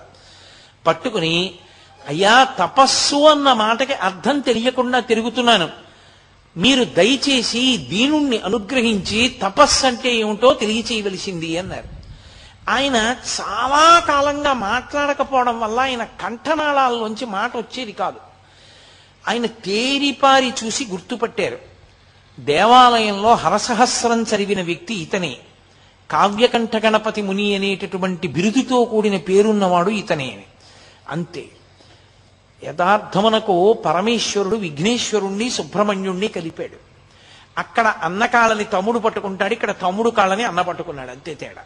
[0.87, 1.55] పట్టుకుని
[2.07, 5.69] అయ్యా తపస్సు అన్న మాటకి అర్థం తెలియకుండా తిరుగుతున్నాను.
[6.57, 11.97] మీరు దయచేసి దీనుణ్ణి అనుగ్రహించి తపస్సు అంటే ఏమిటో తెలియచేయవలసింది అన్నారు.
[12.69, 18.17] ఆయన చాలా కాలంగా మాట్లాడకపోవడం వల్ల ఆయన కంఠనాళాల్లోంచి మాట వచ్చేది కాదు.
[19.27, 21.57] ఆయన తేరిపారి చూసి గుర్తుపట్టారు.
[22.39, 25.37] దేవాలయంలో హరసహస్రం చదివిన వ్యక్తి ఇతనే.
[26.11, 30.25] కావ్యకంఠ గణపతి ముని అనేటటువంటి బిరుదుతో కూడిన పేరున్నవాడు ఇతనే.
[30.25, 30.43] అని
[31.09, 31.45] అంతే.
[32.63, 36.87] యథార్థమునకు పరమేశ్వరుడు విఘ్నేశ్వరుణ్ణి సుబ్రహ్మణ్యుణ్ణి కలిపాడు.
[37.57, 41.61] అక్కడ అన్న కాళ్ళని తమ్ముడు పట్టుకుంటాడు ఇక్కడ తమ్ముడు కాళ్ళని అన్న పట్టుకున్నాడు అంతే తేడా.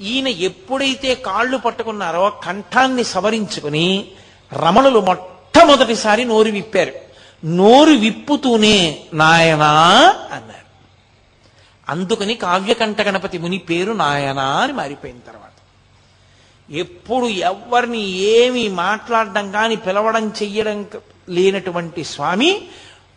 [0.00, 4.08] ఈయన ఎప్పుడైతే కాళ్ళు పట్టుకున్నారో కంఠాన్ని సవరించుకుని
[4.52, 6.92] రమణులు మొట్టమొదటిసారి నోరు విప్పారు.
[7.44, 9.68] నోరు విప్పుతూనే నాయనా
[10.32, 10.60] అన్నారు.
[11.88, 15.49] అందుకని కావ్యకంఠ గణపతి ముని పేరు నాయనా అని మారిపోయిన తర్వాత.
[16.70, 20.86] ఎప్పుడు ఎవరిని ఏమి మాట్లాడడం కానీ పిలవడం చెయ్యడం
[21.28, 22.62] లేనటువంటి స్వామి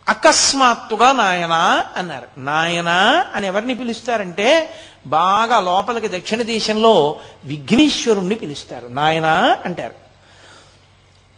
[0.09, 2.39] అకస్మాత్తుగా నాయనా అన్నారు.
[2.39, 4.69] నాయనా అని ఎవరిని పిలుస్తారంటే
[5.07, 8.87] బాగా లోపలికి దక్షిణ దేశంలో విఘ్నేశ్వరుణ్ణి పిలుస్తారు.
[8.87, 10.03] నాయనా అంటారు.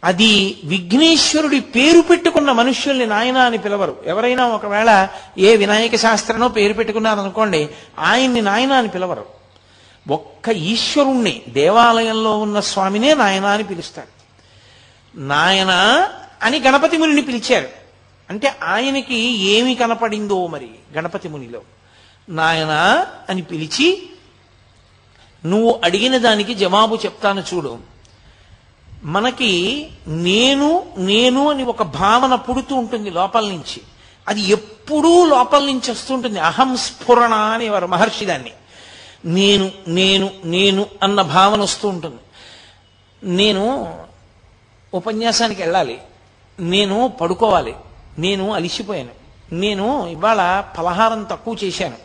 [0.04, 3.96] అది విఘ్నేశ్వరుడి పేరు పెట్టుకున్న మనుష్యుల్ని నాయన అని పిలవరు.
[4.06, 5.08] ఎవరైనా ఒకవేళ
[5.38, 9.35] ఏ వినాయక శాస్త్రనో పేరు పెట్టుకున్నారనుకోండి ఆయన్ని నాయన అని పిలవరు.
[10.08, 14.08] ఒక్క ఈశ్వరుణ్ణి దేవాలయంలో ఉన్న స్వామినే నాయన అని పిలుస్తారు.
[15.18, 15.70] నాయన
[16.42, 17.68] అని గణపతి మునిని పిలిచారు.
[18.30, 21.60] అంటే ఆయనకి ఏమి కనపడిందో మరి గణపతి మునిలో.
[22.28, 24.08] నాయన అని పిలిచి
[25.46, 27.78] నువ్వు అడిగిన దానికి జవాబు చెప్తాను చూడు.
[29.04, 33.82] మనకి నేను నేను అని ఒక భావన పుడుతూ ఉంటుంది లోపల నుంచి.
[34.28, 38.52] అది ఎప్పుడూ లోపల నుంచి వస్తుంటుంది అహం స్ఫురణ అనేవారు మహర్షి దాన్ని.
[39.26, 42.16] నేను నేను నేను అన్న భావన వస్తూ ఉంటుంది.
[43.24, 43.94] నేను
[44.94, 45.98] ఉపన్యాసానికి వెళ్ళాలి.
[46.60, 47.74] నేను పడుకోవాలి.
[48.18, 49.10] నేను అలిసిపోయాను.
[49.52, 51.96] నేను ఇవాళ పలహారం తక్కువ చేశాను.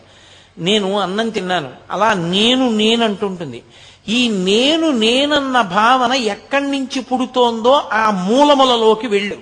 [0.57, 1.72] నేను అన్నం తిన్నాను.
[1.91, 3.63] అలా నేను నేనంటుంటుంది
[4.09, 9.38] ఈ నేను నేనన్న భావన ఎక్కడి నుంచి పుడుతోందో ఆ మూలములలోకి వెళ్ళు.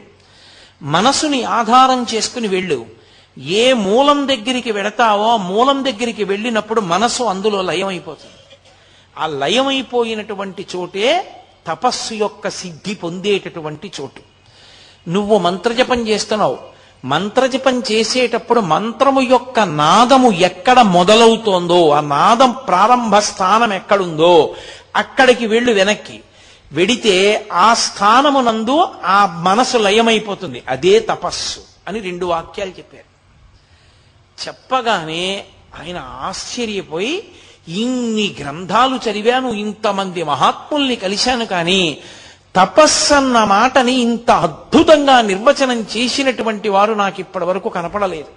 [0.82, 2.99] మనసుని ఆధారం చేసుకుని వెళ్ళు.
[3.40, 8.58] ఏ మూలం దగ్గరికి వెడతావో ఆ మూలం దగ్గరికి వెళ్ళినప్పుడు మనసు అందులో లయమైపోతుంది.
[9.18, 11.36] ఆ లయమైపోయినటువంటి చోటే
[11.68, 14.22] తపస్సు యొక్క సిద్ధి పొందేటటువంటి చోటు.
[15.10, 16.58] నువ్వు మంత్రజపం చేస్తున్నావు.
[17.06, 24.56] మంత్రజపం చేసేటప్పుడు మంత్రము యొక్క నాదము ఎక్కడ మొదలవుతోందో ఆ నాదం ప్రారంభ స్థానం ఎక్కడుందో
[24.96, 26.20] అక్కడికి వెళ్ళు వెనక్కి.
[26.72, 30.64] వెడితే ఆ స్థానమునందు ఆ మనసు లయమైపోతుంది.
[30.68, 33.09] అదే తపస్సు అని రెండు వాక్యాలు చెప్పారు.
[34.48, 35.44] చెప్పగానే
[35.80, 37.28] ఆయన ఆశ్చర్యపోయి
[37.68, 41.98] ఇన్ని గ్రంథాలు చదివాను ఇంతమంది మహాత్ముల్ని కలిశాను కానీ
[42.56, 48.28] తపస్సన్న మాటని ఇంత అద్భుతంగా నిర్వచనం చేసినటువంటి వారు నాకు ఇప్పటి వరకు కనపడలేదు.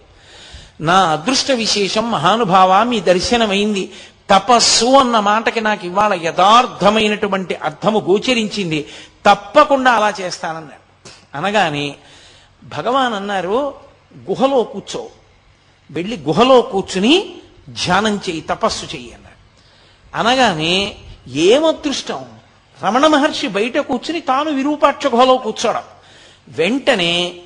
[0.81, 3.93] నా అదృష్ట విశేషం మహానుభావ మీ దర్శనమైంది.
[4.31, 8.89] తపస్సు అన్న మాటకి నాకు ఇవాళ యథార్థమైనటువంటి అర్థము గోచరించింది.
[9.27, 11.09] తప్పకుండా అలా చేస్తానన్నాడు.
[11.37, 11.95] అనగానే
[12.65, 13.75] భగవాన్ అన్నారు
[14.31, 15.07] గుహలో కూర్చో.
[15.93, 17.35] వెళ్ళి గుహలో కూర్చుని
[17.69, 19.33] ధ్యానం చెయ్యి తపస్సు చెయ్యి అన్నాడు.
[20.17, 20.97] అనగానే
[21.29, 22.25] ఏమదృష్టం
[22.83, 25.83] రమణ మహర్షి బయట కూర్చుని తాను విరూపాక్ష గుహలో కూర్చోవడం.
[26.49, 27.41] వెంటనే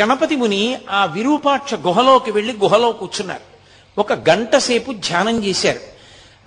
[0.00, 3.52] గణపతి ముని ఆ విరూపాక్ష గుహలోకి వెళ్ళి గుహలో కూర్చున్నారు.
[4.00, 5.80] ఒక గంట సేపు ధ్యానం చేశారు.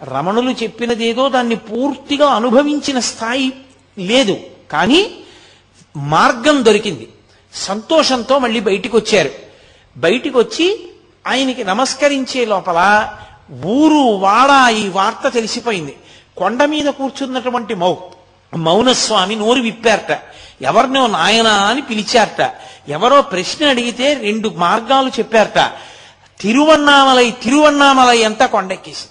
[0.03, 3.51] రమణులు చెప్పినదేదో దాన్ని పూర్తిగా అనుభవించిన స్థాయి
[3.99, 4.37] లేదు.
[4.71, 5.11] కానీ
[5.97, 7.09] మార్గం దొరికింది.
[7.53, 9.44] సంతోషంతో మళ్ళీ బయటికి వచ్చారు.
[9.97, 10.89] బయటికి వచ్చి
[11.27, 13.09] ఆయనకి నమస్కరించే లోపల
[13.65, 15.95] ఊరు వాడ ఈ వార్త తెలిసిపోయింది.
[16.37, 17.95] కొండ మీద కూర్చున్నటువంటి మౌ
[18.55, 20.19] మౌనస్వామి నోరు విప్పారట.
[20.61, 22.53] ఎవరినో నాయనా అని పిలిచారట.
[22.87, 25.71] ఎవరో ప్రశ్న అడిగితే రెండు మార్గాలు చెప్పారట.
[26.41, 29.05] తిరువన్నామలై తిరువన్నామలై అంతా కొండెక్కేసి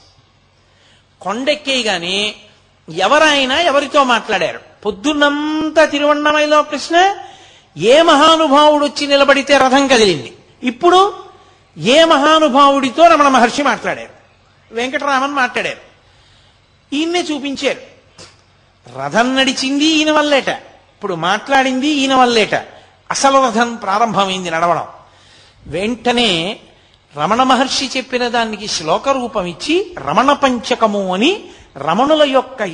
[1.20, 2.34] కొండెక్కేయగానే
[2.94, 4.60] ఎవరైనా ఎవరితో మాట్లాడారు?
[4.86, 7.16] పొద్దున్నంతా తిరువన్నామలైలో ప్రశ్న
[7.76, 10.32] ఏ మహానుభావుడు వచ్చి నిలబడితే రథం కదిలింది?
[10.64, 11.14] ఇప్పుడు
[11.78, 14.08] ఏ మహానుభావుడితో రమణ మహర్షి మాట్లాడారు?
[14.72, 15.94] వెంకటరామన్ మాట్లాడారు.
[16.94, 17.80] ఈయన్నే చూపించారు.
[18.98, 20.48] రథం నడిచింది ఈయన వల్లేట.
[20.48, 22.54] ఇప్పుడు మాట్లాడింది ఈయన వల్లేట.
[23.10, 24.84] అసలు రథం ప్రారంభమైంది నడవడం.
[25.66, 26.60] వెంటనే
[27.16, 31.44] రమణ మహర్షి చెప్పిన దానికి శ్లోక రూపం ఇచ్చి రమణ పంచకము అని
[31.76, 32.64] రమణుల యొక్క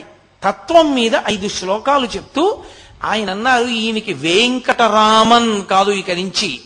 [0.44, 2.62] తత్వం మీద ఐదు శ్లోకాలు చెప్తూ
[3.04, 6.60] ఆయన అన్నారు ఈయనకి వెంకటరామన్ కాదు ఇక నుంచి.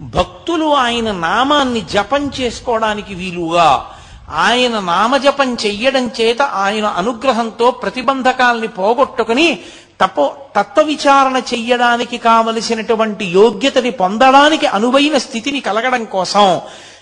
[0.00, 3.90] భక్తులు ఆయన నామాన్ని జపం చేసుకోవడానికి వీలుగా
[4.30, 9.58] ఆయన నామజపం చెయ్యడం చేత ఆయన అనుగ్రహంతో ప్రతిబంధకాల్ని పోగొట్టుకుని
[10.00, 16.60] తపో తత్వ విచారణ చెయ్యడానికి కావలసినటువంటి యోగ్యతని పొందడానికి అనువైన స్థితిని కలగడం కోసం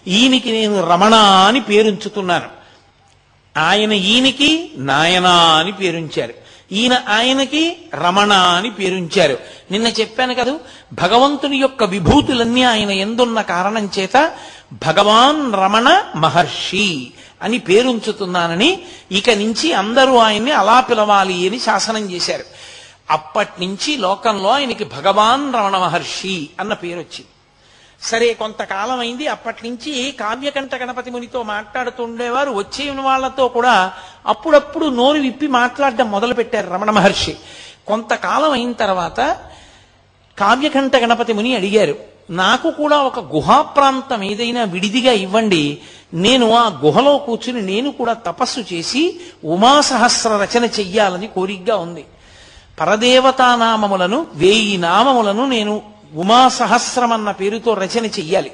[0.09, 2.49] ఈయనకి నేను రమణ అని పేరుంచుతున్నాను.
[3.59, 6.46] ఆయన ఈయనికి నాయనా అని పేరుంచారు.
[6.73, 9.39] ఈయన ఆయనకి రమణ అని పేరుంచారు
[9.71, 10.59] నిన్న చెప్పాను కదా
[10.93, 14.33] భగవంతుని యొక్క విభూతులన్నీ ఆయన ఎందున్న కారణం చేత
[14.87, 17.11] భగవాన్ రమణ మహర్షి
[17.43, 22.45] అని పేరుంచుతున్నానని ఇక నుంచి అందరూ ఆయన్ని అలా పిలవాలి అని శాసనం చేశారు.
[23.11, 27.27] అప్పటి నుంచి లోకంలో ఆయనకి భగవాన్ రమణ మహర్షి అన్న పేరు వచ్చింది.
[28.03, 29.27] సరే కొంతకాలం అయింది.
[29.27, 32.51] అప్పటి నుంచి కావ్యకంఠ గణపతి మునితో మాట్లాడుతుండేవారు.
[32.51, 33.93] వచ్చే వాళ్ళతో కూడా
[34.27, 37.37] అప్పుడప్పుడు నోరు విప్పి మాట్లాడడం మొదలు పెట్టారు రమణ మహర్షి.
[37.87, 39.37] కొంతకాలం అయిన తర్వాత
[40.39, 41.97] కావ్యకంఠ గణపతి ముని అడిగారు
[42.31, 45.79] నాకు కూడా ఒక గుహా ప్రాంతం ఏదైనా విడిదిగా ఇవ్వండి.
[46.15, 52.05] నేను ఆ గుహలో కూర్చుని నేను కూడా తపస్సు చేసి ఉమాసహస్ర రచన చెయ్యాలని కోరికగా ఉంది.
[52.81, 55.83] పరదేవతా నామములను వేయి నామములను నేను
[56.15, 58.53] ఉమాసహస్రం అన్న పేరుతో రచన చెయ్యాలి.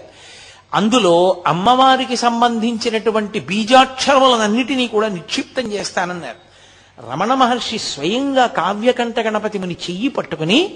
[0.74, 6.52] అందులో అమ్మవారికి సంబంధించినటువంటి బీజాక్షరములనన్నిటినీ కూడా నిక్షిప్తం చేస్తానన్నారు.
[7.10, 10.74] రమణ మహర్షి స్వయంగా కావ్యకంఠ గణపతి ముని చెయ్యి పట్టుకుని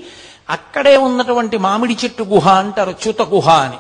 [0.51, 3.77] అక్కడే ఉన్నటువంటి మామిడి చెట్టు గుహ అంటారు చ్యుత గుహ అని.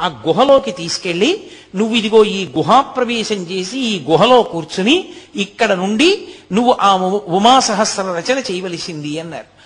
[0.00, 6.76] ఆ గుహలోకి తీసుకెళ్ళి నువ్వు ఇదిగో ఈ గుహా ప్రవేశం చేసి ఈ గుహలో కూర్చుని ఇక్కడ నుండి నువ్వు
[6.80, 9.59] ఆ ఉమాసహస్ర ఉమా సహస్ర రచన చేయవలసింది అన్నారు.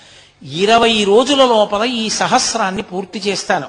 [0.44, 3.68] ఇరవై రోజుల లోపల ఈ సహస్రాన్ని పూర్తి చేస్తాను.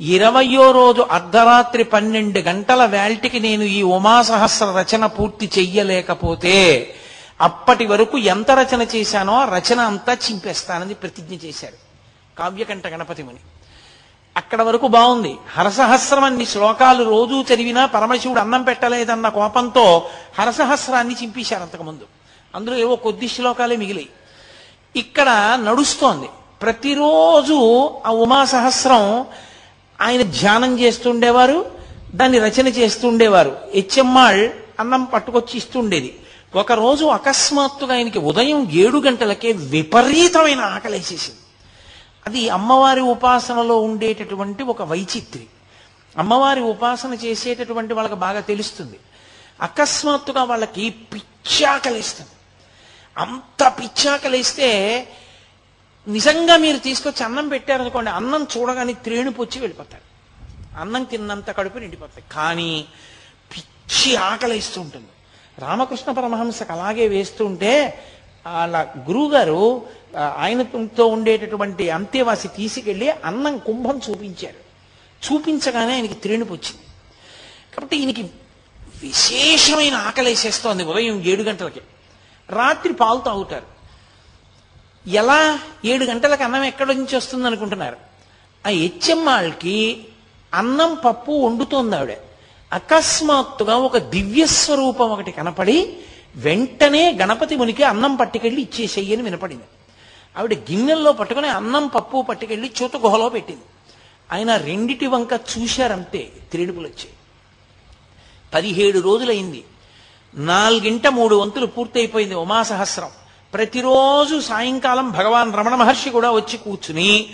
[0.00, 6.94] ఇరవయో రోజు అర్ధరాత్రి పన్నెండు గంటల వేల్టికి నేను ఈ ఉమా సహస్ర రచన పూర్తి చెయ్యలేకపోతే
[7.40, 11.72] అప్పటి వరకు ఎంత రచన చేశానో ఆ రచన అంతా చింపేస్తానని ప్రతిజ్ఞ చేశారు
[12.38, 13.38] కావ్యకంఠ గణపతి ముని.
[14.36, 15.36] అక్కడ వరకు బాగుంది.
[15.48, 20.08] హరసహస్రం అన్ని శ్లోకాలు రోజూ చదివినా పరమశివుడు అన్నం పెట్టలేదన్న కోపంతో
[20.38, 22.06] హరసహస్రాన్ని చింపేశారు అంతకుముందు.
[22.54, 24.08] అందులో ఏవో కొద్ది శ్లోకాలే మిగిలాయి.
[24.96, 26.28] ఇక్కడ నడుస్తోంది.
[26.62, 29.26] ప్రతిరోజు ఆ ఉమా సహస్రం
[30.00, 31.70] ఆయన ధ్యానం చేస్తుండేవారు
[32.14, 33.56] దాన్ని రచన చేస్తుండేవారు.
[33.74, 36.20] హెచ్ఎమ్మాళ్ అన్నం పట్టుకొచ్చి ఇస్తుండేది.
[36.54, 41.40] ఒకరోజు అకస్మాత్తుగా ఆయనకి ఉదయం ఏడు గంటలకే విపరీతమైన ఆకలేసేసింది.
[42.26, 45.46] అది అమ్మవారి ఉపాసనలో ఉండేటటువంటి ఒక వైచిత్రి.
[46.18, 48.98] అమ్మవారి ఉపాసన చేసేటటువంటి వాళ్ళకి బాగా తెలుస్తుంది.
[49.60, 52.30] అకస్మాత్తుగా వాళ్ళకి పిచ్చాకలేస్తుంది.
[53.16, 54.68] అంత పిచ్చాకలేస్తే
[56.06, 60.04] నిజంగా మీరు తీసుకొచ్చి అన్నం పెట్టారనుకోండి అన్నం చూడగానే త్రేణుపుచ్చి వెళ్ళిపోతారు.
[60.76, 62.70] అన్నం తిన్నంత కడుపు నిండిపోతాయి కానీ
[63.50, 65.10] పిచ్చి ఆకలిస్తూ ఉంటుంది.
[65.58, 67.72] రామకృష్ణ పరమహంసకు అలాగే వేస్తుంటే
[68.46, 68.76] వాళ్ళ
[69.08, 69.60] గురువుగారు
[70.16, 74.60] ఆ, ఆయనతో ఉండేటటువంటి అంతేవాసి తీసుకెళ్ళి అన్నం కుంభం చూపించారు.
[75.22, 76.84] చూపించగానే ఆయనకి త్రేణుపు వచ్చింది
[77.74, 78.22] కాబట్టి ఈయనకి
[79.02, 81.82] విశేషమైన ఆకలేసేస్తోంది ఉదయం ఏడు గంటలకి.
[82.50, 83.66] రాత్రి పాలు తాగుతారు.
[85.08, 87.96] ఎలా ఏడు గంటలకు అన్నం ఎక్కడి నుంచి వస్తుంది అనుకుంటున్నారు?
[88.66, 90.06] ఆ హెచ్ఎమ్మాళ్ళకి
[90.54, 92.18] అన్నం పప్పు వండుతోంది ఆవిడ.
[92.72, 95.96] అకస్మాత్తుగా ఒక దివ్య స్వరూపం ఒకటి కనపడి
[96.36, 99.64] వెంటనే గణపతి మునికి అన్నం పట్టుకెళ్ళి ఇచ్చేసేయని వినపడింది.
[100.38, 103.62] ఆవిడ గిన్నెల్లో పట్టుకుని అన్నం పప్పు పట్టుకెళ్ళి చూత గుహలో పెట్టింది.
[104.32, 107.14] ఆయన రెండిటి వంక చూశారంతే తిరిడుపులు వచ్చాయి
[108.54, 109.64] పదిహేడు రోజులైంది.
[110.36, 113.08] నాలుగింట మూడు వంతులు పూర్తయిపోయింది ఉమాసహస్రం.
[113.54, 117.26] ప్రతిరోజు సాయంకాలం భగవాన్ రమణ మహర్షి కూడా వచ్చి కూర్చుని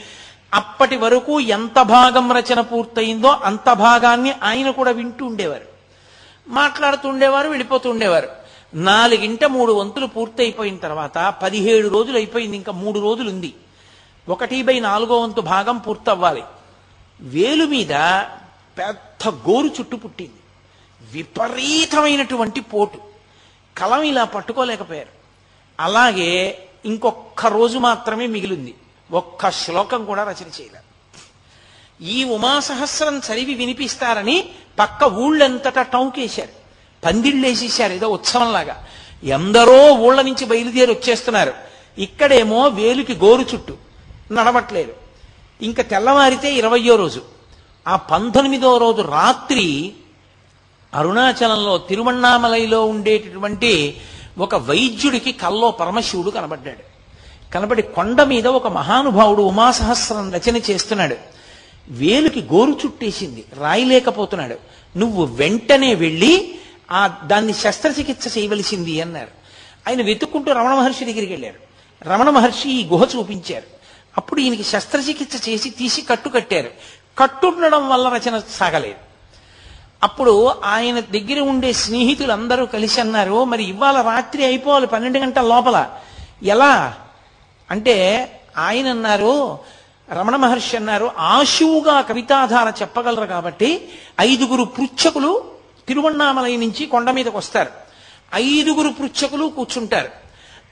[0.55, 5.65] అప్పటి వరకు ఎంత భాగం రచన పూర్తయిందో అంత భాగాన్ని ఆయన కూడా వింటూ ఉండేవారు.
[6.49, 8.29] మాట్లాడుతుండేవారు వెళ్ళిపోతూ ఉండేవారు.
[8.75, 13.55] నాలుగింట మూడు వంతులు పూర్తయిపోయిన తర్వాత పదిహేడు రోజులు అయిపోయింది ఇంకా మూడు రోజులు ఉంది.
[14.29, 16.43] ఒకటి బై నాలుగో వంతు భాగం పూర్తవ్వాలి.
[17.21, 17.89] వేలు మీద
[18.79, 20.33] పెద్ద గోరు చుట్టు పుట్టింది.
[21.13, 22.99] విపరీతమైనటువంటి పోటు.
[23.79, 25.09] కలం ఇలా పట్టుకోలేకపోయారు.
[25.81, 28.75] అలాగే ఇంకొక్క రోజు మాత్రమే మిగిలింది.
[29.13, 30.93] ఒక్క శ్లోకం కూడా రచన చేయలేదు
[32.03, 34.49] ఈ ఉమాసహస్రం చదివి వినిపిస్తారని
[34.79, 36.49] పక్క ఊళ్ళంతటా టౌకేశారు.
[37.05, 38.87] పందిళ్ళేసేశారు ఏదో ఉత్సవంలాగా.
[39.25, 41.55] ఎందరో ఊళ్ళ నుంచి బయలుదేరి వచ్చేస్తున్నారు.
[41.99, 43.77] ఇక్కడేమో వేలుకి గోరు చుట్టూ
[44.33, 44.95] నడవట్లేదు.
[45.63, 47.23] ఇంకా తెల్లవారితే ఇరవయో రోజు.
[47.89, 49.93] ఆ పంతొమ్మిదో రోజు రాత్రి
[50.95, 53.97] అరుణాచలంలో తిరువణ్ణామలైలో ఉండేటటువంటి
[54.39, 56.93] ఒక వైద్యుడికి కల్లో పరమశివుడు కనబడ్డాడు.
[57.53, 61.17] కనబడి కొండ మీద ఒక మహానుభావుడు ఉమాసహస్రం రచన చేస్తున్నాడు.
[61.89, 64.57] వేలుకి గోరు చుట్టేసింది రాయలేకపోతున్నాడు.
[64.99, 66.55] నువ్వు వెంటనే వెళ్ళి
[66.91, 69.29] ఆ దాన్ని శస్త్రచికిత్స చేయవలసింది అన్నారు.
[69.89, 71.73] ఆయన వెతుక్కుంటూ రమణ మహర్షి దగ్గరికి వెళ్ళారు.
[72.09, 73.67] రమణ మహర్షి ఈ గుహ చూపించారు.
[74.19, 76.71] అప్పుడు ఈయనకి శస్త్రచికిత్స చేసి తీసి కట్టు కట్టారు.
[77.19, 79.12] కట్టుండడం వల్ల రచన సాగలేదు.
[80.03, 85.91] అప్పుడు ఆయన దగ్గర ఉండే స్నేహితులు అందరూ కలిసి అన్నారు మరి ఇవాళ రాత్రి అయిపోవాలి పన్నెండు గంటల లోపల.
[86.43, 86.95] ఎలా?
[87.71, 88.29] అంటే
[88.59, 89.59] ఆయన అన్నారు
[90.13, 93.89] రమణ మహర్షి అన్నారు ఆశువుగా కవితాధార చెప్పగలరు కాబట్టి
[94.21, 95.45] ఐదుగురు పృచ్ఛకులు
[95.89, 97.71] తిరువണ്ണామలై నుంచి కొండ మీదకి వస్తారు.
[98.35, 100.09] ఐదుగురు పృచ్ఛకులు కూర్చుంటారు.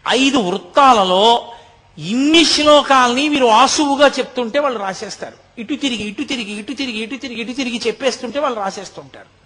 [0.09, 1.53] ఐదు వృత్తాలలో
[2.01, 5.61] ఇన్ని శ్లోకాలని వీరు ఆసువుగా చెప్తుంటే వాళ్ళు రాసేస్తారు.
[5.61, 9.41] ఇటు తిరిగి ఇటు తిరిగి ఇటు తిరిగి ఇటు తిరిగి ఇటు తిరిగి చెప్పేస్తుంటే వాళ్ళు రాసేస్తుంటారు.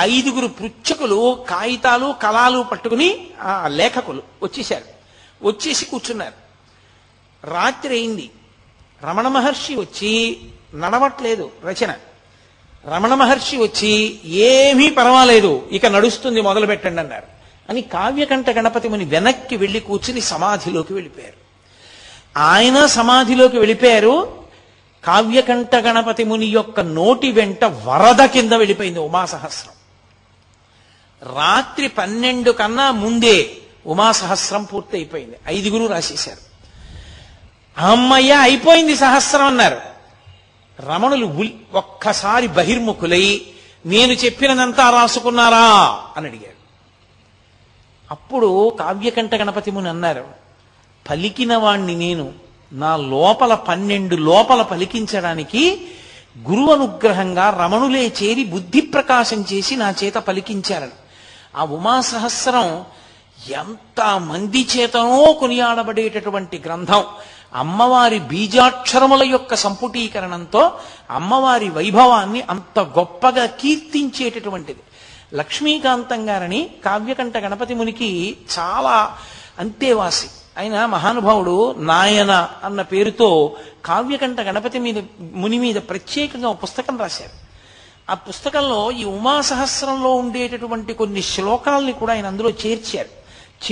[0.00, 4.84] ఐదుగురు పృచ్ఛకులు కాగితాలు కళాలు పట్టుకుని ఆ లేఖకులు వచ్చేశారు.
[5.46, 6.50] వచ్చేసి కూర్చున్నారు.
[7.50, 8.30] రాత్రి అయింది.
[9.04, 10.38] రమణ మహర్షి వచ్చి
[10.74, 11.94] నడవట్లేదు రచన.
[12.94, 17.26] రమణ మహర్షి వచ్చి ఏమీ పర్వాలేదు ఇక నడుస్తుంది మొదలు పెట్టండి అన్నారు.
[17.70, 21.39] అని కావ్యకంఠ గణపతి ముని వెనక్కి వెళ్ళి కూర్చుని సమాధిలోకి వెళ్ళిపోయారు.
[22.36, 24.44] ఆయన సమాధిలోకి వెళ్ళిపోయారు.
[25.04, 29.72] కావ్యకంఠ గణపతి ముని యొక్క నోటి వెంట వరద కింద వెళ్ళిపోయింది ఉమాసహస్రం.
[31.34, 33.56] రాత్రి పన్నెండు కన్నా ముందే
[33.86, 36.50] ఉమాసహస్రం పూర్తి అయిపోయింది ఐదుగురు రాసేశారు.
[37.86, 39.80] అమ్మయ్య అయిపోయింది సహస్రం అన్నారు.
[40.82, 43.46] రమణులు ఒక్కసారి బహిర్ముఖులై
[43.86, 46.02] నేను చెప్పినదంతా రాసుకున్నారా?
[46.16, 46.60] అని అడిగారు.
[48.10, 50.49] అప్పుడు కావ్యకంఠ గణపతి ముని అన్నారు
[51.10, 52.32] పలికిన వాణ్ణి నేను.
[52.72, 55.88] నా లోపల పన్నెండు లోపల పలికించడానికి
[56.48, 60.96] గురువు అనుగ్రహంగా రమణులే చేరి బుద్ధి ప్రకాశం చేసి నా చేత పలికించారని.
[61.56, 62.84] ఆ ఉమా సహస్రం
[63.56, 67.04] ఎంత మంది చేతనో కొనియాడబడేటటువంటి గ్రంథం.
[67.54, 70.72] అమ్మవారి బీజాక్షరముల యొక్క సంపుటీకరణంతో
[71.10, 74.78] అమ్మవారి వైభవాన్ని అంత గొప్పగా కీర్తించేటటువంటిది.
[75.34, 79.16] లక్ష్మీకాంతం గారని కావ్యకంఠ గణపతి మునికి చాలా
[79.58, 80.26] అంతేవాసి
[80.58, 87.30] ఆయన మహానుభావుడు నాయన అన్న పేరుతో కావ్యకంఠ గణపతి మీద ముని మీద ప్రత్యేకంగా ఒక పుస్తకం రాశారు.
[88.10, 93.08] ఆ పుస్తకంలో ఈ ఉమా సహస్రంలో ఉండేటటువంటి కొన్ని శ్లోకాల్ని కూడా ఆయన అందులో చేర్చారు.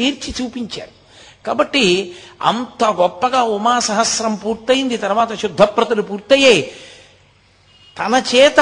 [0.01, 0.99] చేర్చి చూపించారు.
[1.47, 6.72] కాబట్టి అంత గొప్పగా ఉమా సహస్రం పూర్తయింది తర్వాత శుద్ధప్రతులు పూర్తయ్యాయి
[7.99, 8.61] తన చేత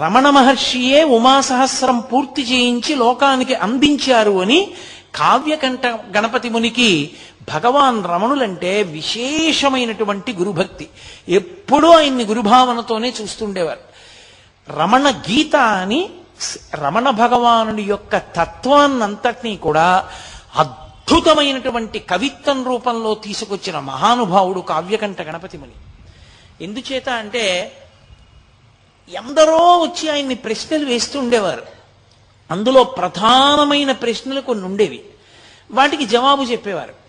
[0.00, 4.70] రమణ మహర్షియే ఉమా సహస్రం పూర్తి చేయించి లోకానికి అందించారు అని
[5.14, 7.16] కావ్యకంఠ గణపతి మునికి
[7.52, 10.88] భగవాన్ రమణులంటే విశేషమైనటువంటి గురుభక్తి.
[11.28, 13.80] ఎప్పుడూ ఆయన్ని గురుభావనతోనే చూస్తుండేవారు.
[14.72, 16.10] రమణ గీత అని
[16.74, 20.08] రమణ భగవానుడి యొక్క తత్వాన్నంతటినీ కూడా
[20.56, 25.72] అద్భుతమైనటువంటి కవిత్వం రూపంలో తీసుకొచ్చిన మహానుభావుడు కావ్యకంఠ గణపతి ముని.
[26.64, 27.72] ఎందుచేత అంటే
[29.08, 31.79] ఎందరో వచ్చి ఆయన్ని ప్రశ్నలు వేస్తూ ఉండేవారు
[32.50, 35.02] అందులో ప్రధానమైన ప్రశ్నలు కొన్ని ఉండేవి.
[35.70, 37.00] వాటికి జవాబు చెప్పేవారు.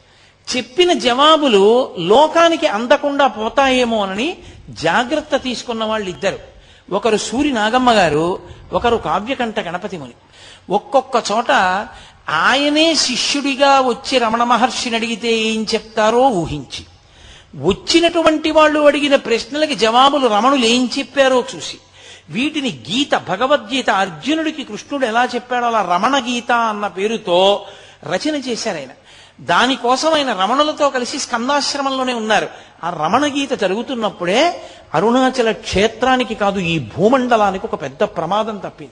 [0.57, 4.37] చెప్పిన జవాబులు లోకానికి అందకుండా పోతాయేమోనని
[4.69, 6.39] జాగ్రత్త తీసుకున్న వాళ్ళు ఇద్దరు
[6.91, 8.39] ఒకరు సూరి నాగమ్మ గారు
[8.73, 10.13] ఒకరు కావ్యకంఠ గణపతి ముని.
[10.69, 11.51] ఒక్కొక్క చోట
[12.29, 16.85] ఆయనే శిష్యుడిగా వచ్చి రమణ మహర్షిని అడిగితే ఏం చెప్తారో ఊహించి.
[17.55, 21.77] వచ్చినటువంటి వాళ్ళు అడిగిన ప్రశ్నలకి జవాబులు రమణులు ఏం చెప్పారో చూసి.
[22.31, 27.65] వీటిని గీత భగవద్గీత అర్జునుడికి కృష్ణుడు ఎలా చెప్పాడో అలా రమణ గీత అన్న పేరుతో
[28.03, 28.89] రచన చేశారు ఆయన.
[29.41, 32.49] దానికోసం ఆయన రమణులతో కలిసి స్కందాశ్రమంలోనే ఉన్నారు.
[32.83, 38.91] ఆ రమణ గీత జరుగుతున్నప్పుడే అరుణాచల క్షేత్రానికి కాదు ఈ భూమండలానికి ఒక పెద్ద ప్రమాదం తప్పింది.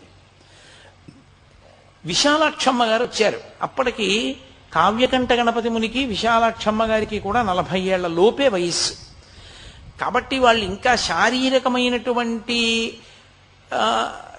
[2.06, 3.40] విశాలాక్షమ్మ గారు వచ్చారు.
[3.62, 4.38] అప్పటికి
[4.74, 8.94] కావ్యకంఠ గణపతి మునికి విశాలాక్షమ్మ గారికి కూడా నలభై ఏళ్ళ లోపే వయస్సు.
[10.02, 12.98] కాబట్టి వాళ్ళు ఇంకా శారీరకమైనటువంటి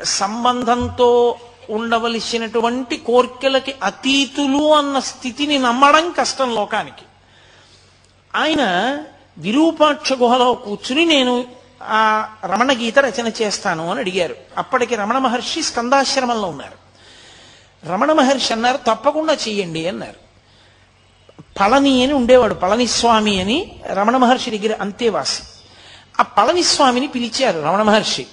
[0.05, 1.39] సంబంధంతో
[1.70, 7.02] ఉండవలసినటువంటి కోర్కెలకి అతీతులు అన్న స్థితిని నమ్మడం కష్టం లోకానికి.
[8.36, 8.62] ఆయన
[9.39, 11.44] విరూపాక్ష గుహలో కూర్చుని నేను
[11.82, 14.36] ఆ రమణ గీత రచన చేస్తాను అని అడిగారు.
[14.59, 16.81] అప్పటికి రమణ మహర్షి స్కందాశ్రమంలో ఉన్నారు.
[17.89, 20.31] రమణ మహర్షి అన్నారు తప్పకుండా చెయ్యండి అన్నారు.
[21.61, 25.43] పళని అని ఉండేవాడు పళనిస్వామి అని రమణ మహర్షి దగ్గర అంతేవాసి
[26.20, 28.27] ఆ పళనిస్వామిని పిలిచారు రమణ మహర్షి.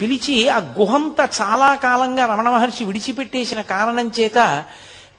[0.00, 4.64] పిలిచి ఆ గుహంత చాలా కాలంగా రమణ మహర్షి విడిచిపెట్టేసిన కారణం చేత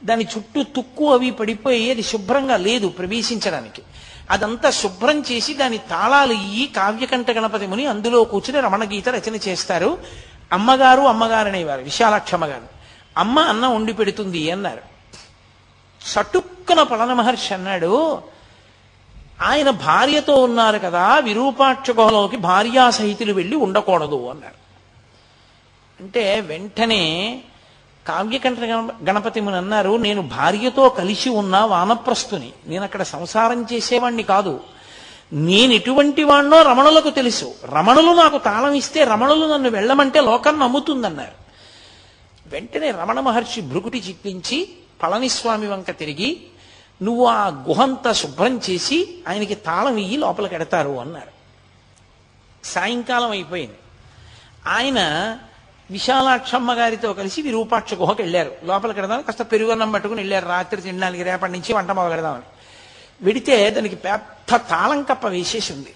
[0.03, 3.81] దాని చుట్టూ తుక్కు అవి పడిపోయి అది శుభ్రంగా లేదు ప్రవేశించడానికి.
[4.29, 9.97] అదంతా శుభ్రం చేసి దాని తాళాలు ఇయ్యి కావ్యకంఠ గణపతి ముని అందులో కూర్చుని రమణ గీత రచన చేస్తారు.
[10.51, 12.67] అమ్మగారు అమ్మగారు అనేవారు విశాలాక్షమ్మ గారు
[13.17, 14.81] అమ్మ అన్నం వండి పెడుతుంది అన్నారు.
[16.01, 18.21] చటుక్కున పళన మహర్షి అన్నాడు
[19.41, 24.60] ఆయన భార్యతో ఉన్నారు కదా విరూపాక్ష గుహలోకి భార్యా సహితులు వెళ్ళి ఉండకూడదు అన్నారు.
[26.01, 27.41] అంటే వెంటనే
[28.07, 34.59] కావ్యకంఠ గణ- గణపతి ముని అన్నారు నేను భార్యతో కలిసి ఉన్న వానప్రస్తుని నేను అక్కడ సంసారం చేసేవాణ్ణి కాదు.
[35.33, 37.53] నేను ఎటువంటి వాణ్ణో రమణులకు తెలుసు.
[37.65, 41.41] రమణులు నాకు తాళం ఇస్తే రమణులు నన్ను వెళ్ళమంటే లోకం నమ్ముతుందన్నారు.
[42.47, 44.69] వెంటనే రమణ మహర్షి భృకుటి చిప్పించి
[45.03, 46.41] పళనిస్వామి వంక తిరిగి
[47.03, 51.41] నువ్వు ఆ గుహంతా శుభ్రం చేసి ఆయనకి తాళం ఇయ్యి లోపలికి ఎడతారు అన్నారు.
[52.63, 53.75] సాయంకాలం అయిపోయింది.
[54.67, 54.99] ఆయన
[55.91, 58.51] విశాలాక్షమ్మ గారితో కలిసి విరూపాక్ష గుహకి వెళ్ళారు.
[58.63, 60.45] లోపలికి వెడదాం కాస్త పెరుగన్నం పట్టుకుని వెళ్ళారు.
[60.45, 62.41] రాత్రి తినడానికి రేపటి నుంచి వంట మొదలెడదామని
[63.21, 65.93] వెడితే దానికి పెద్ద తాళం కప్ప వేసేసి ఉంది.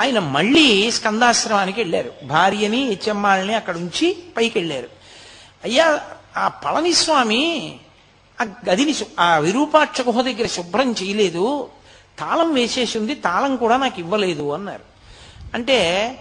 [0.00, 2.12] ఆయన మళ్ళీ స్కందాశ్రమానికి వెళ్ళారు.
[2.24, 4.88] భార్యని హెచ్చమ్మాళ్ళని అక్కడ ఉంచి పైకి వెళ్ళారు.
[5.64, 6.00] అయ్యా
[6.36, 7.76] ఆ పళనిస్వామి
[8.40, 11.68] ఆ గదిని ఆ విరూపాక్ష గుహ దగ్గర శుభ్రం చేయలేదు.
[12.18, 13.14] తాళం వేసేసి ఉంది.
[13.14, 14.82] తాళం కూడా నాకు ఇవ్వలేదు అన్నారు.
[15.54, 16.18] అంటే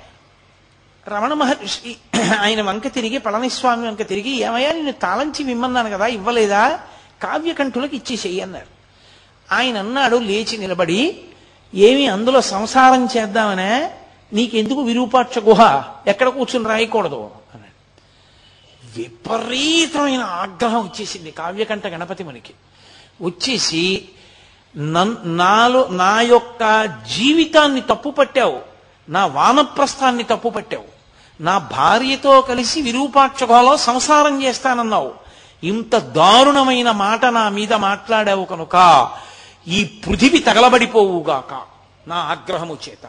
[1.09, 1.95] రమణ మహర్షి
[2.39, 6.79] ఆయన వంక తిరిగి పళనిస్వామి వంక తిరిగి ఏమయ్యా నేను తాళంచి విమ్మన్నాను కదా ఇవ్వలేదా?
[7.23, 8.65] కావ్యకంఠులకు ఇచ్చేసేయి అన్నారు.
[9.55, 11.21] ఆయన అన్నాడు లేచి నిలబడి
[11.75, 13.91] ఏమి అందులో సంసారం చేద్దామనే
[14.33, 15.83] నీకెందుకు విరూపాక్ష గుహ?
[16.07, 17.31] ఎక్కడ కూర్చుని రాయకూడదు?
[17.53, 18.01] అన్నాడు.
[18.97, 22.53] విపరీతమైన ఆగ్రహం వచ్చేసింది కావ్యకంఠ గణపతి మనకి.
[23.21, 24.05] వచ్చేసి
[24.77, 26.85] నన్- నాలో నా యొక్క
[27.17, 28.59] జీవితాన్ని తప్పు పట్టావు
[29.09, 30.96] నా వానప్రస్థాన్ని తప్పు పట్టావు
[31.41, 33.43] నా భార్యతో కలిసి విరూపాక్ష
[33.75, 35.13] సంసారం చేస్తానన్నావు.
[35.63, 39.11] ఇంత దారుణమైన మాట నా మీద మాట్లాడావు కనుక
[39.67, 41.61] ఈ పృథివి తగలబడిపోవుగాక.
[42.07, 43.07] నా ఆగ్రహము చేత.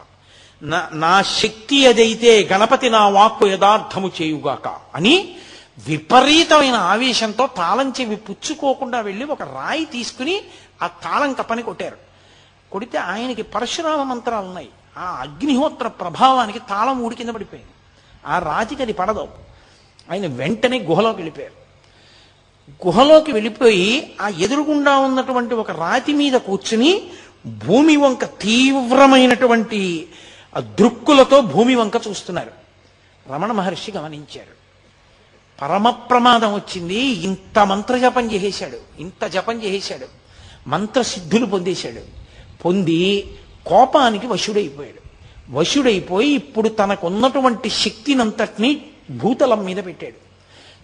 [0.61, 5.35] నా నా శక్తి ఏదైతే గణపతి నా వాక్కు యథార్థము చేయుగాక అని
[5.87, 10.41] విపరీతమైన ఆవేశంతో తాళం చెవి పుచ్చుకోకుండా వెళ్ళి ఒక రాయి తీసుకుని
[10.83, 11.97] ఆ తాళం కప్పని కొట్టారు.
[12.71, 17.71] కొడితే ఆయనకి పరశురామ మంత్రాలు ఉన్నాయి ఆ అగ్నిహోత్ర ప్రభావానికి తాళం ఊడి కింద పడిపోయింది.
[18.25, 19.27] ఆ రాతికి అది పడదు.
[20.11, 21.59] ఆయన వెంటనే గుహలోకి వెళ్ళిపోయారు.
[22.87, 27.11] గుహలోకి వెళ్ళిపోయి ఆ ఎదురుగుండా ఉన్నటువంటి ఒక రాతి మీద కూర్చుని
[27.45, 30.07] భూమి వంక తీవ్రమైనటువంటి
[30.57, 32.51] దృక్కులతో భూమి వంక చూస్తున్నారు.
[33.33, 34.59] రమణ మహర్షి గమనించారు.
[35.61, 36.99] పరమ ప్రమాదం వచ్చింది.
[36.99, 38.79] ఇంత మంత్ర జపం చేసేశాడు.
[38.99, 40.07] ఇంత జపం చేసేశాడు.
[40.69, 42.01] మంత్రసిద్ధులు పొందేశాడు.
[42.65, 44.98] పొంది కోపానికి వశుడైపోయాడు.
[45.49, 48.81] వశుడైపోయి ఇప్పుడు తనకున్నటువంటి శక్తినంతటినీ
[49.11, 50.29] భూతలం మీద పెట్టాడు.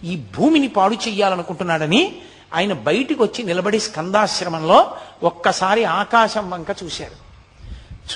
[0.06, 2.16] ఈ భూమిని పాడు చెయ్యాలనుకుంటున్నాడని
[2.54, 7.26] ఆయన బయటికి వచ్చి నిలబడి స్కందాశ్రమంలో ఒక్కసారి ఆకాశం వంక చూశారు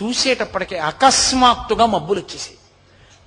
[0.02, 2.56] చూసేటప్పటికి అకస్మాత్తుగా మబ్బులు వచ్చేసాయి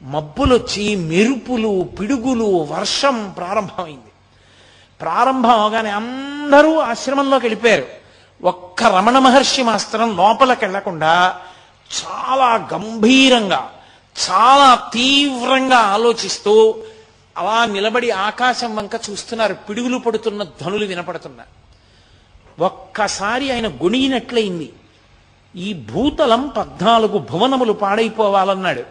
[0.04, 4.12] మబ్బులు వచ్చి మెరుపులు పిడుగులు వర్షం ప్రారంభమైంది.
[5.02, 7.86] ప్రారంభం అవగానే అందరూ ఆశ్రమంలోకి వెళ్ళిపోయారు.
[8.44, 11.42] ఒక్క రమణ మహర్షి మాస్త్రం లోపలికి వెళ్ళకుండా
[12.00, 13.72] చాలా గంభీరంగా
[14.30, 16.76] చాలా తీవ్రంగా ఆలోచిస్తూ
[17.38, 19.54] అలా నిలబడి ఆకాశం వంక చూస్తున్నారు.
[19.54, 21.44] పిడుగులు పడుతున్న ధ్వనులు వినపడుతున్నా
[22.60, 24.74] ఒక్కసారి ఆయన గొణిగినట్లయింది.
[25.56, 28.84] ఈ భూతలం పద్నాలుగు భువనములు పాడైపోవాలన్నాడు.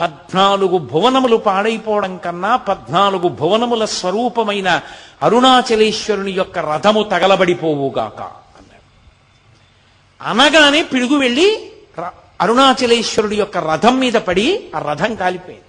[0.00, 4.80] పద్నాలుగు భువనములు పాడైపోవడం కన్నా పద్నాలుగు భువనముల స్వరూపమైన
[5.22, 8.84] అరుణాచలేశ్వరుని యొక్క రథము తగలబడిపోవుగాక అన్నాడు.
[10.30, 11.72] అనగానే పిడుగు వెళ్ళి
[12.44, 15.64] అరుణాచలేశ్వరుడి యొక్క రథం మీద పడి ఆ రథం కాలిపోయింది.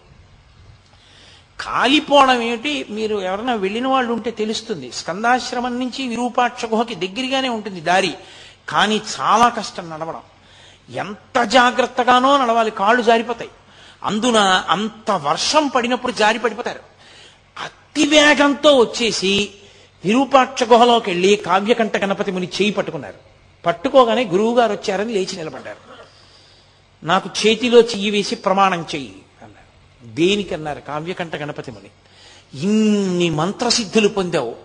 [1.60, 2.86] కాలిపోవడం ఏమిటి?
[2.90, 4.92] మీరు ఎవరైనా వెళ్ళిన వాళ్ళు ఉంటే తెలుస్తుంది.
[4.92, 8.14] స్కందాశ్రమం నుంచి విరూపాక్ష గుహకి దగ్గరగానే ఉంటుంది దారి.
[8.70, 10.22] కానీ చాలా కష్టం నడవడం.
[10.90, 12.72] ఎంత జాగ్రత్తగానో నడవాలి.
[12.72, 13.50] కాళ్ళు జారిపోతాయి.
[14.04, 14.38] అందున
[14.70, 16.80] అంత వర్షం పడినప్పుడు జారి పడిపోతారు
[17.64, 19.52] అతి వేగంతో వచ్చేసి
[20.06, 23.16] విరూపాక్ష గుహలోకి వెళ్ళి కావ్యకంఠ గణపతి ముని చేయి పట్టుకున్నారు.
[23.66, 25.85] పట్టుకోగానే గురువుగారు వచ్చారని లేచి నిలబడ్డారు.
[27.06, 30.06] నాకు చేతిలో చెయ్యి వేసి ప్రమాణం చెయ్యి అన్నారు?
[30.16, 31.92] దేనికన్నారు కావ్యకంఠ గణపతి ముని
[32.60, 34.56] ఇన్ని మంత్రసిద్ధులు పొందావు.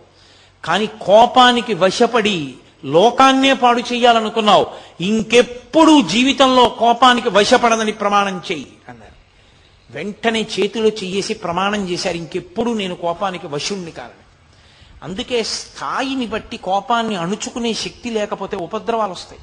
[0.65, 2.55] కానీ కోపానికి వశపడి
[2.85, 4.67] లోకాన్నే పాడు చేయాలనుకున్నావు
[5.01, 9.17] ఇంకెప్పుడు జీవితంలో కోపానికి వశపడదని ప్రమాణం చెయ్యి అన్నారు.
[9.93, 12.17] వెంటనే చేతిలో చెయ్యేసి ప్రమాణం చేశారు.
[12.17, 14.19] ఇంకెప్పుడు నేను కోపానికి వశుణ్ణి కారణం
[15.03, 19.41] అందుకే స్థాయిని బట్టి కోపాన్ని అణుచుకునే శక్తి లేకపోతే ఉపద్రవాలు వస్తాయి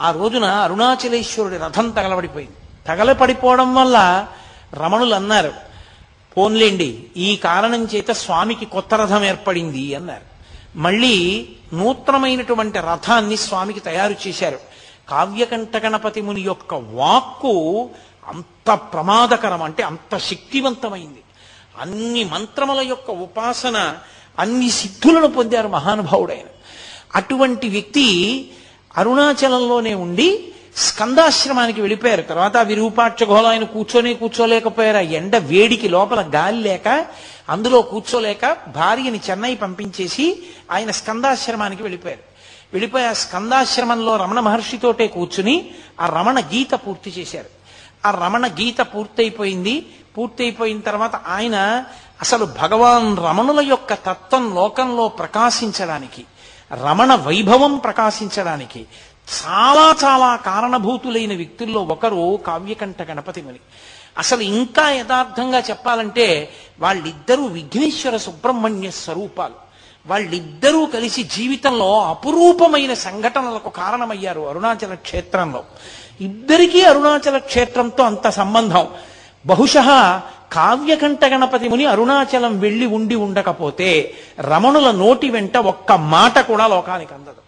[0.00, 2.56] ఆ రోజున అరుణాచలేశ్వరుడి రథం తగలబడిపోయింది.
[2.88, 4.28] తగలపడిపోవడం వల్ల
[4.74, 5.52] రమణులు అన్నారు
[6.36, 10.36] పోన్లేండి ఈ కారణం చేత స్వామికి కొత్త రథం ఏర్పడింది అన్నారు.
[10.78, 14.58] మళ్ళీ నూతనమైనటువంటి రథాన్ని స్వామికి తయారు చేశారు.
[15.08, 17.90] కావ్యకంఠ గణపతి ముని యొక్క వాక్కు
[18.28, 21.22] అంత ప్రమాదకరం అంటే అంత శక్తివంతమైంది.
[21.80, 23.96] అన్ని మంత్రముల యొక్క ఉపాసన
[24.38, 26.46] అన్ని సిద్ధులను పొందారు మహానుభావుడైన
[27.14, 28.50] అటువంటి వ్యక్తి
[28.96, 32.22] అరుణాచలంలోనే ఉండి స్కందాశ్రమానికి వెళ్ళిపోయారు.
[32.22, 34.96] తర్వాత విరూపాక్ష ఘోల ఆయన కూర్చొని కూర్చోలేకపోయారు.
[34.96, 37.06] ఆ ఎండ వేడికి లోపల గాలి లేక
[37.48, 40.42] అందులో కూర్చోలేక భార్యని చెన్నై పంపించేసి
[40.72, 42.20] ఆయన స్కందాశ్రమానికి వెళ్ళిపోయారు.
[42.72, 45.70] వెళ్ళిపోయి ఆ స్కందాశ్రమంలో రమణ మహర్షితోటే కూర్చుని
[46.00, 47.46] ఆ రమణ గీత పూర్తి చేశారు.
[48.06, 49.86] ఆ రమణ గీత పూర్తయిపోయింది.
[50.18, 51.84] పూర్తయిపోయిన తర్వాత ఆయన
[52.20, 56.24] అసలు భగవాన్ రమణుల యొక్క తత్వం లోకంలో ప్రకాశించడానికి
[56.72, 58.86] రమణ వైభవం ప్రకాశించడానికి
[59.44, 63.58] చాలా చాలా కారణభూతులైన వ్యక్తుల్లో ఒకరు కావ్యకంఠ గణపతి ముని.
[64.18, 66.48] అసలు ఇంకా యథార్థంగా చెప్పాలంటే
[66.80, 69.54] వాళ్ళిద్దరూ విఘ్నేశ్వర సుబ్రహ్మణ్య స్వరూపాలు.
[70.06, 75.64] వాళ్ళిద్దరూ కలిసి జీవితంలో అపురూపమైన సంఘటనలకు కారణమయ్యారు అరుణాచల క్షేత్రంలో.
[76.20, 78.88] ఇద్దరికీ అరుణాచల క్షేత్రంతో అంత సంబంధం.
[79.46, 80.22] బహుశా
[80.52, 87.46] కావ్యకంఠ గణపతి ముని అరుణాచలం వెళ్ళి ఉండి ఉండకపోతే రమణుల నోటి వెంట ఒక్క మాట కూడా లోకానికి అందదు.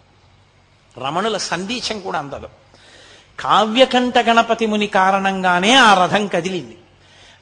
[0.99, 2.47] రమణుల సందేశం కూడా అందదు.
[3.39, 6.77] కావ్యకంఠ గణపతి ముని కారణంగానే ఆ రథం కదిలింది.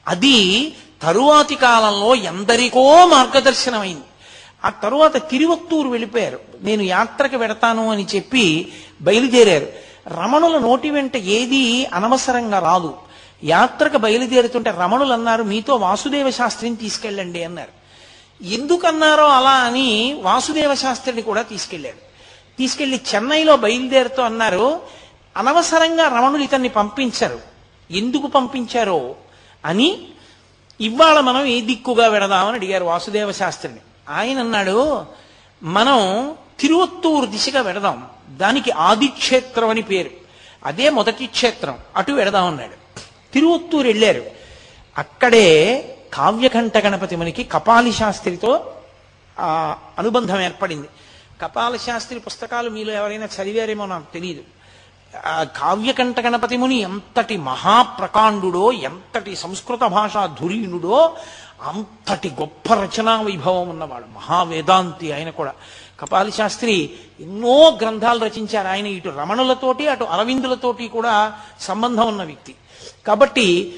[0.08, 0.72] అది
[1.02, 4.04] తరువాతి కాలంలో ఎందరికో మార్గదర్శనమైంది.
[4.64, 6.40] ఆ తరువాత తిరువత్తూరు వెళ్ళిపోయారు.
[6.60, 9.66] నేను యాత్రకు వెడతాను అని చెప్పి బయలుదేరారు.
[10.08, 12.94] రమణుల నోటి వెంట ఏది అనవసరంగా రాదు.
[13.44, 17.78] యాత్రకు బయలుదేరుతుంటే రమణులు అన్నారు మీతో వాసుదేవ శాస్త్రిని తీసుకెళ్ళండి అన్నారు.
[18.44, 22.08] ఎందుకన్నారో అలా అని వాసుదేవ శాస్త్రిని కూడా తీసుకెళ్ళారు
[22.58, 24.80] తీసుకెళ్ళి చెన్నైలో బయలుదేరుతూ అన్నారు
[25.36, 27.40] అనవసరంగా రమణులు ఇతన్ని పంపించారు.
[27.90, 29.14] ఎందుకు పంపించారో?
[29.64, 30.08] అని
[30.80, 33.78] ఇవాళ మనం ఏ దిక్కుగా వెడదామని అడిగారు వాసుదేవ శాస్త్రిని.
[34.08, 35.04] ఆయన అన్నాడు
[35.62, 38.06] మనం తిరువత్తూరు దిశగా వెడదాం.
[38.30, 40.10] దానికి ఆదిక్షేత్రం అని పేరు.
[40.64, 41.78] అదే మొదటి క్షేత్రం.
[41.96, 42.77] అటు వెడదాం అన్నాడు.
[43.32, 44.24] తిరువత్తూరు వెళ్ళారు.
[44.98, 45.48] అక్కడే
[46.14, 48.52] కావ్యకంఠ గణపతి మనకి కపాలి శాస్త్రితో
[49.98, 50.88] అనుబంధం ఏర్పడింది.
[51.42, 54.42] కపాల శాస్త్రి పుస్తకాలు మీలో ఎవరైనా చదివారేమో నాకు తెలియదు
[55.56, 61.16] కావ్యకంఠ గణపతి ముని ఎంతటి మహాప్రకాండుడో ఎంతటి సంస్కృత భాషా ధురీనుడో
[61.62, 65.52] అంతటి గొప్ప రచనా వైభవం ఉన్నవాడు మహావేదాంతి ఆయన కూడా.
[66.00, 66.90] కపాలి శాస్త్రి
[67.20, 68.68] ఎన్నో గ్రంథాలు రచించారు.
[68.68, 72.54] ఆయన ఇటు రమణులతోటి అటు అరవిందులతోటి కూడా సంబంధం ఉన్న వ్యక్తి.
[73.08, 73.76] కాబట్టి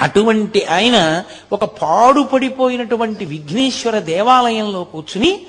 [0.00, 5.46] అటువంటి ఆయన ఒక పాడుపడిపోయినటువంటి విఘ్నేశ్వర దేవాలయంలో కూర్చుని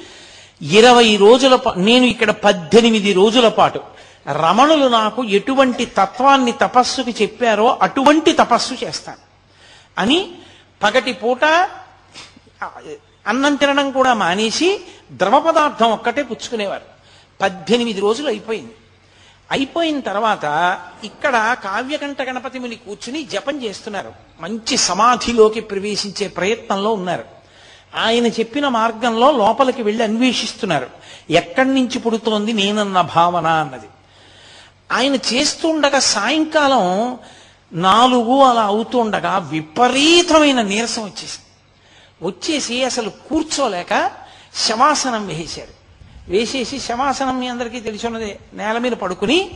[0.61, 3.79] ఇరవై రోజుల పా- నేను ఇక్కడ పద్దెనిమిది రోజుల పాటు
[4.31, 9.17] రమణులు నాకు ఎటువంటి తత్వాన్ని తపస్సుకి చెప్పారో అటువంటి తపస్సు చేస్తాను.
[9.97, 10.31] అని
[10.83, 11.69] పగటి పూట
[13.27, 14.81] అన్నం తినడం కూడా మానేసి
[15.11, 16.81] ద్రవ పదార్థం ఒక్కటే పుచ్చుకునేవారు.
[17.41, 18.73] పద్దెనిమిది రోజులు అయిపోయింది.
[19.51, 24.13] అయిపోయిన తర్వాత ఇక్కడ కావ్యకంఠ గణపతి ముని కూర్చుని జపం చేస్తున్నారు.
[24.39, 27.25] మంచి సమాధిలోకి ప్రవేశించే ప్రయత్నంలో ఉన్నారు.
[27.95, 30.89] ఆయన చెప్పిన మార్గంలో లోపలికి వెళ్ళి అన్వేషిస్తున్నారు.
[31.29, 33.87] ఎక్కడి నుంచి పుడుతోంది నేనన్న భావన అన్నది.
[34.91, 37.17] ఆయన చేస్తుండగా సాయంకాలం
[37.73, 41.47] నాలుగు అలా అవుతుండగా విపరీతమైన నీరసం వచ్చేసింది.
[42.27, 44.11] వచ్చేసి అసలు కూర్చోలేక
[44.55, 45.76] శవాసనం వేసేశారు.
[46.29, 48.39] వేసేసి శవాసనం మీ అందరికీ తెలిసినదే.
[48.53, 49.51] నేల మీద పడుకుని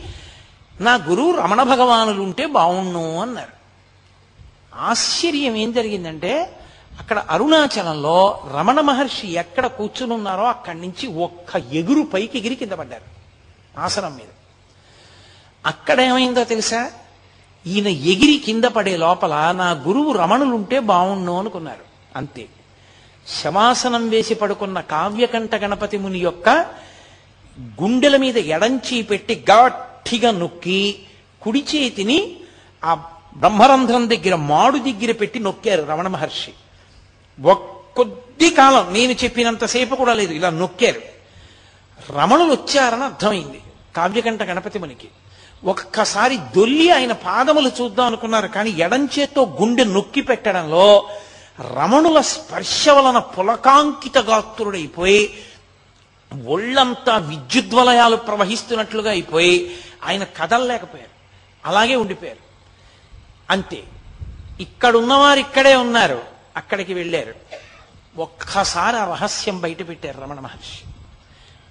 [0.80, 3.62] నా గురువు రమణ భగవానులు ఉంటే బాగుండు అన్నారు.
[4.74, 6.58] ఆశ్చర్యం ఏం జరిగిందంటే
[7.00, 13.22] అక్కడ అరుణాచలంలో రమణ మహర్షి ఎక్కడ కూర్చునున్నారో అక్కడి నుంచి ఒక్క ఎగురు పైకి ఎగిరి కింద పడ్డారు
[13.80, 14.28] ఆసనం మీద.
[15.66, 16.90] అక్కడ ఏమైందో తెలుసా?
[17.66, 21.84] ఈయన ఎగిరి కింద పడే లోపల నా గురువు రమణులుంటే బాగుండు అనుకున్నారు.
[22.16, 22.48] అంతే.
[23.28, 26.48] శవాసనం వేసి పడుకున్న కావ్యకంఠ గణపతి ముని యొక్క
[27.82, 31.02] గుండెల మీద ఎడంచి పెట్టి గట్టిగా నొక్కి
[31.42, 32.36] కుడి చేతిని
[32.84, 32.94] ఆ
[33.36, 36.52] బ్రహ్మరంధ్రం దగ్గర మాడు దగ్గర పెట్టి నొక్కారు రమణ మహర్షి.
[37.42, 41.00] ఒక్- కొద్ది కాలం నేను చెప్పినంతసేపు కూడా లేదు ఇలా నొక్కారు.
[42.12, 43.60] రమణులు వచ్చారని అర్థమైంది
[43.96, 45.08] కావ్యకంఠ గణపతి మునికి
[45.64, 51.08] ఒక్కసారి దొల్లి ఆయన పాదములు చూద్దాం అనుకున్నారు కానీ ఎడంచేత్తో గుండె నొక్కి పెట్టడంలో
[51.60, 55.44] రమణుల స్పర్శ వలన పులకాంకిత గాత్రుడైపోయి
[56.46, 61.10] ఒళ్ళంతా విద్యుద్వలయాలు ప్రవహిస్తున్నట్లుగా అయిపోయి ఆయన కదలలేకపోయారు.
[61.64, 62.38] అలాగే ఉండిపోయారు.
[63.50, 63.84] అంతే.
[64.60, 66.22] ఇక్కడున్నవారు ఇక్కడే ఉన్నారు.
[66.56, 67.34] అక్కడికి వెళ్ళారు.
[68.16, 70.84] ఒక్కసారి ఆ రహస్యం బయట పెట్టారు రమణ మహర్షి.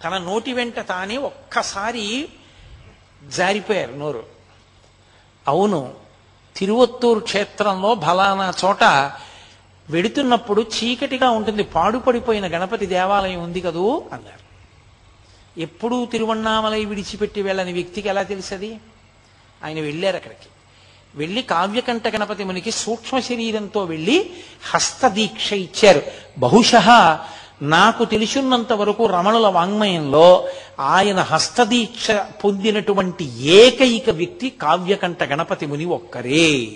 [0.04, 2.30] తన నోటి వెంట తానే ఒక్కసారి
[3.28, 4.26] జారిపోయారు నోరు.
[5.48, 5.94] అవును
[6.56, 8.84] తిరువత్తూరు క్షేత్రంలో బలానా చోట
[9.92, 14.52] వెడుతున్నప్పుడు చీకటిగా ఉంటుంది పాడుపడిపోయిన గణపతి దేవాలయం ఉంది కదూ అన్నారు.
[15.60, 18.78] ఎప్పుడూ తిరువన్నామలై విడిచిపెట్టి వెళ్ళని వ్యక్తికి ఎలా తెలుసది?
[19.64, 20.48] ఆయన వెళ్ళారు అక్కడికి.
[21.16, 24.30] వెళ్ళి కావ్యకంఠ గణపతి మునికి సూక్ష్మ శరీరంతో వెళ్ళి
[24.74, 26.02] హస్తదీక్ష ఇచ్చారు.
[26.38, 26.72] బహుశ
[27.62, 30.48] నాకు తెలిసినంత వరకు రమణుల వాంగ్మయంలో
[30.80, 36.68] ఆయన హస్తదీక్ష పొందినటువంటి ఏకైక వ్యక్తి కావ్యకంఠ గణపతి ముని ఒక్కరే.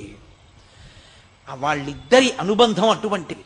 [1.53, 3.45] వాళ్ళిద్దరి అనుబంధం అటువంటిది.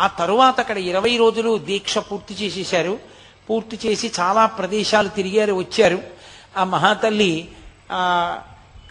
[0.00, 2.98] ఆ తరువాత అక్కడ ఇరవై రోజులు దీక్ష పూర్తి చేసేశారు.
[3.50, 6.02] పూర్తి చేసి చాలా ప్రదేశాలు తిరిగారు వచ్చారు.
[6.56, 7.48] ఆ మహాతల్లి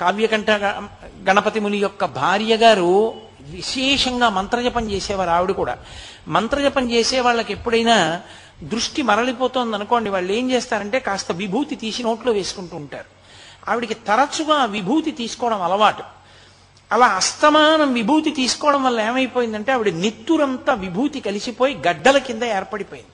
[0.02, 0.88] కావ్యకంఠ గ-
[1.30, 5.78] గణపతి ముని యొక్క భార్య గారు విశేషంగా మంత్రజపం చేసేవారు ఆవిడ కూడా.
[6.28, 8.22] మంత్రజపం చేసే వాళ్ళకి ఎప్పుడైనా
[8.64, 13.06] దృష్టి మరలిపోతుంది అనుకోండి వాళ్ళు ఏం చేస్తారంటే కాస్త విభూతి తీసి నోట్లో వేసుకుంటూ ఉంటారు.
[13.72, 16.17] ఆవిడికి తరచుగా విభూతి తీసుకోవడం అలవాటు.
[16.92, 23.14] అలా అస్తమానం విభూతి తీసుకోవడం వల్ల ఏమైపోయిందంటే ఆవిడ నెత్తురంతా విభూతి కలిసిపోయి గడ్డల కింద ఏర్పడిపోయింది.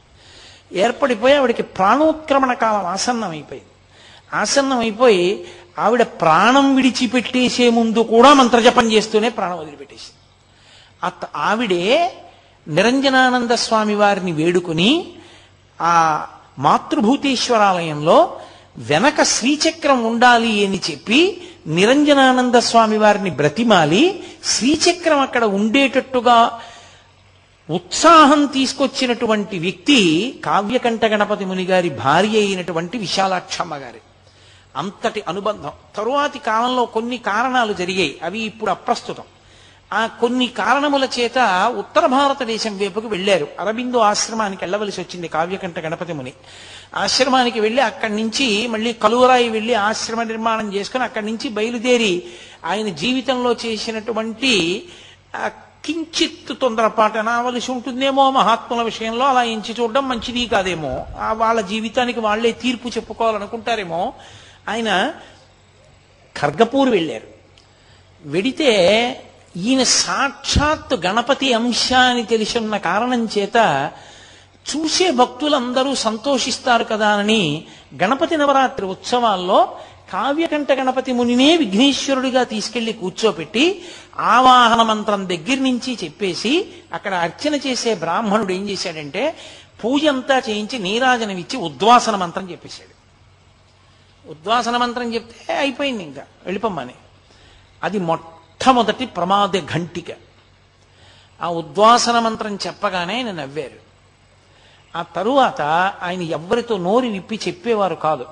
[0.79, 3.69] ఏర్పడిపోయి ఆవిడకి ప్రాణోత్క్రమణ కాలం ఆసన్నం అయిపోయింది
[4.33, 5.45] ఆసన్నం అయిపోయి
[5.79, 10.19] ఆవిడ ప్రాణం విడిచిపెట్టేసే ముందు కూడా మంత్రజపం చేస్తూనే ప్రాణం వదిలిపెట్టేసింది.
[11.03, 12.17] అత్త ఆవిడే
[12.67, 15.13] నిరంజనానంద స్వామి వారిని వేడుకుని
[15.81, 16.27] ఆ
[16.59, 18.41] మాతృభూతేశ్వరాలయంలో
[18.77, 26.59] వెనక శ్రీచక్రం ఉండాలి అని చెప్పి నిరంజనానంద స్వామి వారిని బ్రతిమాలి శ్రీచక్రం అక్కడ ఉండేటట్టుగా
[27.69, 33.99] ఉత్సాహం తీసుకొచ్చినటువంటి వ్యక్తి కావ్యకంఠ గణపతి ముని గారి భార్య అయినటువంటి విశాలాక్షమ్మ గారి.
[34.77, 35.71] అంతటి అనుబంధం.
[35.95, 38.19] తరువాతి కాలంలో కొన్ని కారణాలు జరిగాయి.
[38.23, 39.23] అవి ఇప్పుడు అప్రస్తుతం.
[39.93, 41.37] ఆ కొన్ని కారణముల చేత
[41.77, 43.47] ఉత్తర భారతదేశం వైపుకు వెళ్ళారు.
[43.59, 46.33] అరబిందు ఆశ్రమానికి వెళ్ళవలసి వచ్చింది కావ్యకంఠ గణపతి ముని.
[46.95, 52.23] ఆశ్రమానికి వెళ్ళి అక్కడి నుంచి మళ్ళీ కలువరాయి వెళ్ళి ఆశ్రమ నిర్మాణం చేసుకుని అక్కడి నుంచి బయలుదేరి
[52.65, 54.85] ఆయన జీవితంలో చేసినటువంటి
[55.85, 59.25] కించిత్ తొందరపాటు అనవలసి ఉంటుందేమో మహాత్ముల విషయంలో.
[59.25, 61.05] అలా ఎంచి చూడడం మంచిది కాదేమో.
[61.19, 64.13] ఆ వాళ్ళ జీవితానికి వాళ్ళే తీర్పు చెప్పుకోవాలనుకుంటారేమో.
[64.69, 65.13] ఆయన
[66.37, 67.27] ఖర్గపూర్ వెళ్ళారు.
[68.21, 68.71] వెడితే
[69.57, 73.57] ఈయన సాక్షాత్ గణపతి అంశ అని తెలిసి ఉన్న కారణం చేత
[74.69, 77.63] చూసే భక్తులందరూ సంతోషిస్తారు కదా అని
[78.03, 79.79] గణపతి నవరాత్రి ఉత్సవాల్లో
[80.13, 83.85] కావ్యకంఠ గణపతి మునినే విఘ్నేశ్వరుడిగా తీసుకెళ్ళి కూర్చోపెట్టి
[84.19, 89.37] ఆవాహన మంత్రం దగ్గర నుంచి చెప్పేసి అక్కడ అర్చన చేసే బ్రాహ్మణుడు ఏం చేశాడంటే
[89.83, 92.93] పూజ అంతా చేయించి నీరాజనమిచ్చి ఉద్వాసన మంత్రం చెప్పేశాడు.
[94.29, 96.93] ఉద్వాసన మంత్రం చెప్తే అయిపోయింది ఇంకా వెళ్ళిపోమ్మని.
[97.83, 100.05] అది మొట్టమొదటి ప్రమాద ఘంటిక.
[101.41, 103.92] ఆ ఉద్వాసన మంత్రం చెప్పగానే ఆయన నవ్వారు.
[104.95, 105.61] ఆ తరువాత
[106.03, 108.25] ఆయన ఎవ్వరితో నోరు విప్పి చెప్పేవారు కాదు.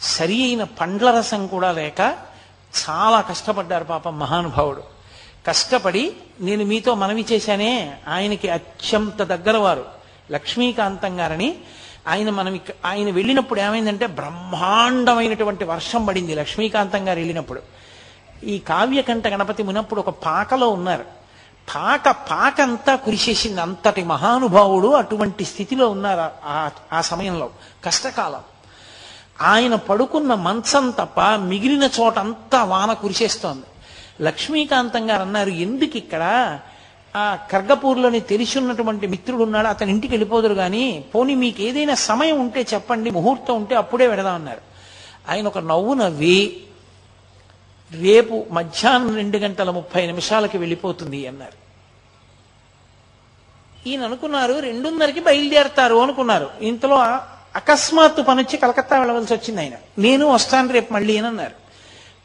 [0.00, 2.00] సరి అయిన పండ్ల రసం కూడా లేక
[2.88, 4.82] చాలా కష్టపడ్డారు పాపం మహానుభావుడు.
[5.46, 9.84] కష్టపడి నేను మీతో మనవి చేశానే ఆయనకి అత్యంత దగ్గర వారు
[10.30, 11.56] లక్ష్మీకాంతం గారని.
[12.08, 17.62] ఆయన మనం ఆయన వెళ్ళినప్పుడు ఏమైందంటే బ్రహ్మాండమైనటువంటి వర్షం పడింది లక్ష్మీకాంతం గారు వెళ్ళినప్పుడు.
[18.44, 21.21] ఈ కావ్యకంఠ గణపతి మునప్పుడు ఒక పాకలో ఉన్నారు.
[21.74, 27.50] పాక పాక అంతా కురిసేసింది అంతటి మహానుభావుడు అటువంటి స్థితిలో ఉన్నారు ఆ- ఆ సమయంలో
[27.84, 28.40] కష్టకాలం.
[29.40, 33.66] ఆయన పడుకున్న మంచం తప్ప మిగిలిన చోటంతా వాన కురిసేస్తోంది.
[34.24, 36.22] లక్ష్మీకాంతం గారు అన్నారు ఎందుకు ఇక్కడ?
[37.16, 42.66] ఆ కర్గపూర్లోని తెలిసి ఉన్నటువంటి మిత్రుడు ఉన్నాడు అతని ఇంటికి వెళ్ళిపోదురు కానీ పోనీ మీకు ఏదైనా సమయం ఉంటే
[42.74, 44.60] చెప్పండి ముహూర్తం ఉంటే అప్పుడే వెడదామన్నారు.
[45.30, 46.62] ఆయన ఒక నవ్వు నవ్వి
[48.00, 51.62] రేపు మధ్యాహ్నం రెండు గంటల ముప్పై నిమిషాలకి వెళ్ళిపోతుంది అన్నారు.
[53.88, 56.50] ఈయన అనుకున్నారు రెండున్నరకి బయలుదేరతారు అనుకున్నారు.
[56.60, 56.96] ఇంతలో
[57.56, 59.72] అకస్మాత్తు పని కలకత్తా వెళ్ళవలసి వచ్చింది ఆయన.
[59.98, 61.62] నేను వస్తాను రేపు మళ్ళీ అని అన్నారు.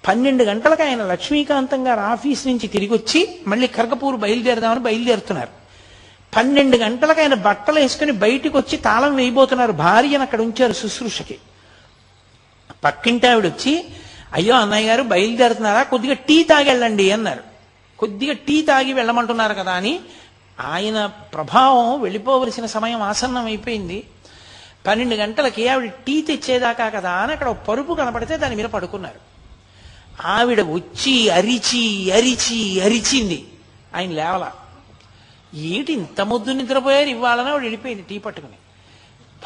[0.08, 5.50] పన్నెండు గంటలకు ఆయన లక్ష్మీకాంతం గారు ఆఫీస్ నుంచి తిరిగి వచ్చి మళ్ళీ కరకపూర్ బయలుదేరదామని బయలుదేరుతున్నారు.
[6.36, 9.72] పన్నెండు గంటలకు ఆయన బట్టలు వేసుకుని బయటికి వచ్చి తాళం వేయబోతున్నారు.
[9.72, 11.38] భార్యను అక్కడ ఉంచారు శుశ్రూషకి.
[12.84, 13.86] పక్కింటి ఆవిడ వచ్చి
[14.34, 15.84] అయ్యో అన్నయ్య గారు బయలుదేరుతున్నారా?
[15.84, 17.44] కొద్దిగా టీ తాగి వెళ్ళండి అన్నారు.
[18.00, 20.00] కొద్దిగా టీ తాగి వెళ్ళమంటున్నారు కదా అని
[20.60, 24.04] ఆయన ప్రభావం వెళ్ళిపోవలసిన సమయం ఆసన్నం అయిపోయింది.
[24.88, 29.20] పన్నెండు గంటలకి ఆవిడ టీ తెచ్చేదాకా కదా అని అక్కడ ఒక పరుపు కనపడితే దాని మీద పడుకున్నారు.
[30.28, 33.48] ఆవిడ వచ్చి అరిచి అరిచి అరిచింది.
[33.96, 34.52] ఆయన లేవల.
[35.56, 37.10] ఏంటి ఇంత ముద్దు నిద్రపోయారు?
[37.10, 38.54] ఇవ్వాలని ఆవిడ వెళ్ళిపోయింది టీ పట్టుకుని.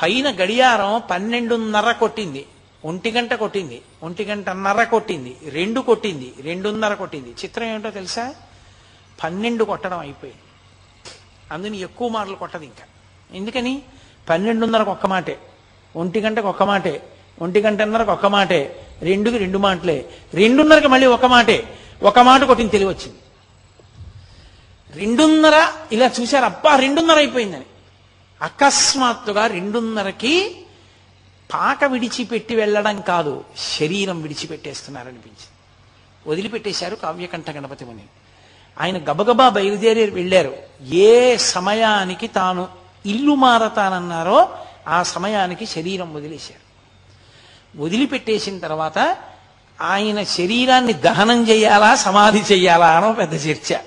[0.03, 2.45] పైన గడియారం పన్నెండున్నర కొట్టింది.
[2.85, 3.81] ఒంటి గంట కొట్టింది.
[4.03, 5.37] ఒంటి గంటన్నర కొట్టింది.
[5.49, 6.33] రెండు కొట్టింది.
[6.41, 7.29] రెండున్నర కొట్టింది.
[7.29, 8.35] చిత్రం ఏమిటో తెలుసా?
[9.23, 10.41] పన్నెండు కొట్టడం అయిపోయింది.
[11.51, 12.83] అందుని ఎక్కువ మాటలు కొట్టదు ఇంకా.
[13.33, 13.81] ఎందుకని?
[14.29, 15.39] పన్నెండున్నరకు ఒక్క మాటే.
[15.95, 17.17] ఒంటి గంటకు ఒక్క మాటే.
[17.41, 18.87] ఒంటి గంటన్నరకు ఒక్క మాటే.
[19.01, 20.09] రెండుకి రెండు మాటలే.
[20.33, 21.77] రెండున్నరకి మళ్ళీ ఒక మాటే.
[22.03, 23.17] ఒక మాట కొట్టింది తెలివి వచ్చింది.
[24.99, 26.45] రెండున్నర ఇలా చూశారు.
[26.45, 27.65] అబ్బా రెండున్నర అయిపోయిందని.
[28.41, 30.60] అకస్మాత్తుగా రెండున్నరకి
[31.53, 33.43] పాక విడిచిపెట్టి వెళ్ళడం కాదు
[33.79, 35.51] శరీరం విడిచిపెట్టేస్తున్నారనిపించింది.
[36.27, 38.03] వదిలిపెట్టేశారు కావ్యకంఠ గణపతి ముని.
[38.81, 40.55] ఆయన గబగబా బయలుదేరి వెళ్ళారు.
[40.89, 42.67] ఏ సమయానికి తాను
[43.05, 44.49] ఇల్లు మారతానన్నారో
[44.87, 46.71] ఆ సమయానికి శరీరం వదిలేశారు.
[47.81, 49.17] వదిలిపెట్టేసిన తర్వాత
[49.81, 53.77] ఆయన శరీరాన్ని దహనం చేయాలా సమాధి చేయాలా అనో పెద్ద చర్చ.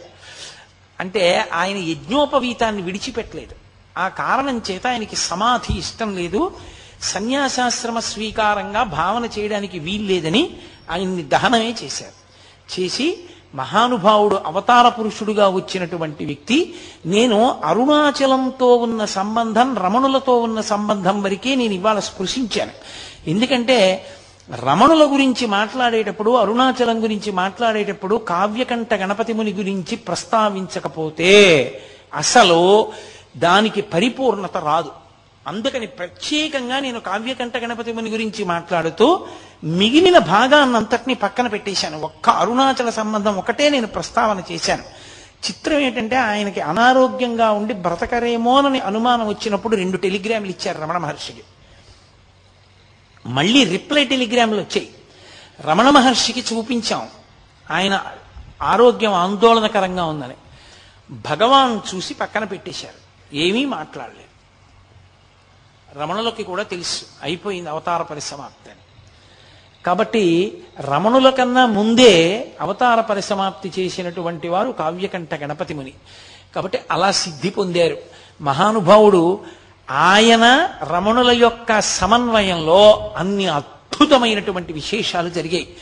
[1.01, 3.55] అంటే ఆయన యజ్ఞోపవీతాన్ని విడిచిపెట్టలేదు.
[3.99, 6.57] ఆ కారణం చేత ఆయనకి సమాధి ఇష్టం లేదు.
[7.03, 10.51] సన్యాసాశ్రమ స్వీకారంగా భావన చేయడానికి వీల్లేదని
[10.91, 12.25] ఆయన్ని దహనమే చేశారు.
[12.81, 13.19] చేసి
[13.55, 16.75] మహానుభావుడు అవతార పురుషుడుగా వచ్చినటువంటి వ్యక్తి
[17.07, 22.71] నేను అరుణాచలంతో ఉన్న సంబంధం రమణులతో ఉన్న సంబంధం వరకే నేను ఇవాళ స్పృశించాను.
[23.31, 24.07] ఎందుకంటే
[24.65, 31.33] రమణుల గురించి మాట్లాడేటప్పుడు అరుణాచలం గురించి మాట్లాడేటప్పుడు కావ్యకంఠ గణపతి ముని గురించి ప్రస్తావించకపోతే
[32.15, 32.93] అసలు
[33.37, 35.04] దానికి పరిపూర్ణత రాదు.
[35.47, 39.27] అందుకని ప్రత్యేకంగా నేను కావ్యకంఠ గణపతి ముని గురించి మాట్లాడుతూ
[39.65, 42.01] మిగిలిన భాగాన్నంతటినీ పక్కన పెట్టేశాను.
[42.01, 44.83] ఒక్క అరుణాచల సంబంధం ఒకటే నేను ప్రస్తావన చేశాను.
[45.47, 51.43] చిత్రం ఏంటంటే ఆయనకి అనారోగ్యంగా ఉండి బ్రతకరేమోనని అనుమానం వచ్చినప్పుడు రెండు టెలిగ్రాములు ఇచ్చారు రమణ మహర్షికి.
[53.27, 54.95] మళ్ళీ రిప్లై టెలిగ్రాములు వచ్చాయి.
[55.61, 57.09] రమణ మహర్షికి చూపించాం.
[57.71, 58.07] ఆయన
[58.63, 60.35] ఆరోగ్యం ఆందోళనకరంగా ఉందని.
[61.11, 63.05] భగవాన్ చూసి పక్కన పెట్టేశారు.
[63.37, 64.24] ఏమీ మాట్లాడలేదు.
[66.01, 67.03] రమణులకి కూడా తెలుసు.
[67.23, 68.81] అయిపోయింది అవతార పరిసమాప్తి అని
[69.87, 75.93] కాబట్టి రమణుల కన్నా ముందే అవతార పరిసమాప్తి చేసినటువంటి వారు కావ్యకంఠ గణపతి ముని.
[76.55, 77.97] కాబట్టి అలా సిద్ధి పొందారు.
[78.41, 79.41] మహానుభావుడు
[79.91, 85.77] ఆయన రమణుల యొక్క సమన్వయంలో అన్ని అద్భుతమైనటువంటి విశేషాలు జరిగాయి.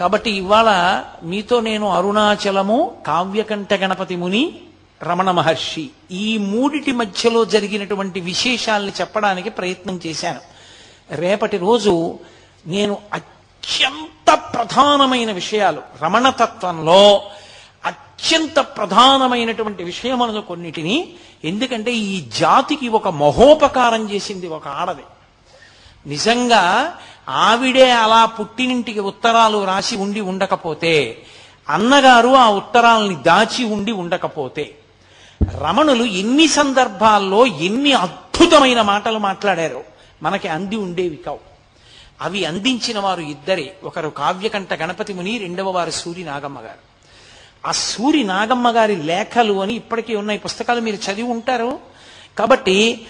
[0.00, 4.60] కాబట్టి ఇవాళ మీతో నేను అరుణాచలము కావ్యకంఠ గణపతి ముని
[5.02, 10.40] రమణ మహర్షి ఈ మూడిటి మధ్యలో జరిగినటువంటి విశేషాల్ని చెప్పడానికి ప్రయత్నం చేశాను.
[11.10, 12.18] రేపటి రోజు
[12.66, 17.22] నేను అత్యంత ప్రధానమైన విషయాలు రమణతత్వంలో
[17.84, 21.12] అత్యంత ప్రధానమైనటువంటి విషయములను కొన్నిటిని
[21.44, 25.02] ఎందుకంటే ఈ జాతికి ఒక మహోపకారం చేసింది ఒక ఆడది.
[26.06, 26.94] నిజంగా
[27.28, 31.22] ఆవిడే అలా పుట్టినింటికి ఉత్తరాలు రాసి ఉండి ఉండకపోతే
[31.68, 34.76] అన్నగారు ఆ ఉత్తరాలని దాచి ఉండి ఉండకపోతే
[35.44, 39.82] రమణులు ఎన్ని సందర్భాల్లో ఎన్ని అద్భుతమైన మాటలు మాట్లాడారో
[40.22, 41.38] మనకి అంది ఉండేవి కావు.
[42.20, 43.76] అవి అందించిన వారు ఇద్దరే.
[43.84, 46.90] ఒకరు కావ్యకంఠ గణపతి ముని రెండవ వారు సూరి నాగమ్మ గారు.
[47.66, 50.38] ఆ సూరి నాగమ్మ గారి లేఖలు అని ఇప్పటికీ ఉన్నాయి.
[50.38, 51.78] పుస్తకాలు మీరు చదివి ఉంటారు.
[52.38, 53.06] కాబట్టి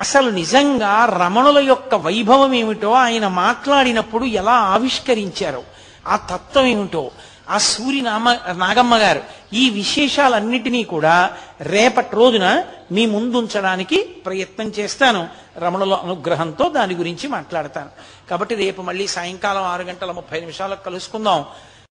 [0.00, 5.62] అసలు నిజంగా రమణుల యొక్క వైభవం ఏమిటో ఆయన మాట్లాడినప్పుడు ఎలా ఆవిష్కరించారో
[6.06, 7.10] ఆ తత్వం ఏమిటో
[7.50, 9.22] ఆ సూరి నామ నాగమ్మ గారు
[9.52, 15.28] ఈ విశేషాలన్నిటినీ కూడా రేపటి రోజున మీ ముందుంచడానికి ప్రయత్నం చేస్తాను.
[15.58, 17.90] రమణుల అనుగ్రహంతో దాని గురించి మాట్లాడతాను.
[18.30, 21.44] కాబట్టి రేపు మళ్ళీ సాయంకాలం ఆరు గంటల ముప్పై నిమిషాలకు కలుసుకుందాం.